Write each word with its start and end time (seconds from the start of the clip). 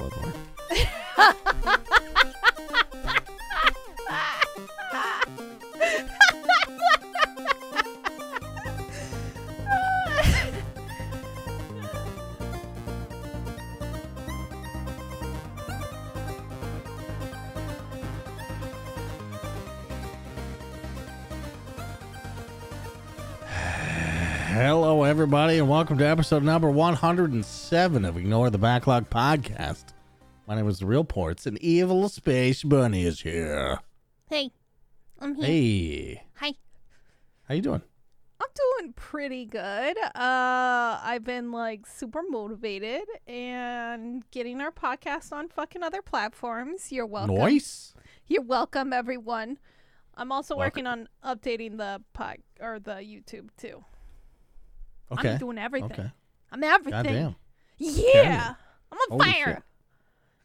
Bloodborne. 0.00 0.49
Welcome 25.70 25.96
to 25.96 26.04
episode 26.04 26.42
number 26.42 26.68
107 26.68 28.04
of 28.04 28.16
Ignore 28.16 28.50
the 28.50 28.58
Backlog 28.58 29.08
podcast. 29.08 29.84
My 30.48 30.56
name 30.56 30.68
is 30.68 30.80
The 30.80 30.86
Real 30.86 31.04
Ports, 31.04 31.46
and 31.46 31.56
Evil 31.58 32.08
Space 32.08 32.64
Bunny 32.64 33.04
is 33.04 33.20
here. 33.20 33.78
Hey, 34.28 34.50
I'm 35.20 35.36
here. 35.36 35.46
Hey, 35.46 36.22
Hi. 36.38 36.54
how 37.44 37.54
you 37.54 37.62
doing? 37.62 37.82
I'm 38.40 38.48
doing 38.80 38.94
pretty 38.94 39.46
good. 39.46 39.96
Uh, 39.96 40.98
I've 41.04 41.22
been 41.22 41.52
like 41.52 41.86
super 41.86 42.22
motivated 42.28 43.04
and 43.28 44.28
getting 44.32 44.60
our 44.60 44.72
podcast 44.72 45.30
on 45.30 45.46
fucking 45.50 45.84
other 45.84 46.02
platforms. 46.02 46.90
You're 46.90 47.06
welcome. 47.06 47.36
Nice. 47.36 47.94
You're 48.26 48.42
welcome, 48.42 48.92
everyone. 48.92 49.56
I'm 50.16 50.32
also 50.32 50.56
Welcome. 50.56 50.84
working 50.84 50.86
on 50.88 51.08
updating 51.24 51.76
the 51.76 52.02
pod 52.12 52.38
or 52.58 52.80
the 52.80 52.94
YouTube 52.94 53.50
too. 53.56 53.84
Okay. 55.12 55.32
I'm 55.32 55.38
doing 55.38 55.58
everything. 55.58 55.92
Okay. 55.92 56.10
I'm 56.52 56.62
everything. 56.64 57.02
Goddamn. 57.02 57.36
Yeah. 57.78 58.54
I'm 58.92 58.98
on 58.98 59.18
Holy 59.18 59.32
fire. 59.32 59.54
shit. 59.54 59.62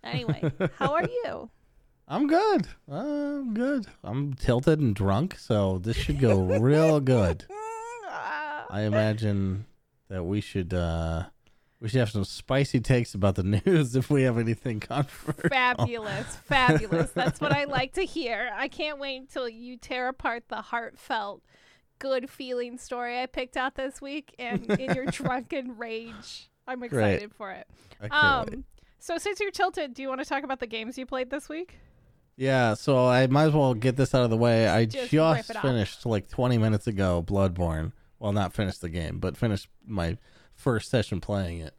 Anyway, 0.04 0.52
how 0.78 0.94
are 0.94 1.04
you? 1.04 1.50
I'm 2.08 2.28
good. 2.28 2.68
I'm 2.88 3.54
good. 3.56 3.88
I'm 4.04 4.34
tilted 4.36 4.80
and 4.80 4.96
drunk, 4.96 5.38
so 5.40 5.80
this 5.80 5.98
should 5.98 6.20
go 6.20 6.40
real 6.40 7.00
good. 7.02 7.46
Ah. 8.08 8.66
I 8.70 8.82
imagine 8.82 9.66
that 10.10 10.24
we 10.24 10.42
should 10.42 10.74
uh 10.74 11.24
we 11.82 11.90
should 11.90 12.00
have 12.00 12.12
some 12.12 12.24
spicy 12.24 12.80
takes 12.80 13.14
about 13.16 13.36
the 13.36 13.44
news 13.66 13.96
if 13.96 14.10
we 14.10 14.24
have 14.24 14.38
anything 14.38 14.80
controversial. 14.80 15.50
Fabulous, 15.50 16.36
fabulous. 16.46 17.12
That's 17.12 17.42
what 17.42 17.52
I 17.52 17.66
like 17.66 17.94
to 17.94 18.04
hear. 18.04 18.52
I 18.56 18.68
can't 18.68 19.00
wait 19.00 19.18
until 19.18 19.50
you 19.50 19.76
tear 19.78 20.08
apart 20.08 20.44
the 20.48 20.62
heartfelt, 20.62 21.42
good 22.00 22.30
feeling 22.30 22.78
story 22.78 23.22
I 23.22 23.26
picked 23.26 23.58
out 23.58 23.76
this 23.76 24.02
week, 24.02 24.36
and 24.40 24.70
in 24.72 24.94
your 24.96 25.06
drunken 25.12 25.78
rage, 25.78 26.50
I'm 26.68 26.84
excited 26.84 27.34
for 27.34 27.52
it. 27.52 27.68
Can't 28.00 28.12
wait. 28.12 28.56
Um, 28.58 28.66
so 29.00 29.18
since 29.18 29.40
you're 29.40 29.52
tilted, 29.52 29.94
do 29.94 30.02
you 30.02 30.08
want 30.10 30.22
to 30.22 30.26
talk 30.26 30.44
about 30.44 30.60
the 30.60 30.68
games 30.68 30.98
you 30.98 31.06
played 31.06 31.30
this 31.30 31.48
week? 31.48 31.78
Yeah, 32.38 32.74
so 32.74 33.08
I 33.08 33.28
might 33.28 33.46
as 33.46 33.54
well 33.54 33.74
get 33.74 33.96
this 33.96 34.14
out 34.14 34.24
of 34.24 34.30
the 34.30 34.38
way. 34.38 34.68
I 34.68 34.86
Just 34.86 35.12
just, 35.12 35.54
finished 35.62 36.06
like 36.06 36.28
20 36.28 36.58
minutes 36.58 36.88
ago 36.88 37.24
Bloodborne. 37.26 37.94
Well, 38.20 38.34
not 38.34 38.54
finished 38.54 38.82
the 38.82 38.90
game, 38.90 39.20
but 39.20 39.38
finished 39.38 39.68
my 39.86 40.18
first 40.54 40.90
session 40.90 41.22
playing 41.22 41.60
it. 41.60 41.74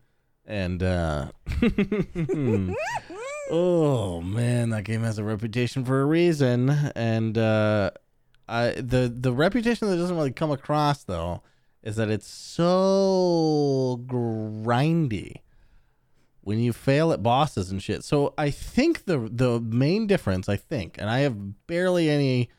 And 0.47 0.83
uh 0.83 1.33
Oh 3.51 4.21
man, 4.23 4.71
that 4.71 4.85
game 4.85 5.03
has 5.03 5.19
a 5.19 5.25
reputation 5.25 5.85
for 5.85 6.01
a 6.01 6.05
reason 6.05 6.71
and 6.95 7.37
uh 7.37 7.91
The 8.49 9.13
the 9.15 9.33
reputation 9.33 9.89
that 9.89 9.97
doesn't 9.97 10.17
really 10.17 10.33
come 10.33 10.51
across 10.51 11.05
though 11.05 11.43
is 11.83 11.97
that 11.97 12.11
it's 12.11 12.27
so 12.27 14.03
grindy 14.07 15.37
when 16.41 16.59
you 16.59 16.73
fail 16.73 17.13
at 17.13 17.23
bosses 17.23 17.71
and 17.71 17.83
shit. 17.83 18.05
So 18.05 18.35
I 18.39 18.51
think 18.51 19.05
the 19.05 19.29
the 19.31 19.61
main 19.61 20.07
difference, 20.07 20.49
I 20.49 20.57
think, 20.57 20.97
and 20.99 21.11
I 21.11 21.21
have 21.21 21.67
barely 21.67 22.09
any 22.09 22.51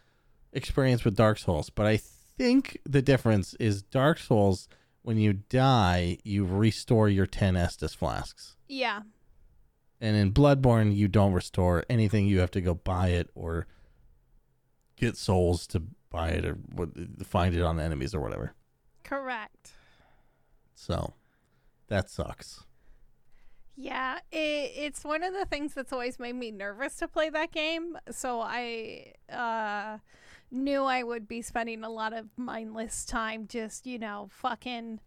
experience 0.53 1.05
with 1.05 1.15
Dark 1.15 1.37
Souls, 1.37 1.69
but 1.69 1.85
I 1.85 1.97
think 1.97 2.77
the 2.85 3.01
difference 3.01 3.53
is 3.55 3.81
Dark 3.81 4.19
Souls 4.19 4.67
when 5.01 5.17
you 5.17 5.33
die, 5.33 6.17
you 6.23 6.43
restore 6.45 7.07
your 7.07 7.25
10 7.25 7.53
Estus 7.53 7.95
flasks. 7.95 8.57
Yeah, 8.67 9.03
And 10.01 10.17
in 10.17 10.33
Bloodborne, 10.33 10.93
you 10.93 11.07
don't 11.07 11.31
restore 11.31 11.85
anything. 11.89 12.27
You 12.27 12.39
have 12.39 12.51
to 12.51 12.61
go 12.61 12.73
buy 12.73 13.09
it 13.09 13.29
or 13.33 13.67
get 14.97 15.15
souls 15.15 15.65
to 15.67 15.81
buy 16.09 16.29
it 16.29 16.45
or 16.45 16.57
find 17.23 17.55
it 17.55 17.61
on 17.61 17.79
enemies 17.79 18.13
or 18.13 18.19
whatever. 18.21 18.53
correct. 19.03 19.71
So 20.75 21.13
that 21.87 22.09
sucks. 22.09 22.63
Yeah, 23.75 24.17
it, 24.31 24.71
it's 24.75 25.03
one 25.03 25.23
of 25.23 25.33
the 25.33 25.45
things 25.45 25.73
that's 25.73 25.93
always 25.93 26.19
made 26.19 26.35
me 26.35 26.51
nervous 26.51 26.95
to 26.97 27.07
play 27.07 27.29
that 27.29 27.51
game. 27.51 27.97
So 28.09 28.41
I 28.41 29.13
uh, 29.31 29.99
knew 30.51 30.83
I 30.83 31.03
would 31.03 31.27
be 31.27 31.41
spending 31.41 31.83
a 31.83 31.89
lot 31.89 32.13
of 32.13 32.25
mindless 32.37 33.05
time 33.05 33.47
just, 33.47 33.85
you 33.85 33.99
know, 33.99 34.29
fucking 34.31 34.99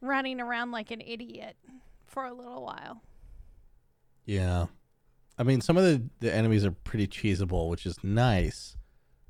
running 0.00 0.40
around 0.40 0.70
like 0.70 0.90
an 0.90 1.02
idiot 1.02 1.56
for 2.06 2.24
a 2.24 2.32
little 2.32 2.62
while. 2.62 3.02
Yeah. 4.24 4.66
I 5.38 5.42
mean, 5.42 5.60
some 5.60 5.76
of 5.76 5.84
the, 5.84 6.02
the 6.20 6.32
enemies 6.34 6.64
are 6.64 6.70
pretty 6.70 7.06
cheesable, 7.06 7.68
which 7.68 7.84
is 7.84 8.02
nice. 8.02 8.76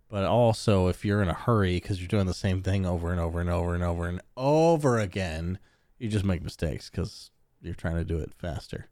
But 0.08 0.24
also, 0.24 0.88
if 0.88 1.04
you're 1.04 1.22
in 1.22 1.28
a 1.28 1.34
hurry 1.34 1.74
because 1.74 2.00
you're 2.00 2.08
doing 2.08 2.26
the 2.26 2.34
same 2.34 2.62
thing 2.62 2.86
over 2.86 3.10
and 3.10 3.20
over 3.20 3.40
and 3.40 3.50
over 3.50 3.74
and 3.74 3.82
over 3.82 4.06
and 4.06 4.20
over 4.36 4.98
again, 4.98 5.58
you 5.98 6.08
just 6.08 6.24
make 6.24 6.42
mistakes 6.42 6.90
because 6.90 7.30
you're 7.60 7.74
trying 7.74 7.96
to 7.96 8.04
do 8.04 8.18
it 8.18 8.32
faster. 8.36 8.88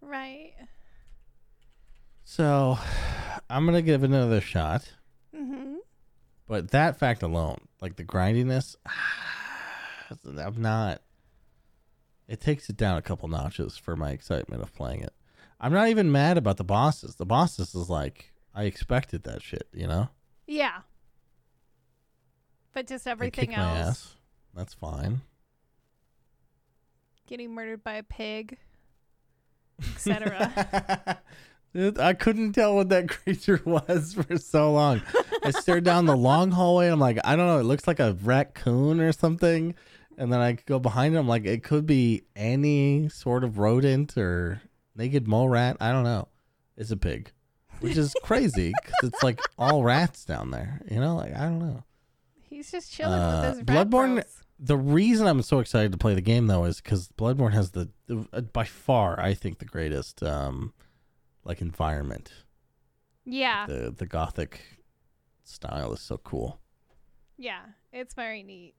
Right. 0.00 0.54
So, 2.24 2.78
I'm 3.50 3.64
going 3.64 3.76
to 3.76 3.82
give 3.82 4.02
another 4.02 4.40
shot. 4.40 4.92
Mm-hmm. 5.36 5.76
But 6.46 6.70
that 6.70 6.98
fact 6.98 7.22
alone, 7.22 7.68
like 7.80 7.96
the 7.96 8.04
grindiness, 8.04 8.76
I'm 10.24 10.60
not. 10.60 11.02
It 12.28 12.40
takes 12.40 12.68
it 12.70 12.76
down 12.76 12.96
a 12.96 13.02
couple 13.02 13.28
notches 13.28 13.76
for 13.76 13.96
my 13.96 14.10
excitement 14.10 14.62
of 14.62 14.74
playing 14.74 15.02
it. 15.02 15.12
I'm 15.60 15.72
not 15.72 15.88
even 15.88 16.10
mad 16.10 16.38
about 16.38 16.56
the 16.56 16.64
bosses. 16.64 17.16
The 17.16 17.26
bosses 17.26 17.74
is 17.74 17.88
like 17.88 18.32
I 18.54 18.64
expected 18.64 19.24
that 19.24 19.42
shit, 19.42 19.68
you 19.72 19.86
know. 19.86 20.08
Yeah. 20.52 20.80
But 22.74 22.86
just 22.86 23.06
everything 23.06 23.54
else. 23.54 24.16
That's 24.54 24.74
fine. 24.74 25.22
Getting 27.26 27.54
murdered 27.54 27.82
by 27.82 27.94
a 27.94 28.02
pig, 28.02 28.58
etc. 29.82 31.22
I 31.74 32.12
couldn't 32.12 32.52
tell 32.52 32.74
what 32.74 32.90
that 32.90 33.08
creature 33.24 33.62
was 33.64 34.12
for 34.12 34.36
so 34.36 34.72
long. 34.72 35.00
I 35.42 35.52
stared 35.52 35.84
down 35.84 36.04
the 36.04 36.16
long 36.16 36.50
hallway. 36.50 36.88
I'm 36.88 37.00
like, 37.00 37.18
I 37.24 37.34
don't 37.34 37.46
know. 37.46 37.58
It 37.58 37.64
looks 37.64 37.86
like 37.86 37.98
a 38.00 38.12
raccoon 38.22 39.00
or 39.00 39.12
something. 39.12 39.74
And 40.18 40.30
then 40.30 40.40
I 40.40 40.52
go 40.52 40.78
behind 40.78 41.14
it. 41.14 41.18
I'm 41.18 41.28
like, 41.28 41.46
it 41.46 41.62
could 41.62 41.86
be 41.86 42.24
any 42.36 43.08
sort 43.08 43.42
of 43.42 43.56
rodent 43.56 44.18
or 44.18 44.60
naked 44.94 45.26
mole 45.26 45.48
rat. 45.48 45.78
I 45.80 45.92
don't 45.92 46.04
know. 46.04 46.28
It's 46.76 46.90
a 46.90 46.96
pig, 46.98 47.32
which 47.82 47.96
is 47.96 48.14
crazy 48.22 48.72
because 48.82 49.10
it's 49.10 49.22
like 49.22 49.40
all 49.58 49.82
rats 49.82 50.24
down 50.24 50.50
there. 50.50 50.80
You 50.90 51.00
know, 51.00 51.16
like 51.16 51.34
I 51.36 51.40
don't 51.42 51.58
know. 51.58 51.84
He's 52.48 52.70
just 52.70 52.92
chilling 52.92 53.18
Uh, 53.18 53.40
with 53.40 53.58
his 53.58 53.68
rat 53.68 53.88
Bloodborne- 53.88 54.14
bros. 54.14 54.38
The 54.64 54.76
reason 54.76 55.26
I'm 55.26 55.42
so 55.42 55.58
excited 55.58 55.90
to 55.92 55.98
play 55.98 56.14
the 56.14 56.20
game 56.20 56.46
though 56.46 56.64
is 56.64 56.80
because 56.80 57.08
Bloodborne 57.18 57.52
has 57.52 57.72
the, 57.72 57.88
the 58.06 58.26
uh, 58.32 58.40
by 58.42 58.64
far 58.64 59.18
I 59.18 59.34
think 59.34 59.58
the 59.58 59.64
greatest 59.64 60.22
um 60.22 60.72
like 61.44 61.60
environment. 61.60 62.32
Yeah. 63.24 63.66
The 63.66 63.90
the 63.96 64.06
gothic 64.06 64.60
style 65.42 65.92
is 65.92 66.00
so 66.00 66.16
cool. 66.18 66.60
Yeah, 67.36 67.62
it's 67.92 68.14
very 68.14 68.42
neat. 68.44 68.74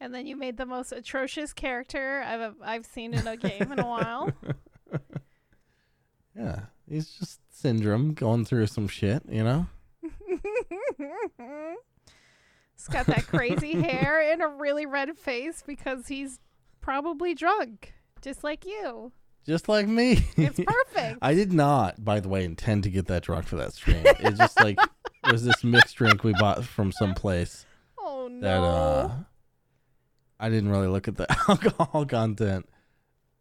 And 0.00 0.12
then 0.12 0.26
you 0.26 0.36
made 0.36 0.56
the 0.56 0.66
most 0.66 0.90
atrocious 0.92 1.52
character 1.52 2.22
I've 2.26 2.54
I've 2.62 2.86
seen 2.86 3.14
in 3.14 3.26
a 3.28 3.36
game 3.36 3.70
in 3.70 3.78
a 3.78 3.86
while. 3.86 4.32
Yeah, 6.38 6.60
he's 6.88 7.10
just 7.10 7.40
syndrome 7.50 8.14
going 8.14 8.44
through 8.44 8.66
some 8.66 8.88
shit, 8.88 9.22
you 9.28 9.42
know. 9.42 9.66
he's 12.76 12.88
got 12.90 13.06
that 13.06 13.26
crazy 13.26 13.72
hair 13.82 14.20
and 14.20 14.42
a 14.42 14.48
really 14.48 14.86
red 14.86 15.16
face 15.18 15.62
because 15.66 16.08
he's 16.08 16.38
probably 16.80 17.34
drunk, 17.34 17.94
just 18.22 18.44
like 18.44 18.64
you. 18.64 19.12
Just 19.46 19.68
like 19.68 19.86
me. 19.86 20.24
It's 20.36 20.60
perfect. 20.66 21.18
I 21.22 21.34
did 21.34 21.52
not, 21.52 22.04
by 22.04 22.20
the 22.20 22.28
way, 22.28 22.44
intend 22.44 22.82
to 22.82 22.90
get 22.90 23.06
that 23.06 23.22
drunk 23.22 23.46
for 23.46 23.56
that 23.56 23.72
stream. 23.74 24.02
It's 24.04 24.38
just 24.38 24.60
like 24.60 24.78
it 24.80 25.32
was 25.32 25.44
this 25.44 25.62
mixed 25.62 25.96
drink 25.96 26.24
we 26.24 26.32
bought 26.32 26.64
from 26.64 26.90
some 26.90 27.14
place 27.14 27.64
oh 27.98 28.28
no. 28.30 28.40
that 28.40 28.60
uh 28.60 29.10
I 30.38 30.50
didn't 30.50 30.70
really 30.70 30.88
look 30.88 31.08
at 31.08 31.16
the 31.16 31.26
alcohol 31.48 32.04
content. 32.06 32.68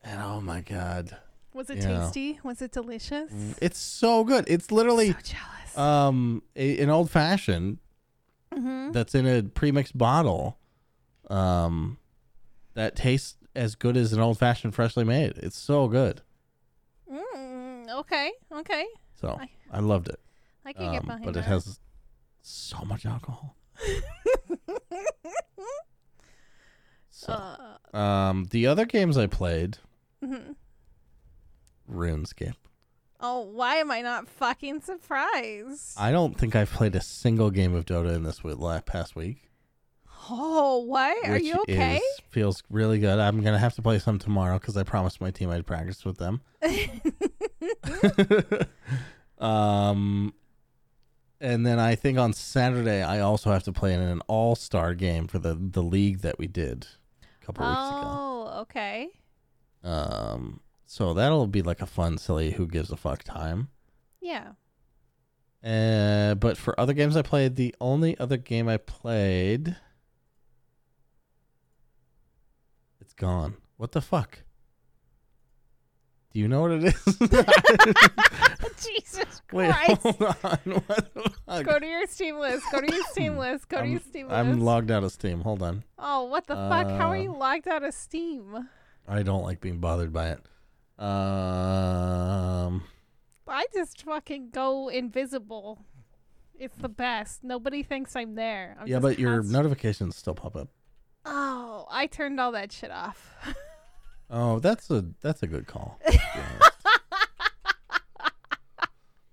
And 0.03 0.21
oh 0.21 0.41
my 0.41 0.61
god. 0.61 1.17
Was 1.55 1.69
it 1.69 1.77
yeah. 1.77 2.01
tasty? 2.03 2.39
Was 2.43 2.61
it 2.61 2.71
delicious? 2.73 3.31
It's 3.61 3.79
so 3.79 4.23
good. 4.25 4.43
It's 4.47 4.71
literally 4.71 5.13
so 5.13 5.17
jealous. 5.23 5.77
um 5.77 6.43
a, 6.55 6.79
an 6.79 6.89
old 6.89 7.09
fashioned 7.09 7.77
mm-hmm. 8.53 8.91
that's 8.91 9.15
in 9.15 9.25
a 9.25 9.41
pre-mixed 9.43 9.97
bottle 9.97 10.57
um 11.29 11.97
that 12.73 12.95
tastes 12.97 13.37
as 13.55 13.75
good 13.75 13.95
as 13.95 14.11
an 14.11 14.19
old 14.19 14.37
fashioned 14.37 14.75
freshly 14.75 15.05
made. 15.05 15.37
It's 15.37 15.57
so 15.57 15.87
good. 15.87 16.21
Okay, 17.99 18.31
okay. 18.51 18.85
So 19.15 19.37
I- 19.39 19.49
I 19.71 19.79
loved 19.79 20.09
it. 20.09 20.19
I 20.65 20.73
can 20.73 20.91
get 20.91 21.01
Um, 21.01 21.05
behind 21.05 21.25
but 21.25 21.33
that. 21.35 21.39
it 21.41 21.45
has 21.45 21.79
so 22.41 22.83
much 22.83 23.05
alcohol. 23.05 23.55
So, 27.17 27.31
uh, 27.31 27.97
um, 27.97 28.45
the 28.51 28.67
other 28.67 28.85
games 28.85 29.17
I 29.17 29.27
played. 29.27 29.77
RuneScape. 31.95 32.55
Oh, 33.19 33.41
why 33.41 33.77
am 33.77 33.91
I 33.91 34.01
not 34.01 34.27
fucking 34.27 34.81
surprised? 34.81 35.93
I 35.97 36.11
don't 36.11 36.37
think 36.37 36.55
I've 36.55 36.71
played 36.71 36.95
a 36.95 37.01
single 37.01 37.49
game 37.49 37.73
of 37.73 37.85
Dota 37.85 38.13
in 38.13 38.23
this 38.23 38.43
week, 38.43 38.59
last 38.59 38.85
past 38.85 39.15
week. 39.15 39.49
oh, 40.29 40.79
what? 40.85 41.25
Are 41.27 41.39
you 41.39 41.55
okay? 41.61 41.97
Is, 41.97 42.21
feels 42.29 42.61
really 42.69 42.99
good. 42.99 43.19
I'm 43.19 43.41
gonna 43.41 43.57
have 43.57 43.75
to 43.75 43.81
play 43.81 43.99
some 43.99 44.19
tomorrow 44.19 44.59
because 44.59 44.75
I 44.75 44.83
promised 44.83 45.21
my 45.21 45.31
team 45.31 45.49
I'd 45.49 45.65
practice 45.65 46.03
with 46.03 46.17
them. 46.17 46.41
um, 49.39 50.33
and 51.39 51.65
then 51.65 51.79
I 51.79 51.95
think 51.95 52.17
on 52.17 52.33
Saturday 52.33 53.01
I 53.01 53.19
also 53.19 53.51
have 53.51 53.63
to 53.63 53.71
play 53.71 53.93
in 53.93 54.01
an 54.01 54.21
All 54.27 54.55
Star 54.55 54.93
game 54.93 55.27
for 55.27 55.39
the 55.39 55.55
the 55.55 55.83
league 55.83 56.19
that 56.19 56.37
we 56.37 56.47
did 56.47 56.87
a 57.41 57.45
couple 57.45 57.65
weeks 57.65 57.79
ago. 57.79 58.01
oh, 58.03 58.57
okay. 58.61 59.09
Um, 59.83 60.59
so 60.85 61.13
that'll 61.13 61.47
be 61.47 61.61
like 61.61 61.81
a 61.81 61.85
fun, 61.85 62.17
silly, 62.17 62.51
who 62.51 62.67
gives 62.67 62.91
a 62.91 62.97
fuck 62.97 63.23
time. 63.23 63.69
Yeah. 64.21 64.51
Uh, 65.63 66.35
but 66.35 66.57
for 66.57 66.79
other 66.79 66.93
games 66.93 67.17
I 67.17 67.21
played, 67.23 67.55
the 67.55 67.73
only 67.81 68.17
other 68.19 68.37
game 68.37 68.67
I 68.69 68.77
played, 68.77 69.75
it's 73.01 73.13
gone. 73.13 73.55
What 73.77 73.91
the 73.91 74.01
fuck? 74.01 74.39
Do 76.33 76.39
you 76.39 76.47
know 76.47 76.61
what 76.61 76.71
it 76.71 76.83
is? 76.83 77.03
Jesus 78.83 79.41
Christ. 79.47 80.03
Wait, 80.03 80.15
hold 80.17 80.35
on. 80.43 80.83
What? 81.45 81.63
Go 81.63 81.77
to 81.79 81.85
your 81.85 82.05
Steam 82.07 82.39
list. 82.39 82.65
Go 82.71 82.81
to 82.81 82.91
your 82.93 83.03
Steam 83.11 83.37
list. 83.37 83.69
Go 83.69 83.77
to 83.77 83.83
I'm, 83.83 83.91
your 83.91 83.99
Steam 84.01 84.27
list. 84.27 84.35
I'm 84.35 84.59
logged 84.61 84.89
out 84.91 85.03
of 85.03 85.11
Steam. 85.11 85.41
Hold 85.41 85.61
on. 85.61 85.83
oh, 85.99 86.23
what 86.25 86.47
the 86.47 86.55
fuck? 86.55 86.87
How 86.89 87.11
are 87.11 87.15
Uh, 87.15 87.21
you 87.21 87.31
logged 87.37 87.67
out 87.67 87.83
of 87.83 87.93
Steam? 87.93 88.67
I 89.07 89.21
don't 89.23 89.43
like 89.43 89.61
being 89.61 89.77
bothered 89.79 90.11
by 90.11 90.29
it. 90.29 90.39
Um, 90.97 92.83
I 93.47 93.65
just 93.73 94.03
fucking 94.03 94.49
go 94.51 94.87
invisible. 94.87 95.85
It's 96.57 96.77
the 96.77 96.87
best. 96.89 97.43
Nobody 97.43 97.83
thinks 97.83 98.15
I'm 98.15 98.35
there. 98.35 98.77
I'm 98.79 98.87
yeah, 98.87 98.99
but 98.99 99.19
your 99.19 99.43
notifications 99.43 100.15
still 100.15 100.35
pop 100.35 100.55
up. 100.55 100.69
Oh, 101.25 101.85
I 101.89 102.07
turned 102.07 102.39
all 102.39 102.53
that 102.53 102.71
shit 102.71 102.91
off. 102.91 103.35
Oh, 104.29 104.59
that's 104.59 104.89
a 104.89 105.05
that's 105.21 105.43
a 105.43 105.47
good 105.47 105.67
call. 105.67 105.99
to 106.05 106.11
be 106.11 106.17
honest. 106.35 106.71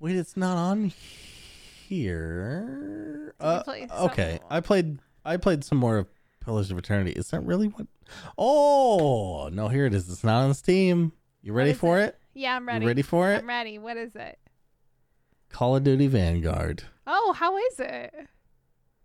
Wait, 0.00 0.16
it's 0.16 0.36
not 0.36 0.56
on 0.56 0.92
here. 1.88 3.34
Uh, 3.38 3.62
okay, 4.00 4.40
I 4.50 4.60
played 4.60 4.98
I 5.24 5.36
played 5.36 5.62
some 5.64 5.78
more 5.78 5.98
of 5.98 6.08
Pillars 6.44 6.70
of 6.72 6.78
Eternity. 6.78 7.12
Is 7.12 7.30
that 7.30 7.40
really 7.40 7.68
what? 7.68 7.86
Oh 8.36 9.48
no, 9.52 9.68
here 9.68 9.86
it 9.86 9.94
is. 9.94 10.10
It's 10.10 10.24
not 10.24 10.42
on 10.42 10.54
Steam. 10.54 11.12
You 11.42 11.52
ready 11.52 11.72
for 11.74 11.98
it? 11.98 12.16
yeah, 12.34 12.56
I'm 12.56 12.66
ready. 12.66 12.84
You 12.84 12.88
ready 12.88 13.02
for 13.02 13.32
it? 13.32 13.38
I'm 13.38 13.48
ready. 13.48 13.78
What 13.78 13.96
is 13.96 14.14
it? 14.14 14.38
Call 15.50 15.76
of 15.76 15.84
Duty 15.84 16.06
Vanguard. 16.06 16.84
Oh, 17.06 17.34
how 17.36 17.56
is 17.58 17.80
it? 17.80 18.14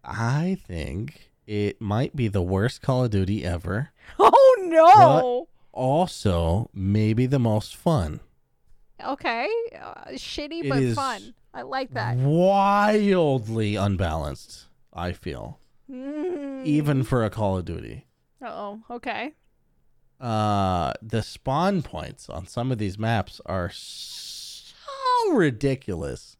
I 0.03 0.57
think 0.65 1.31
it 1.45 1.81
might 1.81 2.15
be 2.15 2.27
the 2.27 2.41
worst 2.41 2.81
Call 2.81 3.05
of 3.05 3.11
Duty 3.11 3.43
ever. 3.43 3.89
Oh 4.19 4.55
no. 4.69 5.47
Also, 5.71 6.69
maybe 6.73 7.25
the 7.25 7.39
most 7.39 7.75
fun. 7.75 8.19
Okay. 9.05 9.47
Uh, 9.79 10.11
shitty 10.11 10.63
It 10.63 10.69
but 10.69 10.93
fun. 10.95 11.33
I 11.53 11.61
like 11.61 11.93
that. 11.93 12.17
Wildly 12.17 13.75
unbalanced, 13.75 14.67
I 14.93 15.11
feel. 15.11 15.59
Mm. 15.91 16.65
Even 16.65 17.03
for 17.03 17.23
a 17.23 17.29
Call 17.29 17.57
of 17.57 17.65
Duty. 17.65 18.07
Oh, 18.41 18.81
okay. 18.89 19.33
Uh 20.19 20.93
the 21.01 21.21
spawn 21.21 21.81
points 21.83 22.27
on 22.29 22.47
some 22.47 22.71
of 22.71 22.77
these 22.79 22.97
maps 22.97 23.39
are 23.45 23.69
so 23.71 24.73
ridiculous 25.31 26.37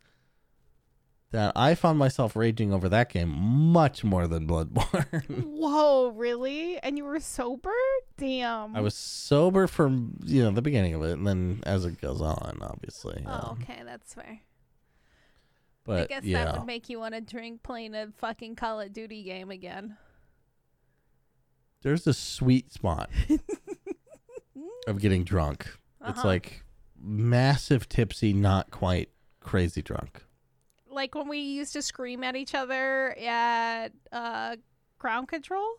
that 1.31 1.51
I 1.55 1.75
found 1.75 1.99
myself 1.99 2.35
raging 2.35 2.73
over 2.73 2.87
that 2.89 3.09
game 3.11 3.29
much 3.29 4.03
more 4.03 4.27
than 4.27 4.47
Bloodborne. 4.47 5.43
Whoa, 5.45 6.07
really? 6.07 6.79
And 6.79 6.97
you 6.97 7.03
were 7.03 7.19
sober? 7.19 7.73
Damn. 8.17 8.75
I 8.75 8.79
was 8.81 8.95
sober 8.95 9.67
from 9.67 10.15
you 10.25 10.41
know 10.43 10.51
the 10.51 10.61
beginning 10.61 10.93
of 10.93 11.03
it, 11.03 11.11
and 11.17 11.27
then 11.27 11.61
as 11.65 11.85
it 11.85 11.99
goes 12.01 12.21
on, 12.21 12.59
obviously. 12.61 13.23
Oh, 13.27 13.31
um, 13.31 13.59
okay, 13.61 13.81
that's 13.85 14.13
fair. 14.13 14.39
but 15.83 16.03
I 16.03 16.05
guess 16.05 16.23
yeah, 16.23 16.45
that 16.45 16.57
would 16.57 16.65
make 16.65 16.89
you 16.89 16.97
want 16.97 17.13
to 17.13 17.21
drink 17.21 17.61
playing 17.61 17.93
a 17.93 18.07
fucking 18.17 18.55
Call 18.55 18.79
of 18.79 18.93
Duty 18.93 19.21
game 19.23 19.51
again. 19.51 19.97
there's 21.83 22.07
a 22.07 22.13
sweet 22.13 22.71
spot 22.71 23.09
of 24.87 24.99
getting 24.99 25.23
drunk. 25.23 25.67
It's 26.07 26.19
Uh-huh. 26.19 26.27
like 26.27 26.63
massive 26.99 27.87
tipsy, 27.87 28.33
not 28.33 28.71
quite 28.71 29.09
crazy 29.39 29.81
drunk. 29.81 30.23
like 30.89 31.13
when 31.13 31.27
we 31.27 31.37
used 31.37 31.73
to 31.73 31.81
scream 31.83 32.23
at 32.23 32.35
each 32.35 32.55
other 32.55 33.15
at 33.19 33.89
uh 34.11 34.55
ground 34.97 35.27
control. 35.27 35.75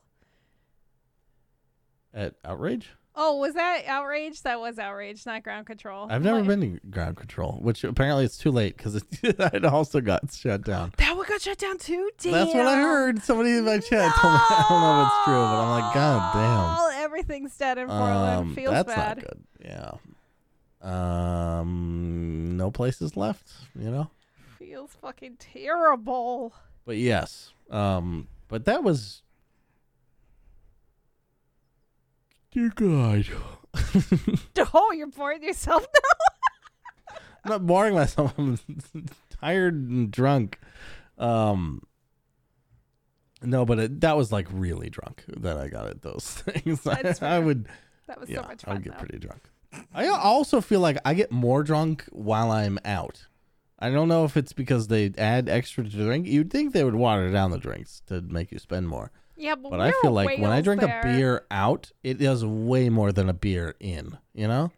At 2.14 2.34
outrage, 2.44 2.90
Oh, 3.20 3.36
was 3.38 3.54
that 3.54 3.82
outrage? 3.88 4.42
That 4.42 4.60
was 4.60 4.78
outrage, 4.78 5.26
not 5.26 5.42
ground 5.42 5.66
control. 5.66 6.06
I've 6.08 6.22
never 6.22 6.38
What- 6.38 6.46
been 6.46 6.60
to 6.78 6.86
ground 6.88 7.16
control, 7.16 7.58
which 7.60 7.82
apparently 7.82 8.24
it's 8.24 8.38
too 8.38 8.52
late 8.52 8.76
because 8.76 8.94
it, 8.94 9.02
it 9.24 9.64
also 9.64 10.00
got 10.00 10.32
shut 10.32 10.62
down. 10.62 10.92
That 10.98 11.16
one 11.16 11.26
got 11.28 11.40
shut 11.42 11.58
down 11.58 11.78
too. 11.78 12.10
Damn. 12.18 12.32
That's 12.32 12.54
what 12.54 12.66
I 12.68 12.76
heard. 12.76 13.20
Somebody 13.24 13.56
in 13.58 13.64
my 13.64 13.78
chat 13.80 14.12
told 14.14 14.34
me. 14.34 14.40
I 14.40 14.66
don't 14.68 14.80
know 14.80 15.02
if 15.02 15.08
it's 15.08 15.24
true, 15.24 15.34
but 15.34 15.62
I'm 15.64 15.80
like, 15.80 15.94
God 15.94 16.32
damn. 16.32 16.87
Everything's 17.18 17.56
dead 17.56 17.78
in 17.78 17.88
Portland. 17.88 18.38
Um, 18.48 18.54
Feels 18.54 18.70
that's 18.70 18.94
bad. 18.94 19.16
not 19.18 19.26
good. 19.26 19.44
Yeah. 19.64 19.92
Um, 21.60 22.56
no 22.56 22.70
places 22.70 23.16
left, 23.16 23.50
you 23.76 23.90
know. 23.90 24.10
Feels 24.58 24.92
fucking 25.00 25.36
terrible. 25.38 26.54
But 26.84 26.96
yes, 26.96 27.52
um, 27.70 28.28
but 28.46 28.64
that 28.66 28.84
was. 28.84 29.22
Dear 32.52 32.70
God, 32.74 33.26
Oh, 34.74 34.92
you're 34.92 35.06
boring 35.08 35.42
yourself 35.42 35.86
now. 35.94 37.16
I'm 37.44 37.50
not 37.50 37.66
boring 37.66 37.94
myself. 37.94 38.32
I'm 38.38 38.58
tired 39.40 39.74
and 39.74 40.10
drunk. 40.10 40.58
Um, 41.18 41.82
no, 43.42 43.64
but 43.64 43.78
it, 43.78 44.00
that 44.00 44.16
was 44.16 44.32
like 44.32 44.46
really 44.50 44.90
drunk 44.90 45.24
that 45.28 45.56
I 45.56 45.68
got 45.68 45.86
at 45.88 46.02
those 46.02 46.24
things. 46.46 46.86
I, 46.86 47.02
That's 47.02 47.22
I 47.22 47.36
fair. 47.38 47.40
would, 47.42 47.68
That 48.06 48.20
was 48.20 48.28
yeah, 48.28 48.42
so 48.42 48.48
much 48.48 48.64
I 48.66 48.74
would 48.74 48.84
get 48.84 48.92
though. 48.94 48.98
pretty 48.98 49.18
drunk. 49.18 49.42
I 49.94 50.06
also 50.08 50.60
feel 50.60 50.80
like 50.80 50.98
I 51.04 51.14
get 51.14 51.30
more 51.30 51.62
drunk 51.62 52.04
while 52.10 52.50
I'm 52.50 52.78
out. 52.84 53.26
I 53.78 53.90
don't 53.90 54.08
know 54.08 54.24
if 54.24 54.36
it's 54.36 54.52
because 54.52 54.88
they 54.88 55.12
add 55.18 55.48
extra 55.48 55.84
to 55.84 55.90
drink. 55.90 56.26
You'd 56.26 56.50
think 56.50 56.72
they 56.72 56.82
would 56.84 56.94
water 56.96 57.30
down 57.30 57.50
the 57.52 57.58
drinks 57.58 58.00
to 58.06 58.20
make 58.22 58.50
you 58.50 58.58
spend 58.58 58.88
more. 58.88 59.12
Yeah, 59.36 59.54
but, 59.54 59.70
But 59.70 59.80
I 59.80 59.92
feel 60.02 60.10
like 60.10 60.38
when 60.40 60.50
I 60.50 60.60
drink 60.62 60.80
there. 60.80 60.98
a 60.98 61.02
beer 61.04 61.46
out, 61.50 61.92
it 62.02 62.14
does 62.18 62.44
way 62.44 62.88
more 62.88 63.12
than 63.12 63.28
a 63.28 63.32
beer 63.32 63.76
in. 63.78 64.18
You 64.34 64.48
know, 64.48 64.72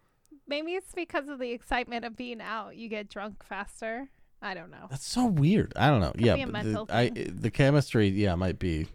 maybe 0.47 0.73
it's 0.73 0.93
because 0.93 1.29
of 1.29 1.39
the 1.39 1.53
excitement 1.53 2.05
of 2.05 2.15
being 2.15 2.43
out. 2.43 2.77
You 2.77 2.89
get 2.91 3.09
drunk 3.09 3.43
faster. 3.43 4.11
I 4.43 4.55
don't 4.55 4.71
know. 4.71 4.87
that's 4.91 5.07
so 5.07 5.27
weird. 5.27 5.73
I 5.77 5.89
don't 5.91 6.01
know. 6.01 6.13
yeah, 6.17 6.35
be 6.37 6.43
a 6.43 6.47
mental 6.47 6.87
the, 6.87 6.95
I 6.97 7.09
thing. 7.11 7.37
the 7.41 7.51
chemistry, 7.51 8.09
yeah, 8.09 8.35
might 8.37 8.59
be, 8.59 8.87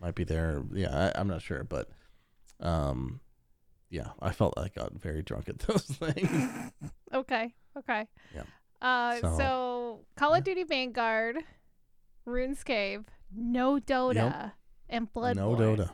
might 0.00 0.14
be 0.14 0.24
there. 0.24 0.62
Yeah, 0.72 1.12
I, 1.14 1.20
I'm 1.20 1.28
not 1.28 1.42
sure, 1.42 1.62
but, 1.64 1.88
um, 2.58 3.20
yeah, 3.88 4.08
I 4.20 4.32
felt 4.32 4.56
like 4.56 4.72
I 4.76 4.80
got 4.82 4.92
very 4.94 5.22
drunk 5.22 5.48
at 5.48 5.58
those 5.66 5.82
things. 5.84 6.72
Okay. 7.14 7.54
Okay. 7.78 8.06
Yeah. 8.34 8.42
Uh, 8.82 9.20
So- 9.20 9.36
so, 9.38 10.00
Call 10.16 10.34
of 10.34 10.42
Duty 10.44 10.64
Vanguard, 10.64 11.38
RuneScape, 12.26 13.04
No 13.34 13.78
Dota, 13.78 14.52
and 14.88 15.12
Bloodborne. 15.12 15.36
no 15.36 15.54
Dota, 15.54 15.90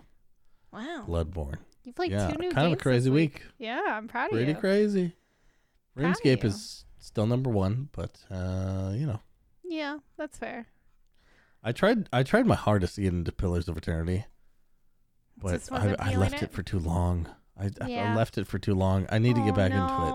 Wow. 0.73 1.05
Bloodborne. 1.07 1.59
You 1.85 1.93
played 1.93 2.13
yeah, 2.13 2.31
two 2.31 2.39
new 2.39 2.51
kind 2.51 2.67
of 2.67 2.73
a 2.73 2.77
games 2.77 2.79
this 2.79 2.83
crazy 2.83 3.11
week. 3.11 3.43
Yeah, 3.59 3.81
I'm 3.89 4.09
proud 4.09 4.27
of 4.27 4.31
Pretty 4.33 4.47
you. 4.53 4.55
Pretty 4.57 4.61
crazy. 4.61 5.13
Of 5.97 6.03
RuneScape 6.03 6.43
you. 6.43 6.49
is 6.49 6.85
still 7.07 7.27
number 7.27 7.49
one, 7.51 7.89
but 7.93 8.19
uh, 8.31 8.91
you 8.95 9.07
know, 9.07 9.21
yeah, 9.65 9.99
that's 10.19 10.37
fair. 10.39 10.67
I 11.63 11.73
tried. 11.73 12.09
I 12.13 12.23
tried 12.23 12.47
my 12.47 12.55
hardest 12.55 12.97
to 12.97 13.03
get 13.03 13.13
into 13.13 13.33
Pillars 13.33 13.69
of 13.69 13.77
Eternity, 13.77 14.25
but 15.37 15.69
I, 15.73 15.95
I 15.99 16.15
left 16.17 16.35
it? 16.35 16.43
it? 16.45 16.53
for 16.53 16.63
too 16.63 16.79
long. 16.79 17.29
I, 17.59 17.71
I- 17.81 17.95
I 17.95 18.15
left 18.15 18.39
it 18.39 18.47
for 18.47 18.59
too 18.59 18.75
long. 18.75 19.07
I 19.11 19.19
need 19.19 19.37
to 19.37 19.43
Oh, 19.43 19.45
get 19.47 19.55
back 19.55 19.73
into 19.73 19.85
it. 19.85 20.13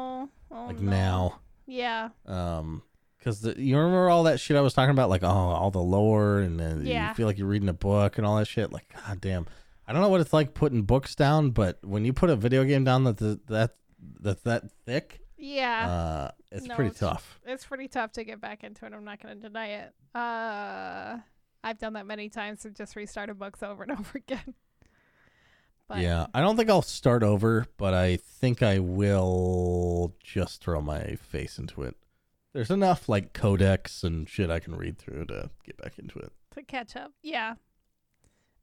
Oh, 0.51 0.65
like 0.67 0.79
no. 0.79 0.91
now. 0.91 1.39
Yeah. 1.65 2.09
Um, 2.25 2.83
because 3.17 3.43
you 3.57 3.77
remember 3.77 4.09
all 4.09 4.23
that 4.23 4.39
shit 4.39 4.57
I 4.57 4.61
was 4.61 4.73
talking 4.73 4.91
about, 4.91 5.09
like 5.09 5.23
oh, 5.23 5.27
all 5.27 5.71
the 5.71 5.79
lore, 5.81 6.39
and 6.39 6.59
then 6.59 6.85
Yeah. 6.85 7.09
you 7.09 7.15
feel 7.15 7.27
like 7.27 7.37
you're 7.37 7.47
reading 7.47 7.69
a 7.69 7.73
book 7.73 8.17
and 8.17 8.25
all 8.25 8.35
that 8.37 8.47
shit. 8.47 8.71
Like, 8.71 8.93
god 9.05 9.21
damn, 9.21 9.45
I 9.87 9.93
don't 9.93 10.01
know 10.01 10.09
what 10.09 10.21
it's 10.21 10.33
like 10.33 10.53
putting 10.53 10.83
books 10.83 11.15
down, 11.15 11.51
but 11.51 11.79
when 11.83 12.03
you 12.05 12.13
put 12.13 12.29
a 12.29 12.35
video 12.35 12.63
game 12.63 12.83
down 12.83 13.03
that's 13.03 13.19
that 13.19 13.71
that's 14.19 14.41
that 14.43 14.71
thick, 14.85 15.21
Yeah. 15.43 15.89
Uh, 15.89 16.31
it's 16.51 16.65
No, 16.67 16.75
pretty 16.75 16.91
it's- 16.91 16.99
tough. 16.99 17.39
it's 17.45 17.65
pretty 17.65 17.87
tough 17.87 18.11
to 18.13 18.23
get 18.23 18.39
back 18.39 18.63
into 18.63 18.85
it. 18.85 18.93
I'm 18.93 19.03
not 19.03 19.21
going 19.21 19.35
to 19.35 19.41
deny 19.41 19.67
it. 19.69 19.93
Uh, 20.15 21.17
I've 21.63 21.79
done 21.79 21.93
that 21.93 22.05
many 22.05 22.29
times 22.29 22.63
and 22.63 22.75
just 22.75 22.95
restarted 22.95 23.39
books 23.39 23.63
over 23.63 23.83
and 23.83 23.91
over 23.99 24.11
again. 24.17 24.53
But 25.87 25.99
yeah, 25.99 26.27
I 26.33 26.41
don't 26.41 26.55
think 26.55 26.69
I'll 26.69 26.81
start 26.81 27.23
over, 27.23 27.65
but 27.77 27.93
I 27.93 28.15
think 28.17 28.61
I 28.63 28.79
will 28.79 30.13
just 30.23 30.63
throw 30.63 30.79
my 30.81 31.15
face 31.15 31.57
into 31.57 31.81
it. 31.81 31.95
There's 32.53 32.71
enough 32.71 33.09
like 33.09 33.33
codex 33.33 34.03
and 34.03 34.29
shit 34.29 34.49
I 34.51 34.59
can 34.59 34.75
read 34.75 34.97
through 34.97 35.25
to 35.25 35.49
get 35.65 35.77
back 35.77 35.97
into 35.99 36.19
it. 36.19 36.31
to 36.55 36.63
catch 36.63 36.95
up, 36.95 37.11
yeah. 37.23 37.55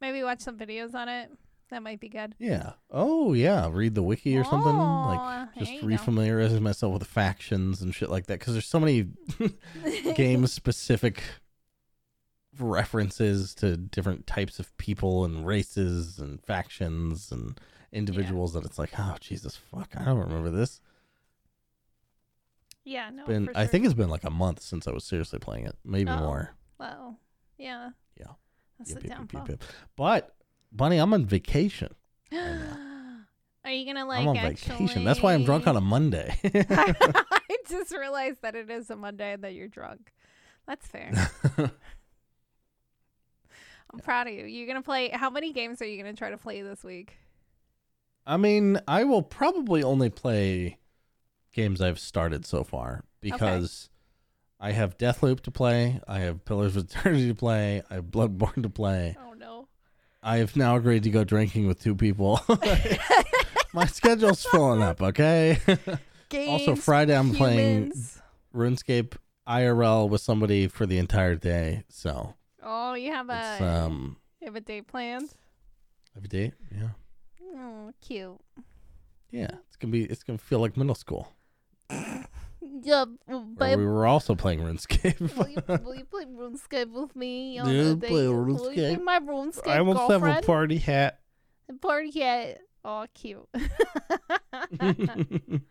Maybe 0.01 0.23
watch 0.23 0.41
some 0.41 0.57
videos 0.57 0.95
on 0.95 1.09
it. 1.09 1.31
That 1.71 1.83
might 1.83 2.01
be 2.01 2.09
good. 2.09 2.35
Yeah. 2.39 2.73
Oh 2.91 3.35
yeah, 3.35 3.69
read 3.71 3.95
the 3.95 4.03
wiki 4.03 4.37
or 4.39 4.45
something. 4.45 4.75
Oh, 4.75 5.07
Like 5.09 5.55
just 5.59 5.71
there 5.71 5.75
you 5.75 5.83
go. 5.83 5.87
refamiliarize 6.05 6.59
myself 6.61 6.95
with 6.95 7.07
factions 7.07 7.83
and 7.83 7.95
shit 7.95 8.09
like 8.09 8.27
that. 8.27 8.39
Because 8.39 8.55
there's 8.55 8.67
so 8.67 8.81
many 8.81 9.09
game 10.15 10.47
specific 10.47 11.23
references 12.59 13.55
to 13.57 13.77
different 13.77 14.27
types 14.27 14.59
of 14.59 14.77
people 14.79 15.25
and 15.25 15.47
races 15.47 16.19
and 16.19 16.43
factions 16.43 17.31
and 17.31 17.61
individuals 17.93 18.55
that 18.55 18.65
it's 18.65 18.79
like, 18.79 18.91
oh 18.99 19.17
Jesus 19.21 19.55
fuck, 19.57 19.91
I 19.97 20.05
don't 20.05 20.19
remember 20.19 20.51
this. 20.51 20.81
yeah, 22.85 23.11
no. 23.11 23.27
been 23.27 23.47
for 23.47 23.57
I 23.57 23.67
think 23.67 23.85
it's 23.85 23.95
been 23.95 24.09
like 24.11 24.25
a 24.25 24.31
month 24.31 24.63
since 24.63 24.89
I 24.89 24.93
was 24.93 25.05
seriously 25.05 25.39
playing 25.39 25.67
it, 25.67 25.77
maybe 25.85 26.11
Oh. 26.11 26.19
more. 26.19 26.55
Well, 26.79 27.19
yeah. 27.59 27.91
Yeah. 28.19 28.33
That's 28.79 28.95
the 28.95 29.01
yep, 29.09 29.19
downfall. 29.19 29.49
But 29.97 30.35
Bunny, 30.73 30.99
I'm 30.99 31.13
on 31.15 31.25
vacation. 31.27 31.95
Are 32.33 33.73
you 33.73 33.85
gonna 33.87 34.07
like 34.07 34.21
I'm 34.21 34.29
on 34.29 34.37
vacation. 34.37 35.05
That's 35.05 35.21
why 35.21 35.35
I'm 35.35 35.45
drunk 35.45 35.67
on 35.67 35.77
a 35.77 35.81
Monday. 35.81 36.39
I 36.45 37.57
just 37.69 37.93
realized 37.93 38.43
that 38.43 38.55
it 38.55 38.71
is 38.71 38.89
a 38.91 38.97
Monday 38.97 39.35
and 39.35 39.45
that 39.45 39.55
you're 39.55 39.69
drunk. 39.69 40.13
That's 40.67 40.87
fair. 40.87 41.13
I'm 43.91 44.01
proud 44.01 44.27
of 44.27 44.35
you. 44.35 44.45
You're 44.47 44.67
gonna 44.67 44.83
play. 44.83 45.11
How 45.11 45.31
many 45.31 45.53
games 45.53 45.83
are 45.83 45.87
you 45.87 45.97
gonna 45.97 46.15
try 46.15 46.31
to 46.31 46.39
play 46.39 46.63
this 46.63 46.83
week? 46.83 47.17
I 48.27 48.37
mean, 48.37 48.79
I 48.87 49.05
will 49.05 49.23
probably 49.23 49.83
only 49.83 50.11
play 50.11 50.79
games 51.53 51.81
I've 51.81 51.99
started 51.99 52.45
so 52.47 52.65
far 52.65 53.05
because 53.21 53.89
I 54.61 54.73
have 54.73 54.99
Deathloop 54.99 55.41
to 55.41 55.51
play, 55.51 56.01
I 56.07 56.21
have 56.21 56.45
Pillars 56.45 56.77
of 56.77 56.85
Eternity 56.85 57.29
to 57.29 57.35
play, 57.35 57.83
I 57.91 57.95
have 57.95 58.05
Bloodborne 58.05 58.63
to 58.63 58.69
play. 58.69 59.17
Oh. 59.19 59.28
I 60.23 60.39
have 60.39 60.57
now 60.57 60.77
agreed 60.77 61.05
to 61.05 61.11
go 61.11 61.25
drinking 61.25 61.67
with 61.67 61.81
two 61.83 61.95
people. 61.95 62.41
My 63.73 63.87
schedule's 63.87 64.45
filling 64.45 64.83
up, 64.83 65.01
okay? 65.03 65.59
Games. 66.29 66.51
also, 66.69 66.75
Friday 66.75 67.17
I'm 67.17 67.33
playing 67.35 67.77
humans. 67.93 68.21
RuneScape 68.55 69.15
IRL 69.49 70.09
with 70.09 70.21
somebody 70.21 70.67
for 70.69 70.87
the 70.87 70.99
entire 70.99 71.35
day. 71.37 71.85
So 71.89 72.35
Oh, 72.63 72.95
you 72.95 73.13
have 73.13 73.31
a 73.31 73.65
um 73.65 74.17
you 74.41 74.47
have 74.47 74.57
a 74.57 74.61
date 74.61 74.87
planned. 74.89 75.31
every 76.17 76.29
day. 76.29 76.53
Yeah. 76.75 76.89
Oh, 77.57 77.93
cute. 78.01 78.39
Yeah. 79.31 79.51
It's 79.67 79.77
gonna 79.77 79.93
be 79.93 80.05
it's 80.05 80.23
gonna 80.23 80.39
feel 80.39 80.59
like 80.61 80.77
middle 80.77 80.95
school. 80.95 81.33
Yeah, 82.61 83.05
but 83.29 83.79
we 83.79 83.87
were 83.87 84.07
also 84.07 84.35
playing 84.35 84.61
RuneScape. 84.61 85.21
will 85.37 85.49
you, 85.49 85.63
will 85.85 85.95
you 85.95 86.05
play 86.05 86.25
RuneScape 86.25 86.91
with 86.91 87.15
me 87.15 87.59
on 87.59 87.71
Yeah, 87.71 87.83
the 87.91 87.97
play 87.97 88.09
date? 88.09 88.29
Will 88.29 88.73
you 88.73 88.75
be 88.75 88.97
RuneScape. 88.97 89.05
my 89.05 89.21
RuneScape 89.21 89.69
I 89.69 89.79
almost 89.79 90.11
have 90.11 90.25
a 90.25 90.43
party 90.43 90.79
hat. 90.79 91.21
Party 91.81 92.19
hat. 92.19 92.59
Oh, 92.85 93.07
cute. 93.15 93.49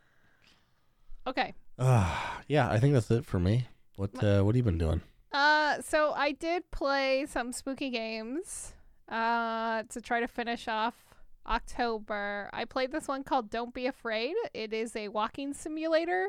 okay. 1.28 1.54
Ah, 1.80 2.42
yeah, 2.48 2.70
I 2.70 2.80
think 2.80 2.94
that's 2.94 3.12
it 3.12 3.26
for 3.26 3.40
me. 3.40 3.68
What 3.96 4.12
uh, 4.24 4.44
what 4.44 4.56
have 4.56 4.58
you 4.58 4.64
been 4.64 4.78
doing? 4.78 5.02
Uh, 5.32 5.82
so 5.82 6.14
I 6.14 6.32
did 6.32 6.70
play 6.72 7.26
some 7.28 7.52
spooky 7.52 7.90
games. 7.90 8.74
Uh, 9.10 9.84
to 9.90 10.02
try 10.02 10.20
to 10.20 10.28
finish 10.28 10.68
off 10.68 10.94
October. 11.48 12.50
I 12.52 12.66
played 12.66 12.92
this 12.92 13.08
one 13.08 13.24
called 13.24 13.50
Don't 13.50 13.74
Be 13.74 13.88
Afraid. 13.88 14.36
It 14.54 14.74
is 14.74 14.98
a 14.98 15.08
walking 15.08 15.54
simulator 15.54 16.28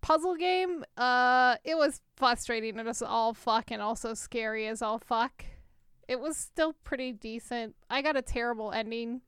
puzzle 0.00 0.36
game. 0.36 0.84
Uh, 0.96 1.56
it 1.64 1.76
was 1.76 2.00
frustrating. 2.16 2.78
It 2.78 2.86
was 2.86 3.02
all 3.02 3.34
fuck 3.34 3.70
and 3.70 3.82
also 3.82 4.14
scary 4.14 4.66
as 4.66 4.82
all 4.82 4.98
fuck. 4.98 5.44
It 6.06 6.20
was 6.20 6.36
still 6.36 6.74
pretty 6.84 7.12
decent. 7.12 7.76
I 7.90 8.00
got 8.02 8.16
a 8.16 8.22
terrible 8.22 8.72
ending, 8.72 9.20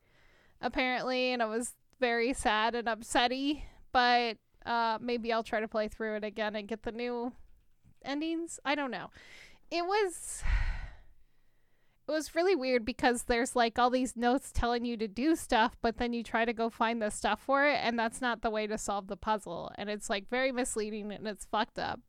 apparently, 0.60 1.32
and 1.32 1.42
I 1.42 1.46
was 1.46 1.74
very 1.98 2.32
sad 2.32 2.74
and 2.74 2.88
upsetty. 2.88 3.62
But 3.92 4.38
uh, 4.64 4.98
maybe 5.00 5.32
I'll 5.32 5.42
try 5.42 5.60
to 5.60 5.68
play 5.68 5.88
through 5.88 6.16
it 6.16 6.24
again 6.24 6.56
and 6.56 6.66
get 6.66 6.82
the 6.82 6.92
new 6.92 7.32
endings. 8.04 8.58
I 8.64 8.74
don't 8.74 8.90
know. 8.90 9.10
It 9.70 9.84
was 9.84 10.42
it 12.10 12.12
was 12.12 12.34
really 12.34 12.56
weird 12.56 12.84
because 12.84 13.24
there's 13.24 13.54
like 13.54 13.78
all 13.78 13.88
these 13.88 14.16
notes 14.16 14.50
telling 14.52 14.84
you 14.84 14.96
to 14.96 15.06
do 15.06 15.36
stuff, 15.36 15.76
but 15.80 15.98
then 15.98 16.12
you 16.12 16.24
try 16.24 16.44
to 16.44 16.52
go 16.52 16.68
find 16.68 17.00
the 17.00 17.08
stuff 17.08 17.40
for 17.40 17.64
it, 17.64 17.78
and 17.82 17.96
that's 17.96 18.20
not 18.20 18.42
the 18.42 18.50
way 18.50 18.66
to 18.66 18.76
solve 18.76 19.06
the 19.06 19.16
puzzle. 19.16 19.70
And 19.76 19.88
it's 19.88 20.10
like 20.10 20.28
very 20.28 20.50
misleading 20.50 21.12
and 21.12 21.28
it's 21.28 21.44
fucked 21.44 21.78
up. 21.78 22.00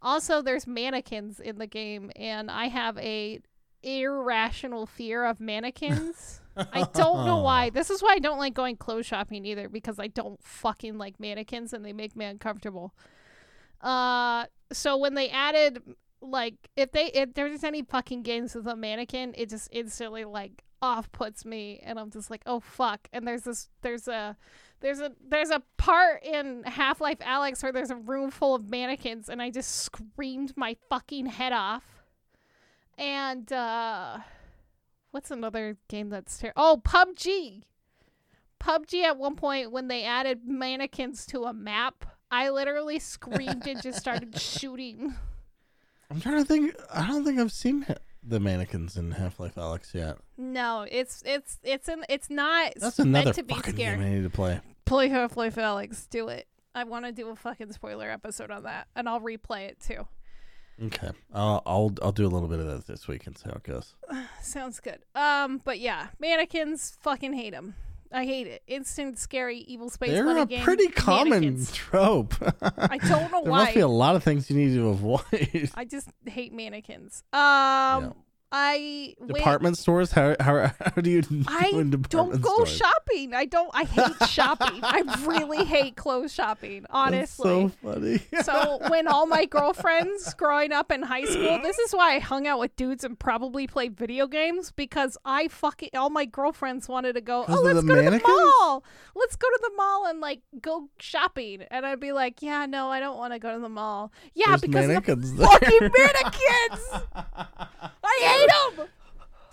Also, 0.00 0.40
there's 0.40 0.66
mannequins 0.66 1.40
in 1.40 1.58
the 1.58 1.66
game, 1.66 2.10
and 2.16 2.50
I 2.50 2.68
have 2.68 2.96
a 2.96 3.40
irrational 3.82 4.86
fear 4.86 5.26
of 5.26 5.40
mannequins. 5.40 6.40
I 6.56 6.88
don't 6.94 7.26
know 7.26 7.38
why. 7.38 7.68
This 7.74 7.90
is 7.90 8.02
why 8.02 8.14
I 8.14 8.20
don't 8.20 8.38
like 8.38 8.54
going 8.54 8.76
clothes 8.76 9.04
shopping 9.04 9.44
either 9.44 9.68
because 9.68 9.98
I 9.98 10.06
don't 10.06 10.42
fucking 10.42 10.96
like 10.96 11.20
mannequins 11.20 11.74
and 11.74 11.84
they 11.84 11.92
make 11.92 12.16
me 12.16 12.24
uncomfortable. 12.24 12.94
Uh 13.82 14.46
so 14.72 14.96
when 14.96 15.14
they 15.14 15.28
added 15.28 15.82
like 16.24 16.54
if 16.76 16.92
they 16.92 17.06
if 17.06 17.34
there's 17.34 17.64
any 17.64 17.82
fucking 17.82 18.22
games 18.22 18.54
with 18.54 18.66
a 18.66 18.76
mannequin, 18.76 19.34
it 19.36 19.50
just 19.50 19.68
instantly 19.72 20.24
like 20.24 20.64
off 20.82 21.10
puts 21.12 21.44
me 21.44 21.80
and 21.84 21.98
I'm 21.98 22.10
just 22.10 22.30
like, 22.30 22.42
"Oh 22.46 22.60
fuck." 22.60 23.08
And 23.12 23.26
there's 23.26 23.42
this 23.42 23.68
there's 23.82 24.08
a 24.08 24.36
there's 24.80 25.00
a 25.00 25.12
there's 25.26 25.50
a 25.50 25.62
part 25.76 26.22
in 26.22 26.62
Half-Life 26.64 27.20
Alyx 27.20 27.62
where 27.62 27.72
there's 27.72 27.90
a 27.90 27.96
room 27.96 28.30
full 28.30 28.54
of 28.54 28.68
mannequins 28.68 29.28
and 29.28 29.40
I 29.40 29.50
just 29.50 29.70
screamed 29.82 30.52
my 30.56 30.76
fucking 30.90 31.26
head 31.26 31.52
off. 31.52 31.84
And 32.98 33.50
uh 33.52 34.18
what's 35.10 35.30
another 35.30 35.76
game 35.88 36.10
that's 36.10 36.38
ter- 36.38 36.52
Oh, 36.56 36.80
PUBG. 36.84 37.62
PUBG 38.60 39.04
at 39.04 39.16
one 39.16 39.36
point 39.36 39.70
when 39.72 39.88
they 39.88 40.04
added 40.04 40.40
mannequins 40.46 41.24
to 41.26 41.44
a 41.44 41.52
map, 41.52 42.04
I 42.30 42.50
literally 42.50 42.98
screamed 42.98 43.66
and 43.66 43.80
just 43.80 43.98
started 43.98 44.38
shooting. 44.40 45.14
I'm 46.14 46.20
trying 46.20 46.38
to 46.38 46.44
think. 46.44 46.76
I 46.92 47.06
don't 47.08 47.24
think 47.24 47.40
I've 47.40 47.50
seen 47.52 47.82
ha- 47.82 47.94
the 48.22 48.38
mannequins 48.38 48.96
in 48.96 49.10
Half 49.10 49.40
Life 49.40 49.56
Alyx 49.56 49.92
yet. 49.94 50.16
No, 50.38 50.86
it's 50.88 51.22
it's 51.26 51.58
it's 51.64 51.88
an 51.88 52.04
it's 52.08 52.30
not 52.30 52.72
That's 52.76 52.98
meant 53.00 53.08
another 53.10 53.32
to 53.32 53.42
be 53.42 53.54
fucking 53.54 53.74
scary. 53.74 53.96
game 53.96 54.06
I 54.06 54.08
need 54.10 54.22
to 54.22 54.30
play. 54.30 54.60
Play 54.84 55.08
Half-Life 55.08 55.56
Alyx, 55.56 56.08
do 56.10 56.28
it. 56.28 56.46
I 56.74 56.84
want 56.84 57.04
to 57.06 57.12
do 57.12 57.30
a 57.30 57.36
fucking 57.36 57.72
spoiler 57.72 58.08
episode 58.10 58.50
on 58.50 58.62
that, 58.64 58.86
and 58.94 59.08
I'll 59.08 59.20
replay 59.20 59.68
it 59.68 59.80
too. 59.80 60.06
Okay, 60.84 61.10
I'll 61.32 61.62
I'll 61.66 61.92
I'll 62.02 62.12
do 62.12 62.26
a 62.26 62.28
little 62.28 62.48
bit 62.48 62.60
of 62.60 62.66
that 62.66 62.86
this 62.86 63.08
week 63.08 63.26
and 63.26 63.36
see 63.36 63.48
how 63.48 63.56
it 63.56 63.62
goes. 63.64 63.94
Sounds 64.40 64.78
good. 64.80 64.98
Um, 65.16 65.60
but 65.64 65.80
yeah, 65.80 66.08
mannequins, 66.20 66.96
fucking 67.00 67.32
hate 67.32 67.52
them. 67.52 67.74
I 68.12 68.24
hate 68.24 68.46
it. 68.46 68.62
Instant, 68.66 69.18
scary, 69.18 69.58
evil 69.58 69.90
space 69.90 70.10
They're 70.10 70.24
a 70.38 70.46
game. 70.46 70.62
pretty 70.62 70.88
common 70.88 71.30
mannequins. 71.30 71.72
trope. 71.74 72.34
I 72.78 72.98
don't 72.98 73.32
know 73.32 73.42
there 73.42 73.50
why. 73.52 73.58
There 73.58 73.64
must 73.64 73.74
be 73.74 73.80
a 73.80 73.88
lot 73.88 74.14
of 74.16 74.22
things 74.22 74.48
you 74.50 74.56
need 74.56 74.74
to 74.74 74.88
avoid. 74.90 75.70
I 75.74 75.84
just 75.84 76.08
hate 76.26 76.52
mannequins. 76.52 77.22
Um, 77.32 78.14
I 78.56 79.14
went- 79.18 79.34
Department 79.34 79.78
stores? 79.78 80.12
How 80.12 80.36
how 80.38 80.70
how 80.80 81.00
do 81.02 81.10
you 81.10 81.22
do 81.22 81.44
I 81.48 81.72
don't 82.08 82.40
go 82.40 82.64
stores? 82.64 82.70
shopping. 82.76 83.34
I 83.34 83.46
don't. 83.46 83.68
I 83.74 83.82
hate 83.82 84.28
shopping. 84.28 84.78
I 84.82 85.00
really 85.26 85.64
hate 85.64 85.96
clothes 85.96 86.32
shopping. 86.32 86.82
That's 86.82 86.94
Honestly. 86.94 87.44
so 87.44 87.68
funny. 87.82 88.20
So 88.44 88.78
when 88.88 89.08
all 89.08 89.26
my 89.26 89.44
girlfriends 89.46 90.34
growing 90.34 90.70
up 90.72 90.92
in 90.92 91.02
high 91.02 91.24
school, 91.24 91.60
this 91.62 91.78
is 91.80 91.92
why 91.92 92.14
I 92.14 92.18
hung 92.20 92.46
out 92.46 92.60
with 92.60 92.76
dudes 92.76 93.02
and 93.02 93.18
probably 93.18 93.66
played 93.66 93.96
video 93.96 94.26
games 94.28 94.70
because 94.70 95.16
I 95.24 95.48
fucking 95.48 95.90
all 95.96 96.10
my 96.10 96.24
girlfriends 96.26 96.88
wanted 96.88 97.14
to 97.14 97.20
go. 97.22 97.44
Oh, 97.48 97.60
let's 97.62 97.82
go 97.82 97.94
to 97.96 98.10
the 98.10 98.20
mall. 98.24 98.84
Let's 99.16 99.34
go 99.36 99.48
to 99.48 99.58
the 99.62 99.72
mall 99.76 100.06
and 100.06 100.20
like 100.20 100.42
go 100.60 100.88
shopping. 101.00 101.62
And 101.72 101.84
I'd 101.84 101.98
be 102.00 102.12
like, 102.12 102.40
Yeah, 102.42 102.66
no, 102.66 102.88
I 102.90 103.00
don't 103.00 103.16
want 103.16 103.32
to 103.32 103.38
go 103.40 103.52
to 103.54 103.60
the 103.60 103.68
mall. 103.68 104.12
Yeah, 104.34 104.48
There's 104.48 104.60
because 104.60 104.88
of 104.90 105.04
the 105.04 105.46
fucking 105.46 105.90
mannequins. 105.96 106.84
I 108.06 108.18
hate 108.20 108.43
them. 108.46 108.88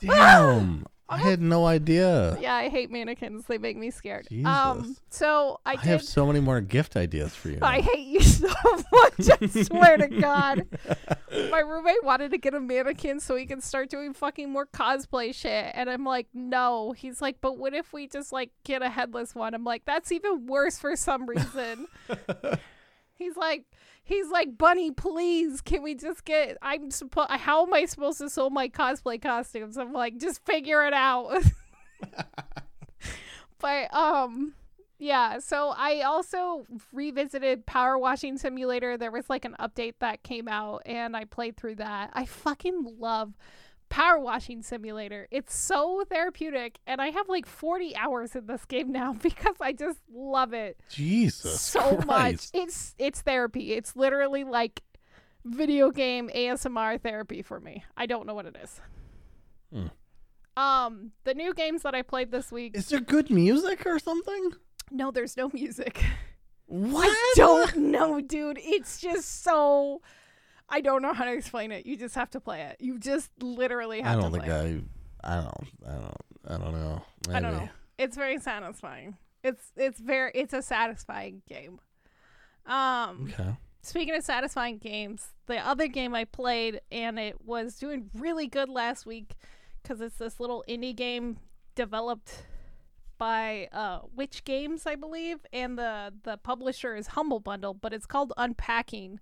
Damn. 0.01 0.85
I 1.11 1.17
had 1.17 1.41
no 1.41 1.65
idea. 1.65 2.37
Yeah, 2.39 2.55
I 2.55 2.69
hate 2.69 2.89
mannequins. 2.89 3.43
They 3.45 3.57
make 3.57 3.75
me 3.75 3.91
scared. 3.91 4.29
Um, 4.45 4.83
Jesus. 4.83 5.01
so 5.09 5.59
I 5.65 5.71
I, 5.71 5.75
did. 5.75 5.83
have 5.83 6.03
so 6.03 6.25
many 6.25 6.39
more 6.39 6.61
gift 6.61 6.95
ideas 6.95 7.35
for 7.35 7.49
you. 7.49 7.59
I 7.61 7.81
hate 7.81 8.07
you 8.07 8.21
so 8.21 8.47
much. 8.93 9.29
I 9.41 9.45
swear 9.63 9.97
to 9.97 10.07
God. 10.07 10.67
My 11.51 11.59
roommate 11.59 12.01
wanted 12.03 12.31
to 12.31 12.37
get 12.37 12.53
a 12.53 12.61
mannequin 12.61 13.19
so 13.19 13.35
he 13.35 13.45
can 13.45 13.59
start 13.59 13.89
doing 13.89 14.13
fucking 14.13 14.49
more 14.49 14.65
cosplay 14.65 15.35
shit. 15.35 15.71
And 15.73 15.89
I'm 15.89 16.05
like, 16.05 16.27
no. 16.33 16.93
He's 16.93 17.21
like, 17.21 17.41
but 17.41 17.57
what 17.57 17.73
if 17.73 17.91
we 17.91 18.07
just 18.07 18.31
like 18.31 18.51
get 18.63 18.81
a 18.81 18.89
headless 18.89 19.35
one? 19.35 19.53
I'm 19.53 19.65
like, 19.65 19.83
that's 19.83 20.13
even 20.13 20.45
worse 20.45 20.79
for 20.79 20.95
some 20.95 21.27
reason. 21.27 21.87
he's 23.21 23.37
like, 23.37 23.65
he's 24.03 24.29
like, 24.29 24.57
Bunny, 24.57 24.91
please, 24.91 25.61
can 25.61 25.81
we 25.83 25.95
just 25.95 26.25
get? 26.25 26.57
I'm 26.61 26.91
supposed. 26.91 27.31
How 27.31 27.65
am 27.65 27.73
I 27.73 27.85
supposed 27.85 28.19
to 28.19 28.29
sew 28.29 28.49
my 28.49 28.69
cosplay 28.69 29.21
costumes? 29.21 29.77
I'm 29.77 29.93
like, 29.93 30.17
just 30.17 30.45
figure 30.45 30.85
it 30.85 30.93
out. 30.93 31.43
but 33.59 33.93
um 33.93 34.53
yeah, 35.01 35.39
so 35.39 35.73
I 35.75 36.01
also 36.01 36.67
revisited 36.93 37.65
Power 37.65 37.97
Washing 37.97 38.37
Simulator. 38.37 38.97
There 38.97 39.09
was 39.09 39.31
like 39.31 39.45
an 39.45 39.55
update 39.59 39.95
that 39.99 40.21
came 40.21 40.47
out 40.47 40.83
and 40.85 41.17
I 41.17 41.25
played 41.25 41.57
through 41.57 41.77
that. 41.77 42.11
I 42.13 42.25
fucking 42.25 42.97
love 42.99 43.33
Power 43.91 44.17
Washing 44.19 44.63
Simulator. 44.63 45.27
It's 45.29 45.55
so 45.55 46.03
therapeutic 46.09 46.79
and 46.87 47.01
I 47.01 47.09
have 47.09 47.29
like 47.29 47.45
40 47.45 47.95
hours 47.95 48.35
in 48.35 48.47
this 48.47 48.65
game 48.65 48.91
now 48.91 49.13
because 49.21 49.57
I 49.61 49.73
just 49.73 49.99
love 50.11 50.53
it 50.53 50.79
Jesus 50.89 51.61
so 51.61 51.97
much. 52.07 52.47
It's 52.53 52.95
it's 52.97 53.21
therapy. 53.21 53.73
It's 53.73 53.95
literally 53.95 54.43
like 54.43 54.81
video 55.45 55.91
game 55.91 56.29
ASMR 56.33 56.99
therapy 56.99 57.41
for 57.41 57.59
me. 57.59 57.83
I 57.97 58.05
don't 58.05 58.25
know 58.25 58.33
what 58.33 58.45
it 58.45 58.57
is. 58.63 58.81
Hmm. 59.71 59.87
Um, 60.57 61.11
the 61.23 61.33
new 61.33 61.53
games 61.53 61.83
that 61.83 61.95
I 61.95 62.01
played 62.01 62.31
this 62.31 62.51
week. 62.51 62.75
Is 62.75 62.89
there 62.89 62.99
good 62.99 63.29
music 63.29 63.85
or 63.85 63.99
something? 63.99 64.51
No, 64.89 65.11
there's 65.11 65.37
no 65.37 65.49
music. 65.53 66.03
What? 66.71 67.09
I 67.09 67.33
don't 67.35 67.75
know, 67.75 68.21
dude. 68.21 68.57
It's 68.61 69.01
just 69.01 69.43
so. 69.43 70.01
I 70.71 70.81
don't 70.81 71.01
know 71.01 71.13
how 71.13 71.25
to 71.25 71.33
explain 71.33 71.71
it. 71.71 71.85
You 71.85 71.97
just 71.97 72.15
have 72.15 72.29
to 72.31 72.39
play 72.39 72.61
it. 72.61 72.77
You 72.79 72.97
just 72.97 73.29
literally 73.41 74.01
have 74.01 74.17
I 74.17 74.21
don't 74.21 74.31
to 74.31 74.39
think 74.39 74.45
play 74.51 74.71
it. 74.71 74.83
I. 75.23 75.33
I 75.33 75.41
don't. 75.41 75.67
I 75.87 75.91
don't. 75.95 76.17
I 76.47 76.57
don't 76.57 76.73
know. 76.73 77.01
I 77.29 77.39
don't 77.39 77.53
know. 77.53 77.69
It's 77.99 78.15
very 78.17 78.39
satisfying. 78.39 79.17
It's 79.43 79.71
it's 79.75 79.99
very 79.99 80.31
it's 80.33 80.53
a 80.53 80.61
satisfying 80.61 81.41
game. 81.47 81.79
Um, 82.65 83.29
Okay. 83.33 83.55
speaking 83.81 84.15
of 84.15 84.23
satisfying 84.23 84.77
games, 84.77 85.27
the 85.47 85.57
other 85.57 85.87
game 85.87 86.15
I 86.15 86.25
played 86.25 86.81
and 86.91 87.19
it 87.19 87.43
was 87.45 87.75
doing 87.75 88.09
really 88.15 88.47
good 88.47 88.69
last 88.69 89.05
week 89.05 89.33
because 89.81 89.99
it's 90.01 90.17
this 90.17 90.39
little 90.39 90.63
indie 90.69 90.95
game 90.95 91.37
developed 91.75 92.43
by 93.17 93.67
uh, 93.71 93.99
Witch 94.15 94.43
Games, 94.45 94.85
I 94.87 94.95
believe, 94.95 95.39
and 95.53 95.77
the 95.77 96.11
the 96.23 96.37
publisher 96.37 96.95
is 96.95 97.07
Humble 97.07 97.39
Bundle, 97.39 97.73
but 97.75 97.93
it's 97.93 98.05
called 98.07 98.33
Unpacking. 98.37 99.19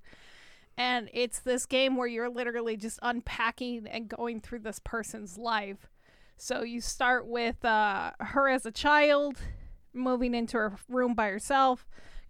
And 0.80 1.10
it's 1.12 1.40
this 1.40 1.66
game 1.66 1.98
where 1.98 2.08
you're 2.08 2.30
literally 2.30 2.78
just 2.78 3.00
unpacking 3.02 3.86
and 3.86 4.08
going 4.08 4.40
through 4.40 4.60
this 4.60 4.80
person's 4.80 5.38
life. 5.38 5.90
So 6.38 6.64
you 6.64 6.80
start 6.80 7.28
with 7.28 7.66
uh, 7.66 8.12
her 8.22 8.48
as 8.48 8.66
a 8.66 8.72
child, 8.72 9.36
moving 9.94 10.34
into 10.34 10.56
her 10.56 10.78
room 10.88 11.16
by 11.16 11.28
herself, 11.28 11.86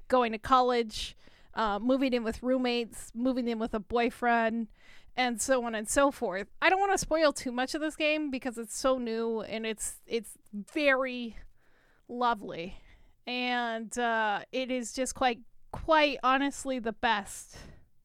going 0.07 0.31
to 0.31 0.39
college, 0.39 1.15
uh, 1.53 1.77
moving 1.77 2.11
in 2.11 2.23
with 2.23 2.41
roommates, 2.41 3.11
moving 3.13 3.47
in 3.47 3.59
with 3.59 3.75
a 3.75 3.79
boyfriend, 3.79 4.67
and 5.15 5.39
so 5.39 5.63
on 5.63 5.75
and 5.75 5.87
so 5.87 6.09
forth. 6.09 6.47
I 6.59 6.71
don't 6.71 6.79
want 6.79 6.93
to 6.93 6.97
spoil 6.97 7.31
too 7.31 7.51
much 7.51 7.75
of 7.75 7.81
this 7.81 7.95
game 7.95 8.31
because 8.31 8.57
it's 8.57 8.75
so 8.75 8.97
new 8.97 9.41
and 9.41 9.63
it's 9.63 9.97
it's 10.07 10.39
very 10.73 11.37
lovely, 12.07 12.81
and 13.27 13.95
uh, 13.99 14.39
it 14.51 14.71
is 14.71 14.91
just 14.91 15.13
quite 15.13 15.41
quite 15.71 16.17
honestly 16.23 16.79
the 16.79 16.93
best. 16.93 17.57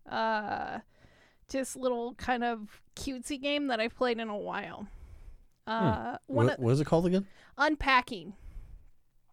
Uh, 0.08 0.80
just 1.49 1.76
little 1.76 2.14
kind 2.14 2.44
of 2.44 2.80
cutesy 2.96 3.40
game 3.40 3.68
that 3.68 3.80
I've 3.80 3.96
played 3.96 4.18
in 4.18 4.28
a 4.28 4.37
while. 4.37 4.87
Uh, 5.66 6.18
one 6.26 6.46
What, 6.46 6.61
what 6.61 6.70
is 6.73 6.80
it 6.80 6.87
called 6.87 7.06
again? 7.06 7.26
unpacking. 7.56 8.34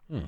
Hmm. 0.10 0.26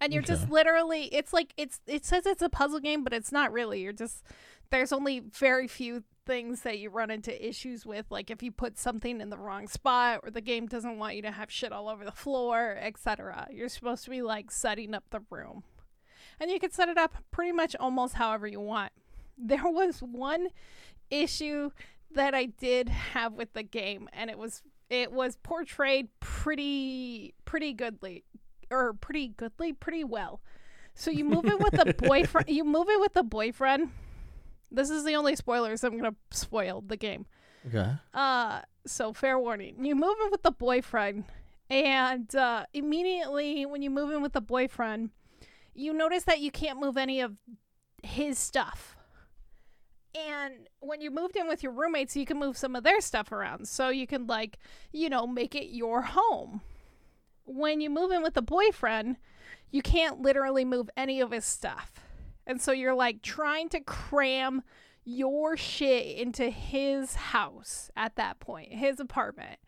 And 0.00 0.12
you're 0.14 0.22
just 0.22 0.48
literally 0.50 1.04
it's 1.14 1.32
like 1.32 1.52
it's 1.58 1.80
it 1.86 2.06
says 2.06 2.24
it's 2.24 2.40
a 2.40 2.48
puzzle 2.48 2.80
game, 2.80 3.04
but 3.04 3.12
it's 3.12 3.30
not 3.30 3.52
really. 3.52 3.82
You're 3.82 3.92
just 3.92 4.24
there's 4.70 4.92
only 4.92 5.20
very 5.20 5.68
few 5.68 6.04
things 6.26 6.62
that 6.62 6.78
you 6.78 6.88
run 6.90 7.10
into 7.10 7.46
issues 7.48 7.84
with, 7.84 8.06
like 8.08 8.30
if 8.30 8.42
you 8.42 8.50
put 8.52 8.78
something 8.78 9.20
in 9.20 9.30
the 9.30 9.36
wrong 9.36 9.66
spot 9.68 10.20
or 10.22 10.30
the 10.30 10.40
game 10.40 10.66
doesn't 10.66 10.98
want 10.98 11.16
you 11.16 11.22
to 11.22 11.30
have 11.32 11.50
shit 11.50 11.72
all 11.72 11.88
over 11.88 12.04
the 12.04 12.12
floor, 12.12 12.78
etc. 12.80 13.46
You're 13.50 13.68
supposed 13.68 14.04
to 14.04 14.10
be 14.10 14.22
like 14.22 14.50
setting 14.50 14.94
up 14.94 15.04
the 15.10 15.20
room. 15.28 15.64
And 16.38 16.50
you 16.50 16.58
can 16.58 16.70
set 16.70 16.88
it 16.88 16.96
up 16.96 17.16
pretty 17.30 17.52
much 17.52 17.76
almost 17.78 18.14
however 18.14 18.46
you 18.46 18.60
want. 18.60 18.92
There 19.42 19.68
was 19.68 20.00
one 20.00 20.48
issue 21.10 21.70
that 22.12 22.34
I 22.34 22.46
did 22.46 22.88
have 22.88 23.34
with 23.34 23.52
the 23.52 23.62
game 23.62 24.08
and 24.12 24.30
it 24.30 24.38
was 24.38 24.62
it 24.88 25.12
was 25.12 25.36
portrayed 25.36 26.08
pretty 26.18 27.34
pretty 27.44 27.72
goodly 27.72 28.24
or 28.70 28.92
pretty 28.94 29.28
goodly 29.28 29.72
pretty 29.72 30.04
well. 30.04 30.40
So 30.94 31.10
you 31.10 31.24
move 31.24 31.44
in 31.44 31.58
with 31.58 31.78
a 31.78 31.94
boyfriend 31.98 32.48
you 32.48 32.64
move 32.64 32.88
in 32.88 33.00
with 33.00 33.16
a 33.16 33.22
boyfriend. 33.22 33.90
This 34.70 34.90
is 34.90 35.04
the 35.04 35.14
only 35.14 35.36
spoilers 35.36 35.82
I'm 35.82 35.98
going 35.98 36.12
to 36.12 36.16
spoil 36.36 36.82
the 36.86 36.96
game. 36.96 37.26
Okay. 37.66 37.92
Uh 38.14 38.60
so 38.86 39.12
fair 39.12 39.38
warning. 39.38 39.84
You 39.84 39.94
move 39.94 40.16
in 40.24 40.30
with 40.30 40.42
the 40.42 40.52
boyfriend 40.52 41.24
and 41.68 42.34
uh 42.34 42.66
immediately 42.72 43.66
when 43.66 43.82
you 43.82 43.90
move 43.90 44.10
in 44.10 44.22
with 44.22 44.32
the 44.32 44.40
boyfriend, 44.40 45.10
you 45.74 45.92
notice 45.92 46.24
that 46.24 46.40
you 46.40 46.50
can't 46.50 46.80
move 46.80 46.96
any 46.96 47.20
of 47.20 47.36
his 48.02 48.38
stuff. 48.38 48.96
And 50.14 50.68
when 50.80 51.00
you 51.00 51.10
moved 51.10 51.36
in 51.36 51.46
with 51.46 51.62
your 51.62 51.72
roommates, 51.72 52.16
you 52.16 52.26
can 52.26 52.38
move 52.38 52.56
some 52.56 52.74
of 52.74 52.82
their 52.82 53.00
stuff 53.00 53.30
around. 53.30 53.68
So 53.68 53.90
you 53.90 54.06
can 54.06 54.26
like, 54.26 54.58
you 54.92 55.08
know, 55.08 55.26
make 55.26 55.54
it 55.54 55.74
your 55.74 56.02
home. 56.02 56.62
When 57.44 57.80
you 57.80 57.90
move 57.90 58.10
in 58.10 58.22
with 58.22 58.36
a 58.36 58.42
boyfriend, 58.42 59.16
you 59.70 59.82
can't 59.82 60.20
literally 60.20 60.64
move 60.64 60.90
any 60.96 61.20
of 61.20 61.30
his 61.30 61.44
stuff. 61.44 61.92
And 62.46 62.60
so 62.60 62.72
you're 62.72 62.94
like 62.94 63.22
trying 63.22 63.68
to 63.70 63.80
cram 63.80 64.62
your 65.04 65.56
shit 65.56 66.18
into 66.18 66.50
his 66.50 67.14
house 67.14 67.90
at 67.96 68.16
that 68.16 68.40
point, 68.40 68.72
his 68.72 69.00
apartment. 69.00 69.58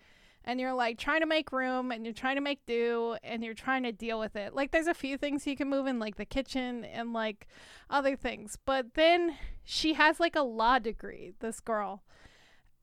And 0.44 0.60
you're 0.60 0.74
like 0.74 0.98
trying 0.98 1.20
to 1.20 1.26
make 1.26 1.52
room 1.52 1.92
and 1.92 2.04
you're 2.04 2.12
trying 2.14 2.34
to 2.34 2.40
make 2.40 2.66
do 2.66 3.16
and 3.22 3.44
you're 3.44 3.54
trying 3.54 3.84
to 3.84 3.92
deal 3.92 4.18
with 4.18 4.34
it. 4.34 4.54
Like 4.54 4.72
there's 4.72 4.88
a 4.88 4.94
few 4.94 5.16
things 5.16 5.46
you 5.46 5.56
can 5.56 5.68
move 5.70 5.86
in, 5.86 5.98
like 5.98 6.16
the 6.16 6.24
kitchen 6.24 6.84
and 6.84 7.12
like 7.12 7.46
other 7.88 8.16
things. 8.16 8.58
But 8.64 8.94
then 8.94 9.36
she 9.62 9.94
has 9.94 10.18
like 10.18 10.34
a 10.34 10.42
law 10.42 10.78
degree, 10.78 11.32
this 11.40 11.60
girl. 11.60 12.02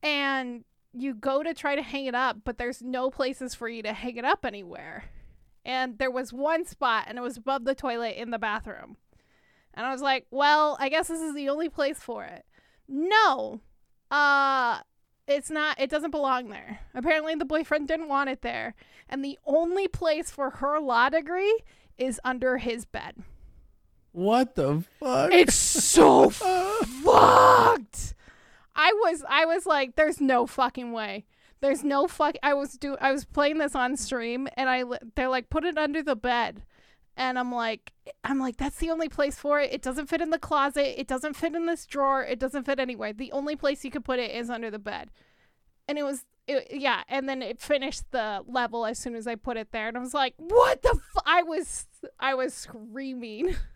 And 0.02 0.64
you 0.92 1.14
go 1.14 1.42
to 1.42 1.54
try 1.54 1.76
to 1.76 1.82
hang 1.82 2.06
it 2.06 2.14
up, 2.14 2.38
but 2.44 2.58
there's 2.58 2.82
no 2.82 3.10
places 3.10 3.54
for 3.54 3.68
you 3.68 3.82
to 3.82 3.92
hang 3.92 4.16
it 4.16 4.24
up 4.24 4.44
anywhere. 4.44 5.04
And 5.64 5.98
there 5.98 6.10
was 6.10 6.32
one 6.32 6.64
spot 6.64 7.04
and 7.06 7.18
it 7.18 7.22
was 7.22 7.36
above 7.36 7.64
the 7.64 7.74
toilet 7.74 8.16
in 8.16 8.30
the 8.30 8.38
bathroom. 8.38 8.96
And 9.74 9.86
I 9.86 9.92
was 9.92 10.02
like, 10.02 10.26
well, 10.30 10.76
I 10.80 10.88
guess 10.88 11.08
this 11.08 11.20
is 11.20 11.34
the 11.34 11.48
only 11.48 11.68
place 11.68 11.98
for 11.98 12.24
it. 12.24 12.44
No. 12.88 13.60
Uh 14.10 14.80
it's 15.30 15.50
not 15.50 15.80
it 15.80 15.90
doesn't 15.90 16.10
belong 16.10 16.48
there. 16.48 16.80
Apparently 16.94 17.34
the 17.34 17.44
boyfriend 17.44 17.88
didn't 17.88 18.08
want 18.08 18.30
it 18.30 18.42
there. 18.42 18.74
And 19.08 19.24
the 19.24 19.38
only 19.46 19.88
place 19.88 20.30
for 20.30 20.50
her 20.50 20.80
law 20.80 21.08
degree 21.08 21.60
is 21.98 22.20
under 22.24 22.58
his 22.58 22.84
bed. 22.84 23.16
What 24.12 24.54
the 24.56 24.84
fuck? 24.98 25.32
It's 25.32 25.54
so 25.54 26.30
fucked. 26.30 28.14
I 28.74 28.92
was 28.92 29.24
I 29.28 29.44
was 29.46 29.66
like 29.66 29.96
there's 29.96 30.20
no 30.20 30.46
fucking 30.46 30.92
way. 30.92 31.26
There's 31.60 31.84
no 31.84 32.08
fuck 32.08 32.36
I 32.42 32.54
was 32.54 32.72
do 32.72 32.96
I 33.00 33.12
was 33.12 33.24
playing 33.24 33.58
this 33.58 33.74
on 33.74 33.96
stream 33.96 34.48
and 34.56 34.68
I 34.68 34.84
they're 35.14 35.28
like 35.28 35.50
put 35.50 35.64
it 35.64 35.78
under 35.78 36.02
the 36.02 36.16
bed. 36.16 36.62
And 37.16 37.38
I'm 37.38 37.52
like 37.52 37.92
I'm 38.24 38.38
like 38.38 38.56
that's 38.56 38.78
the 38.78 38.90
only 38.90 39.08
place 39.08 39.36
for 39.36 39.60
it. 39.60 39.72
It 39.72 39.82
doesn't 39.82 40.08
fit 40.08 40.20
in 40.20 40.30
the 40.30 40.38
closet. 40.38 40.98
It 40.98 41.06
doesn't 41.06 41.34
fit 41.34 41.54
in 41.54 41.66
this 41.66 41.86
drawer. 41.86 42.22
It 42.22 42.38
doesn't 42.38 42.64
fit 42.64 42.78
anywhere. 42.78 43.12
The 43.12 43.32
only 43.32 43.56
place 43.56 43.84
you 43.84 43.90
could 43.90 44.04
put 44.04 44.18
it 44.18 44.30
is 44.30 44.50
under 44.50 44.70
the 44.70 44.78
bed. 44.78 45.10
And 45.88 45.98
it 45.98 46.04
was 46.04 46.24
it, 46.46 46.68
yeah, 46.72 47.02
and 47.08 47.28
then 47.28 47.42
it 47.42 47.60
finished 47.60 48.10
the 48.10 48.42
level 48.46 48.86
as 48.86 48.98
soon 48.98 49.14
as 49.14 49.26
I 49.26 49.34
put 49.34 49.56
it 49.56 49.72
there 49.72 49.88
and 49.88 49.96
I 49.96 50.00
was 50.00 50.14
like, 50.14 50.34
"What 50.36 50.82
the 50.82 50.94
fu-? 50.94 51.20
I 51.24 51.42
was 51.42 51.86
I 52.18 52.34
was 52.34 52.54
screaming. 52.54 53.54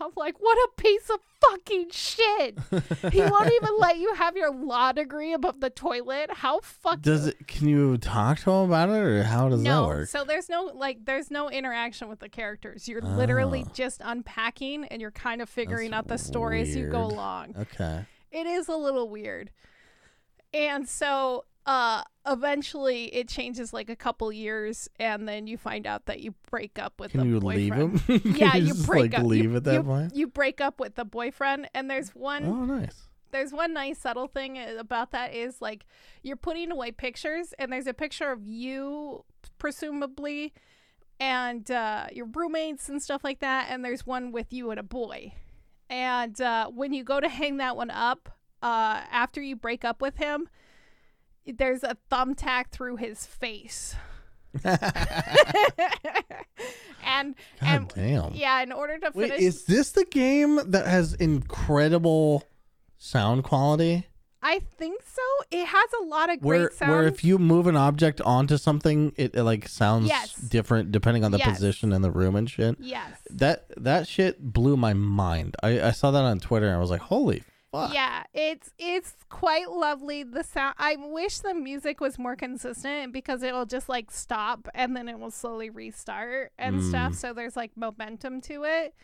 I'm 0.00 0.10
like, 0.16 0.36
what 0.38 0.56
a 0.58 0.68
piece 0.80 1.08
of 1.10 1.18
fucking 1.40 1.88
shit. 1.90 2.58
he 3.12 3.20
won't 3.20 3.52
even 3.52 3.70
let 3.78 3.98
you 3.98 4.12
have 4.14 4.36
your 4.36 4.50
law 4.52 4.92
degree 4.92 5.32
above 5.32 5.60
the 5.60 5.70
toilet. 5.70 6.30
How 6.30 6.60
fucked 6.60 7.02
Does 7.02 7.26
it? 7.28 7.46
Can 7.48 7.68
you 7.68 7.96
talk 7.98 8.38
to 8.40 8.50
him 8.50 8.68
about 8.70 8.90
it, 8.90 8.98
or 8.98 9.22
how 9.22 9.48
does 9.48 9.62
no, 9.62 9.82
that 9.82 9.86
work? 9.88 10.08
so 10.08 10.24
there's 10.24 10.48
no 10.48 10.64
like 10.74 11.04
there's 11.04 11.30
no 11.30 11.48
interaction 11.50 12.08
with 12.08 12.20
the 12.20 12.28
characters. 12.28 12.88
You're 12.88 13.00
literally 13.00 13.64
Ah. 13.66 13.72
just 13.74 14.00
unpacking 14.04 14.84
and 14.86 15.00
you're 15.00 15.10
kind 15.10 15.40
of 15.40 15.48
figuring 15.48 15.92
That's 15.92 15.98
out 16.00 16.08
the 16.08 16.18
story 16.18 16.60
as 16.62 16.76
you 16.76 16.88
go 16.88 17.02
along. 17.04 17.54
Okay. 17.58 18.04
It 18.30 18.46
is 18.46 18.68
a 18.68 18.76
little 18.76 19.08
weird. 19.08 19.50
And 20.52 20.88
so 20.88 21.44
uh 21.66 22.02
eventually 22.26 23.06
it 23.14 23.28
changes 23.28 23.72
like 23.72 23.88
a 23.90 23.96
couple 23.96 24.32
years 24.32 24.88
and 24.98 25.28
then 25.28 25.46
you 25.46 25.56
find 25.58 25.86
out 25.86 26.06
that 26.06 26.20
you 26.20 26.34
break 26.50 26.78
up 26.78 26.98
with 27.00 27.10
Can 27.12 27.20
the 27.20 27.26
you 27.26 27.40
boyfriend. 27.40 27.92
leave 28.08 28.22
him? 28.24 28.32
yeah, 28.36 28.56
you 28.56 28.68
just, 28.68 28.86
break 28.86 29.12
like, 29.12 29.20
up. 29.20 29.26
leave 29.26 29.44
you, 29.44 29.56
at 29.56 29.64
that 29.64 29.74
you- 29.74 29.82
point. 29.82 30.14
You 30.14 30.26
break 30.28 30.60
up 30.60 30.78
with 30.80 30.94
the 30.94 31.04
boyfriend, 31.04 31.68
and 31.74 31.90
there's 31.90 32.10
one 32.10 32.44
Oh, 32.44 32.64
nice. 32.64 33.08
there's 33.32 33.52
one 33.52 33.72
nice 33.74 33.98
subtle 33.98 34.28
thing 34.28 34.58
about 34.78 35.10
that 35.12 35.34
is 35.34 35.60
like 35.60 35.84
you're 36.22 36.36
putting 36.36 36.70
away 36.72 36.90
pictures, 36.92 37.52
and 37.58 37.72
there's 37.72 37.86
a 37.86 37.94
picture 37.94 38.30
of 38.32 38.46
you, 38.46 39.24
presumably, 39.58 40.52
and 41.20 41.70
uh, 41.70 42.06
your 42.12 42.26
roommates 42.26 42.88
and 42.88 43.02
stuff 43.02 43.22
like 43.24 43.40
that, 43.40 43.68
and 43.70 43.84
there's 43.84 44.06
one 44.06 44.32
with 44.32 44.52
you 44.52 44.70
and 44.70 44.78
a 44.80 44.84
boy. 44.84 45.32
And 45.88 46.40
uh, 46.40 46.68
when 46.68 46.92
you 46.92 47.04
go 47.04 47.20
to 47.20 47.28
hang 47.28 47.56
that 47.58 47.76
one 47.76 47.90
up, 47.90 48.30
uh, 48.62 49.02
after 49.10 49.40
you 49.40 49.54
break 49.56 49.84
up 49.84 50.00
with 50.02 50.16
him, 50.16 50.48
there's 51.46 51.82
a 51.82 51.96
thumbtack 52.10 52.70
through 52.70 52.96
his 52.96 53.26
face. 53.26 53.94
and 54.64 54.76
God 57.04 57.34
and 57.62 57.88
damn. 57.94 58.32
yeah, 58.34 58.62
in 58.62 58.72
order 58.72 58.98
to 58.98 59.10
Wait, 59.14 59.30
finish 59.30 59.42
is 59.44 59.64
this 59.64 59.90
the 59.92 60.04
game 60.04 60.60
that 60.70 60.86
has 60.86 61.14
incredible 61.14 62.44
sound 62.98 63.44
quality? 63.44 64.06
I 64.42 64.60
think 64.78 65.02
so. 65.02 65.22
It 65.50 65.66
has 65.66 65.88
a 66.00 66.04
lot 66.04 66.32
of 66.32 66.40
Where 66.42 66.68
great 66.68 66.72
sounds. 66.78 66.90
where 66.90 67.04
if 67.06 67.24
you 67.24 67.36
move 67.38 67.66
an 67.66 67.76
object 67.76 68.20
onto 68.20 68.56
something, 68.58 69.12
it, 69.16 69.34
it, 69.34 69.42
like 69.42 69.66
sounds 69.68 70.06
Yes. 70.08 70.34
different 70.34 70.92
depending 70.92 71.24
on 71.24 71.32
the 71.32 71.38
Yes. 71.38 71.54
position 71.56 71.92
in 71.92 72.02
the 72.02 72.10
room 72.12 72.36
and 72.36 72.48
shit. 72.48 72.76
yes. 72.78 73.10
That 73.30 73.66
that 73.76 74.06
shit 74.06 74.52
blew 74.52 74.76
my 74.76 74.94
mind. 74.94 75.56
I, 75.62 75.80
I 75.80 75.90
saw 75.90 76.10
that 76.12 76.22
on 76.22 76.38
Twitter 76.38 76.66
and 76.66 76.76
I 76.76 76.78
was 76.80 76.90
like, 76.90 77.00
holy 77.02 77.42
fuck. 77.76 77.94
Yeah, 77.94 78.24
it's 78.34 78.72
it's 78.78 79.14
quite 79.28 79.70
lovely. 79.70 80.22
The 80.22 80.42
sound. 80.42 80.74
I 80.78 80.96
wish 80.96 81.38
the 81.38 81.54
music 81.54 82.00
was 82.00 82.18
more 82.18 82.36
consistent 82.36 83.12
because 83.12 83.42
it'll 83.42 83.66
just 83.66 83.88
like 83.88 84.10
stop 84.10 84.68
and 84.74 84.96
then 84.96 85.08
it 85.08 85.18
will 85.18 85.30
slowly 85.30 85.70
restart 85.70 86.52
and 86.58 86.82
stuff. 86.82 87.12
Mm. 87.12 87.16
So 87.16 87.32
there's 87.32 87.56
like 87.56 87.76
momentum 87.76 88.40
to 88.42 88.64
it. 88.64 88.94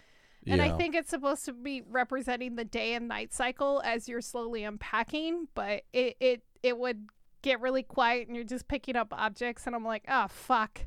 And 0.47 0.61
I 0.61 0.77
think 0.77 0.95
it's 0.95 1.11
supposed 1.11 1.45
to 1.45 1.53
be 1.53 1.83
representing 1.89 2.57
the 2.57 2.65
day 2.65 2.95
and 2.95 3.07
night 3.07 3.33
cycle 3.33 3.81
as 3.85 4.09
you're 4.09 4.21
slowly 4.21 4.65
unpacking, 4.65 5.49
but 5.55 5.83
it 5.93 6.17
it 6.19 6.43
it 6.63 6.79
would 6.79 7.09
get 7.43 7.61
really 7.61 7.83
quiet 7.83 8.27
and 8.29 8.37
you're 8.37 8.45
just 8.45 8.69
picking 8.69 8.97
up 8.97 9.13
objects 9.13 9.67
and 9.67 9.77
I'm 9.77 9.85
like, 9.85 10.05
"Oh, 10.09 10.27
fuck." 10.29 10.87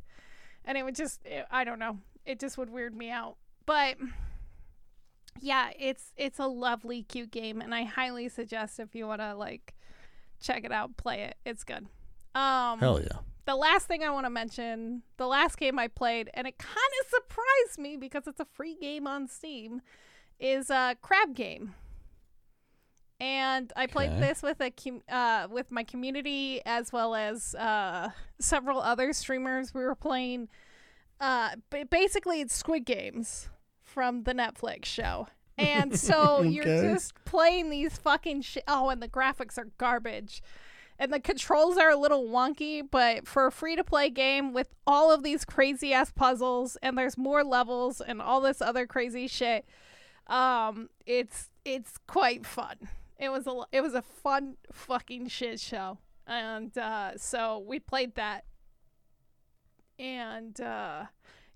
And 0.66 0.78
it 0.78 0.84
would 0.84 0.96
just 0.96 1.22
it, 1.26 1.46
I 1.52 1.64
don't 1.64 1.80
know. 1.80 2.00
It 2.26 2.40
just 2.40 2.58
would 2.58 2.70
weird 2.70 2.96
me 2.96 3.10
out. 3.10 3.38
But 3.66 3.98
yeah, 5.40 5.70
it's 5.80 6.12
it's 6.18 6.40
a 6.40 6.48
lovely 6.48 7.04
cute 7.04 7.32
game 7.32 7.62
and 7.62 7.74
I 7.76 7.84
highly 7.84 8.30
suggest 8.30 8.80
if 8.80 8.96
you 8.96 9.08
want 9.08 9.22
to 9.22 9.36
like 9.36 9.74
check 10.42 10.64
it 10.64 10.72
out, 10.72 10.98
play 10.98 11.24
it. 11.24 11.36
It's 11.46 11.64
good. 11.64 11.88
Um 12.34 12.80
Hell 12.80 13.00
yeah. 13.02 13.20
the 13.46 13.56
last 13.56 13.88
thing 13.88 14.04
I 14.04 14.10
want 14.10 14.26
to 14.26 14.30
mention, 14.30 15.04
the 15.18 15.28
last 15.28 15.58
game 15.58 15.78
I 15.80 15.88
played, 15.88 16.30
and 16.34 16.48
it 16.48 16.58
kind 16.58 16.76
of 17.02 17.08
surprised 17.10 17.78
me 17.80 17.96
because 17.98 18.28
it's 18.28 18.40
a 18.40 18.46
free 18.46 18.76
game 18.76 19.08
on 19.08 19.28
Steam, 19.28 19.82
is 20.40 20.70
uh, 20.70 20.96
Crab 21.02 21.34
Game. 21.36 21.74
And 23.22 23.72
I 23.78 23.88
played 23.88 24.10
Okay. 24.10 24.20
this 24.20 24.44
with 24.44 24.60
a 24.60 24.72
com- 24.72 25.02
uh, 25.10 25.48
with 25.50 25.72
my 25.72 25.84
community 25.86 26.62
as 26.66 26.92
well 26.92 27.16
as 27.16 27.56
uh, 27.56 28.10
several 28.40 28.82
other 28.82 29.14
streamers. 29.14 29.74
We 29.74 29.82
were 29.84 29.96
playing. 29.96 30.50
Uh, 31.22 31.52
ba- 31.70 31.86
basically, 31.90 32.42
it's 32.42 32.54
Squid 32.54 32.84
Games 32.86 33.48
from 33.96 34.24
the 34.24 34.34
Netflix 34.34 34.86
show. 34.86 35.28
And 35.58 35.98
so 35.98 36.42
you're 36.42 36.66
just 36.66 37.14
playing 37.24 37.70
these 37.70 37.96
fucking 37.96 38.42
shit. 38.42 38.66
Oh, 38.68 38.90
and 38.90 39.02
the 39.02 39.08
graphics 39.08 39.58
are 39.58 39.70
garbage 39.78 40.42
and 40.98 41.12
the 41.12 41.20
controls 41.20 41.78
are 41.78 41.90
a 41.90 41.98
little 41.98 42.28
wonky, 42.28 42.82
but 42.90 43.28
for 43.28 43.48
a 43.48 43.52
free 43.52 43.76
to 43.76 43.84
play 43.84 44.10
game 44.10 44.54
with 44.54 44.74
all 44.88 45.12
of 45.12 45.24
these 45.24 45.44
crazy 45.44 45.94
ass 45.94 46.12
puzzles 46.12 46.78
and 46.82 46.98
there's 46.98 47.18
more 47.18 47.44
levels 47.44 48.02
and 48.02 48.22
all 48.22 48.40
this 48.40 48.62
other 48.62 48.88
crazy 48.88 49.28
shit, 49.28 49.66
um, 50.28 50.90
it's 51.06 51.50
it's 51.66 51.98
quite 52.08 52.46
fun. 52.46 52.90
It 53.20 53.30
was 53.30 53.48
a 53.48 53.62
it 53.72 53.82
was 53.82 53.94
a 53.94 54.02
fun 54.02 54.56
fucking 54.72 55.28
shit 55.28 55.60
show, 55.60 56.00
and 56.26 56.76
uh, 56.78 57.18
so 57.18 57.64
we 57.66 57.80
played 57.80 58.16
that, 58.16 58.46
and 60.00 60.60
uh, 60.60 61.06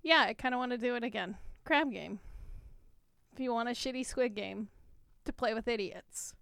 yeah, 0.02 0.24
I 0.28 0.34
kind 0.34 0.54
of 0.54 0.58
want 0.58 0.72
to 0.72 0.78
do 0.78 0.94
it 0.96 1.04
again. 1.04 1.36
Crab 1.64 1.90
game. 1.90 2.20
You 3.40 3.52
want 3.54 3.68
a 3.68 3.72
shitty 3.72 4.04
squid 4.04 4.34
game 4.34 4.68
to 5.24 5.32
play 5.32 5.54
with 5.54 5.66
idiots. 5.66 6.34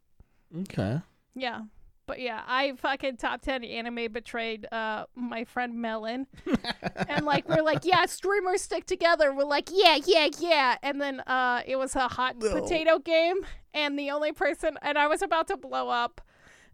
Okay. 0.62 1.00
Yeah. 1.34 1.62
But 2.06 2.20
yeah, 2.20 2.42
I 2.46 2.72
fucking 2.76 3.18
top 3.18 3.42
10 3.42 3.64
anime 3.64 4.10
betrayed 4.10 4.66
uh 4.72 5.04
my 5.14 5.44
friend 5.44 5.76
Melon. 5.76 6.26
and 7.08 7.26
like 7.26 7.46
we're 7.48 7.62
like, 7.62 7.84
yeah, 7.84 8.06
streamers 8.06 8.62
stick 8.62 8.86
together. 8.86 9.32
We're 9.34 9.44
like, 9.44 9.68
yeah, 9.72 9.98
yeah, 10.06 10.28
yeah. 10.40 10.76
And 10.82 11.00
then 11.00 11.20
uh 11.20 11.62
it 11.66 11.76
was 11.76 11.94
a 11.96 12.08
hot 12.08 12.36
No. 12.40 12.60
potato 12.60 12.98
game 12.98 13.36
and 13.74 13.98
the 13.98 14.10
only 14.10 14.32
person 14.32 14.78
and 14.82 14.96
I 14.98 15.06
was 15.06 15.20
about 15.22 15.48
to 15.48 15.56
blow 15.58 15.90
up. 15.90 16.22